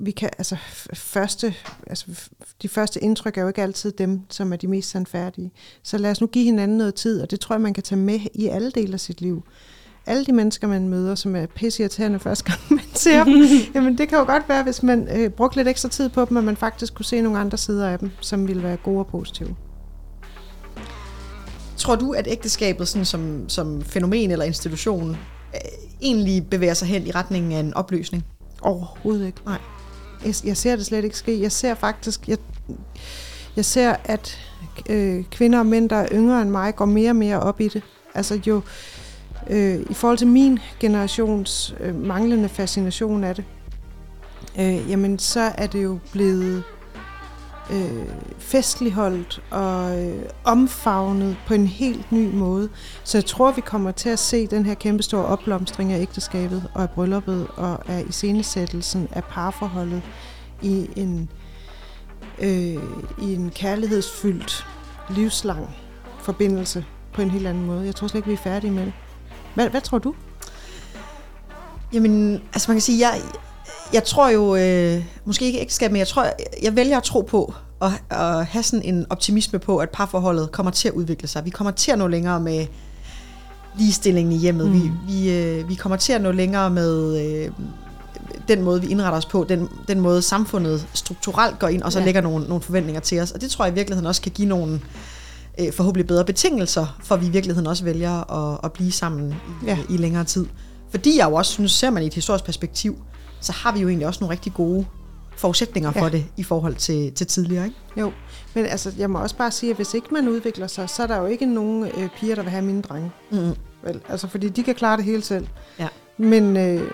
vi 0.00 0.10
kan, 0.10 0.30
altså, 0.38 0.56
første, 0.94 1.54
altså, 1.86 2.06
de 2.62 2.68
første 2.68 3.00
indtryk 3.00 3.38
er 3.38 3.42
jo 3.42 3.48
ikke 3.48 3.62
altid 3.62 3.92
dem, 3.92 4.20
som 4.30 4.52
er 4.52 4.56
de 4.56 4.66
mest 4.66 4.90
sandfærdige. 4.90 5.52
Så 5.82 5.98
lad 5.98 6.10
os 6.10 6.20
nu 6.20 6.26
give 6.26 6.44
hinanden 6.44 6.78
noget 6.78 6.94
tid, 6.94 7.20
og 7.22 7.30
det 7.30 7.40
tror 7.40 7.54
jeg, 7.54 7.60
man 7.60 7.74
kan 7.74 7.82
tage 7.82 7.98
med 7.98 8.20
i 8.34 8.46
alle 8.46 8.70
dele 8.70 8.92
af 8.92 9.00
sit 9.00 9.20
liv. 9.20 9.44
Alle 10.06 10.24
de 10.24 10.32
mennesker, 10.32 10.66
man 10.66 10.88
møder, 10.88 11.14
som 11.14 11.36
er 11.36 11.46
pisseirriterende 11.46 12.18
første 12.18 12.44
gang, 12.44 12.60
man 12.70 12.94
ser 12.94 13.24
dem, 13.24 13.46
jamen 13.74 13.98
det 13.98 14.08
kan 14.08 14.18
jo 14.18 14.24
godt 14.24 14.48
være, 14.48 14.62
hvis 14.62 14.82
man 14.82 15.08
øh, 15.16 15.30
brugte 15.30 15.56
lidt 15.56 15.68
ekstra 15.68 15.88
tid 15.88 16.08
på 16.08 16.24
dem, 16.24 16.36
at 16.36 16.44
man 16.44 16.56
faktisk 16.56 16.94
kunne 16.94 17.04
se 17.04 17.20
nogle 17.20 17.38
andre 17.38 17.58
sider 17.58 17.88
af 17.88 17.98
dem, 17.98 18.10
som 18.20 18.48
ville 18.48 18.62
være 18.62 18.76
gode 18.76 18.98
og 18.98 19.06
positive. 19.06 19.56
Tror 21.76 21.96
du, 21.96 22.12
at 22.12 22.26
ægteskabet 22.30 22.88
sådan 22.88 23.04
som, 23.04 23.48
som 23.48 23.82
fænomen 23.82 24.30
eller 24.30 24.44
institution 24.44 25.10
øh, 25.54 25.60
egentlig 26.02 26.46
bevæger 26.50 26.74
sig 26.74 26.88
hen 26.88 27.06
i 27.06 27.10
retningen 27.10 27.52
af 27.52 27.60
en 27.60 27.74
opløsning? 27.74 28.24
Overhovedet 28.62 29.26
ikke. 29.26 29.40
Nej. 29.46 29.58
Jeg, 30.24 30.34
jeg 30.44 30.56
ser 30.56 30.76
det 30.76 30.86
slet 30.86 31.04
ikke 31.04 31.16
ske. 31.16 31.40
Jeg 31.40 31.52
ser 31.52 31.74
faktisk, 31.74 32.28
jeg, 32.28 32.38
jeg 33.56 33.64
ser, 33.64 33.96
at 34.04 34.38
øh, 34.90 35.24
kvinder 35.30 35.58
og 35.58 35.66
mænd, 35.66 35.90
der 35.90 35.96
er 35.96 36.08
yngre 36.12 36.42
end 36.42 36.50
mig, 36.50 36.76
går 36.76 36.84
mere 36.84 37.10
og 37.10 37.16
mere 37.16 37.40
op 37.40 37.60
i 37.60 37.68
det. 37.68 37.82
Altså 38.14 38.40
jo, 38.46 38.56
øh, 38.56 38.62
øh, 39.50 39.80
i 39.90 39.94
forhold 39.94 40.18
til 40.18 40.26
min 40.26 40.58
generations 40.80 41.74
øh, 41.80 41.94
manglende 41.94 42.48
fascination 42.48 43.24
af 43.24 43.34
det, 43.34 43.44
øh, 44.58 44.90
jamen 44.90 45.18
så 45.18 45.40
er 45.40 45.66
det 45.66 45.84
jo 45.84 45.98
blevet 46.12 46.62
øh, 47.70 48.06
festligholdt 48.38 49.42
og 49.50 50.02
øh, 50.02 50.22
omfavnet 50.44 51.36
på 51.46 51.54
en 51.54 51.66
helt 51.66 52.12
ny 52.12 52.34
måde. 52.34 52.68
Så 53.04 53.18
jeg 53.18 53.24
tror, 53.24 53.52
vi 53.52 53.60
kommer 53.60 53.90
til 53.90 54.08
at 54.08 54.18
se 54.18 54.46
den 54.46 54.66
her 54.66 54.74
kæmpestore 54.74 55.24
opblomstring 55.24 55.92
af 55.92 56.00
ægteskabet 56.00 56.68
og 56.74 56.82
af 56.82 56.90
brylluppet 56.90 57.46
og 57.56 57.88
af 57.88 58.04
iscenesættelsen 58.08 59.08
af 59.12 59.24
parforholdet 59.24 60.02
i 60.62 60.88
en, 60.96 61.28
øh, 62.38 62.82
i 63.22 63.34
en 63.34 63.50
kærlighedsfyldt, 63.54 64.66
livslang 65.10 65.68
forbindelse 66.20 66.84
på 67.12 67.22
en 67.22 67.30
helt 67.30 67.46
anden 67.46 67.66
måde. 67.66 67.86
Jeg 67.86 67.94
tror 67.94 68.08
slet 68.08 68.18
ikke, 68.18 68.28
vi 68.28 68.34
er 68.34 68.38
færdige 68.38 68.70
med 68.70 68.86
det. 68.86 68.92
Hvad, 69.54 69.68
hvad 69.68 69.80
tror 69.80 69.98
du? 69.98 70.14
Jamen, 71.92 72.42
altså 72.52 72.70
man 72.70 72.76
kan 72.76 72.82
sige, 72.82 73.08
jeg, 73.08 73.20
jeg 73.92 74.04
tror 74.04 74.28
jo, 74.28 74.56
øh, 74.56 75.04
måske 75.24 75.44
ikke 75.44 75.60
ægteskab, 75.60 75.90
men 75.90 75.98
jeg 75.98 76.08
tror, 76.08 76.26
jeg 76.62 76.76
vælger 76.76 76.96
at 76.96 77.02
tro 77.02 77.20
på, 77.20 77.54
og, 77.80 77.92
og 78.10 78.46
have 78.46 78.62
sådan 78.62 78.82
en 78.84 79.06
optimisme 79.10 79.58
på, 79.58 79.78
at 79.78 79.90
parforholdet 79.90 80.52
kommer 80.52 80.70
til 80.72 80.88
at 80.88 80.94
udvikle 80.94 81.28
sig. 81.28 81.44
Vi 81.44 81.50
kommer 81.50 81.70
til 81.70 81.90
at 81.92 81.98
nå 81.98 82.06
længere 82.06 82.40
med 82.40 82.66
ligestillingen 83.78 84.32
i 84.32 84.36
hjemmet. 84.36 84.66
Mm. 84.66 84.74
Vi, 84.74 84.90
vi, 85.06 85.32
øh, 85.32 85.68
vi 85.68 85.74
kommer 85.74 85.96
til 85.96 86.12
at 86.12 86.22
nå 86.22 86.32
længere 86.32 86.70
med 86.70 87.20
øh, 87.26 87.50
den 88.48 88.62
måde, 88.62 88.80
vi 88.80 88.86
indretter 88.86 89.18
os 89.18 89.26
på, 89.26 89.46
den, 89.48 89.68
den 89.88 90.00
måde 90.00 90.22
samfundet 90.22 90.86
strukturelt 90.94 91.58
går 91.58 91.68
ind, 91.68 91.82
og 91.82 91.92
så. 91.92 91.98
Ja. 91.98 92.04
lægger 92.04 92.20
nogle, 92.20 92.48
nogle 92.48 92.62
forventninger 92.62 93.00
til 93.00 93.20
os. 93.20 93.30
Og 93.30 93.40
det 93.40 93.50
tror 93.50 93.64
jeg 93.64 93.72
i 93.72 93.74
virkeligheden 93.74 94.06
også 94.06 94.22
kan 94.22 94.32
give 94.32 94.48
nogle 94.48 94.74
øh, 94.74 94.80
forhåbentlig 95.72 96.06
bedre 96.06 96.24
betingelser, 96.24 96.96
for 97.02 97.16
vi 97.16 97.26
i 97.26 97.30
virkeligheden 97.30 97.66
også 97.66 97.84
vælger 97.84 98.32
at, 98.32 98.60
at 98.64 98.72
blive 98.72 98.92
sammen 98.92 99.30
i, 99.30 99.66
ja. 99.66 99.78
I 99.90 99.96
længere 99.96 100.24
tid. 100.24 100.46
Fordi 100.90 101.18
jeg 101.18 101.30
jo 101.30 101.34
også 101.34 101.52
synes, 101.52 101.72
ser 101.72 101.90
man 101.90 102.02
i 102.02 102.06
et 102.06 102.14
historisk 102.14 102.44
perspektiv, 102.44 102.98
så 103.40 103.52
har 103.52 103.72
vi 103.72 103.80
jo 103.80 103.88
egentlig 103.88 104.06
også 104.06 104.20
nogle 104.20 104.32
rigtig 104.32 104.54
gode 104.54 104.86
forudsætninger 105.36 105.92
ja. 105.94 106.02
For 106.02 106.08
det 106.08 106.26
i 106.36 106.42
forhold 106.42 106.74
til, 106.74 107.12
til 107.12 107.26
tidligere. 107.26 107.64
Ikke? 107.64 107.76
Jo, 107.96 108.12
men 108.54 108.66
altså, 108.66 108.92
jeg 108.98 109.10
må 109.10 109.18
også 109.18 109.36
bare 109.36 109.50
sige, 109.50 109.70
at 109.70 109.76
hvis 109.76 109.94
ikke 109.94 110.06
man 110.12 110.28
udvikler 110.28 110.66
sig, 110.66 110.90
så 110.90 111.02
er 111.02 111.06
der 111.06 111.16
jo 111.16 111.26
ikke 111.26 111.46
nogen 111.46 111.84
øh, 111.84 112.08
piger, 112.16 112.34
der 112.34 112.42
vil 112.42 112.50
have 112.50 112.64
mine 112.64 112.82
drenge. 112.82 113.10
Mm. 113.30 113.54
Vel, 113.84 114.00
altså, 114.08 114.28
fordi 114.28 114.48
de 114.48 114.62
kan 114.62 114.74
klare 114.74 114.96
det 114.96 115.04
hele 115.04 115.22
selv. 115.22 115.46
Ja. 115.78 115.88
Men 116.18 116.56
øh, 116.56 116.90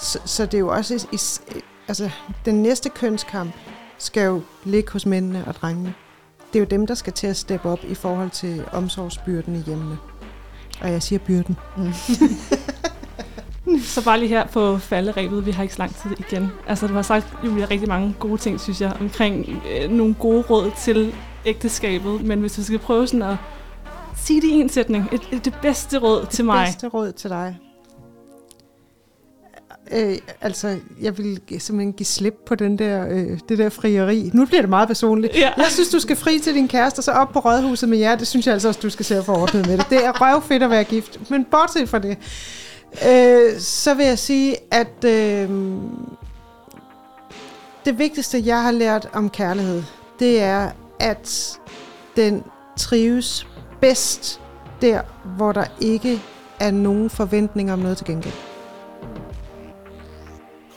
så, 0.00 0.18
så 0.24 0.46
det 0.46 0.54
er 0.54 0.58
jo 0.58 0.68
også, 0.68 0.94
i, 0.94 1.16
i, 1.16 1.60
altså, 1.88 2.10
den 2.44 2.62
næste 2.62 2.88
kønskamp 2.88 3.52
skal 3.98 4.24
jo 4.24 4.42
ligge 4.64 4.92
hos 4.92 5.06
mændene 5.06 5.44
og 5.46 5.54
drengene. 5.54 5.94
Det 6.52 6.56
er 6.56 6.60
jo 6.60 6.66
dem, 6.70 6.86
der 6.86 6.94
skal 6.94 7.12
til 7.12 7.26
at 7.26 7.36
steppe 7.36 7.68
op 7.68 7.78
i 7.88 7.94
forhold 7.94 8.30
til 8.30 8.64
omsorgsbyrden 8.72 9.56
i 9.56 9.58
hjemmene. 9.58 9.98
Og 10.80 10.92
jeg 10.92 11.02
siger 11.02 11.18
byrden. 11.18 11.56
Så 13.82 14.04
bare 14.04 14.18
lige 14.18 14.28
her 14.28 14.46
på 14.46 14.78
falderæbet, 14.78 15.46
vi 15.46 15.50
har 15.50 15.62
ikke 15.62 15.74
så 15.74 15.78
lang 15.78 15.94
tid 15.94 16.10
igen. 16.18 16.48
Altså, 16.66 16.86
du 16.86 16.92
har 16.92 17.02
sagt, 17.02 17.26
Julia, 17.44 17.66
rigtig 17.70 17.88
mange 17.88 18.14
gode 18.18 18.38
ting, 18.38 18.60
synes 18.60 18.80
jeg, 18.80 18.92
omkring 19.00 19.62
øh, 19.70 19.90
nogle 19.90 20.14
gode 20.14 20.42
råd 20.42 20.70
til 20.78 21.14
ægteskabet. 21.46 22.24
Men 22.24 22.40
hvis 22.40 22.52
du 22.52 22.62
skal 22.62 22.78
prøve 22.78 23.06
sådan 23.06 23.22
at 23.22 23.36
sige 24.16 24.40
det 24.40 24.48
i 24.48 24.60
en 24.60 24.68
sætning, 24.68 25.08
et, 25.12 25.20
et, 25.32 25.44
det 25.44 25.58
bedste 25.62 25.98
råd 25.98 26.26
til 26.30 26.44
mig. 26.44 26.66
Bedste 26.66 26.88
råd 26.88 27.12
til 27.12 27.30
dig. 27.30 27.58
Øh, 29.92 30.18
altså, 30.40 30.76
jeg 31.00 31.18
vil 31.18 31.40
simpelthen 31.58 31.92
give 31.92 32.06
slip 32.06 32.34
på 32.46 32.54
den 32.54 32.78
der, 32.78 33.06
øh, 33.10 33.38
det 33.48 33.58
der 33.58 33.68
frieri. 33.68 34.30
Nu 34.34 34.46
bliver 34.46 34.60
det 34.60 34.68
meget 34.68 34.88
personligt. 34.88 35.36
Ja. 35.36 35.50
Jeg 35.56 35.66
synes, 35.70 35.88
du 35.88 36.00
skal 36.00 36.16
fri 36.16 36.38
til 36.38 36.54
din 36.54 36.68
kæreste, 36.68 36.98
og 36.98 37.04
så 37.04 37.12
op 37.12 37.32
på 37.32 37.38
rådhuset 37.38 37.88
med 37.88 37.98
jer. 37.98 38.16
Det 38.16 38.26
synes 38.26 38.46
jeg 38.46 38.52
altså 38.52 38.68
også, 38.68 38.80
du 38.82 38.90
skal 38.90 39.04
se 39.04 39.18
at 39.18 39.24
få 39.24 39.32
ordnet 39.32 39.66
med 39.66 39.78
det. 39.78 39.86
Det 39.90 40.04
er 40.04 40.12
røvfedt 40.12 40.62
at 40.62 40.70
være 40.70 40.84
gift. 40.84 41.30
Men 41.30 41.44
bortset 41.44 41.88
fra 41.88 41.98
det, 41.98 42.18
øh, 43.08 43.60
så 43.60 43.94
vil 43.94 44.06
jeg 44.06 44.18
sige, 44.18 44.56
at 44.70 45.04
øh, 45.04 45.50
det 47.84 47.98
vigtigste, 47.98 48.42
jeg 48.44 48.62
har 48.62 48.70
lært 48.70 49.08
om 49.12 49.30
kærlighed, 49.30 49.82
det 50.18 50.42
er, 50.42 50.70
at 51.00 51.58
den 52.16 52.44
trives 52.78 53.46
bedst 53.80 54.40
der, 54.80 55.00
hvor 55.36 55.52
der 55.52 55.64
ikke 55.80 56.20
er 56.60 56.70
nogen 56.70 57.10
forventninger 57.10 57.72
om 57.72 57.78
noget 57.78 57.96
til 57.96 58.06
gengæld. 58.06 58.47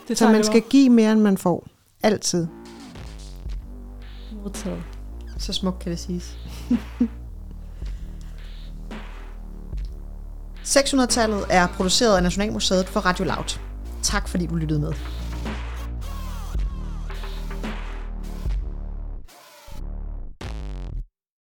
Det 0.08 0.18
Så 0.18 0.28
man 0.28 0.44
skal 0.44 0.62
give 0.70 0.90
mere, 0.90 1.12
end 1.12 1.20
man 1.20 1.38
får. 1.38 1.66
Altid. 2.02 2.46
Modtaget. 4.42 4.82
Så 5.38 5.52
smukt 5.52 5.78
kan 5.78 5.90
det 5.90 5.98
siges. 5.98 6.36
600-tallet 10.64 11.44
er 11.50 11.66
produceret 11.66 12.16
af 12.16 12.22
Nationalmuseet 12.22 12.86
for 12.88 13.00
Radio 13.00 13.24
Loud. 13.24 13.58
Tak 14.02 14.28
fordi 14.28 14.46
du 14.46 14.54
lyttede 14.54 14.80
med. 14.80 14.92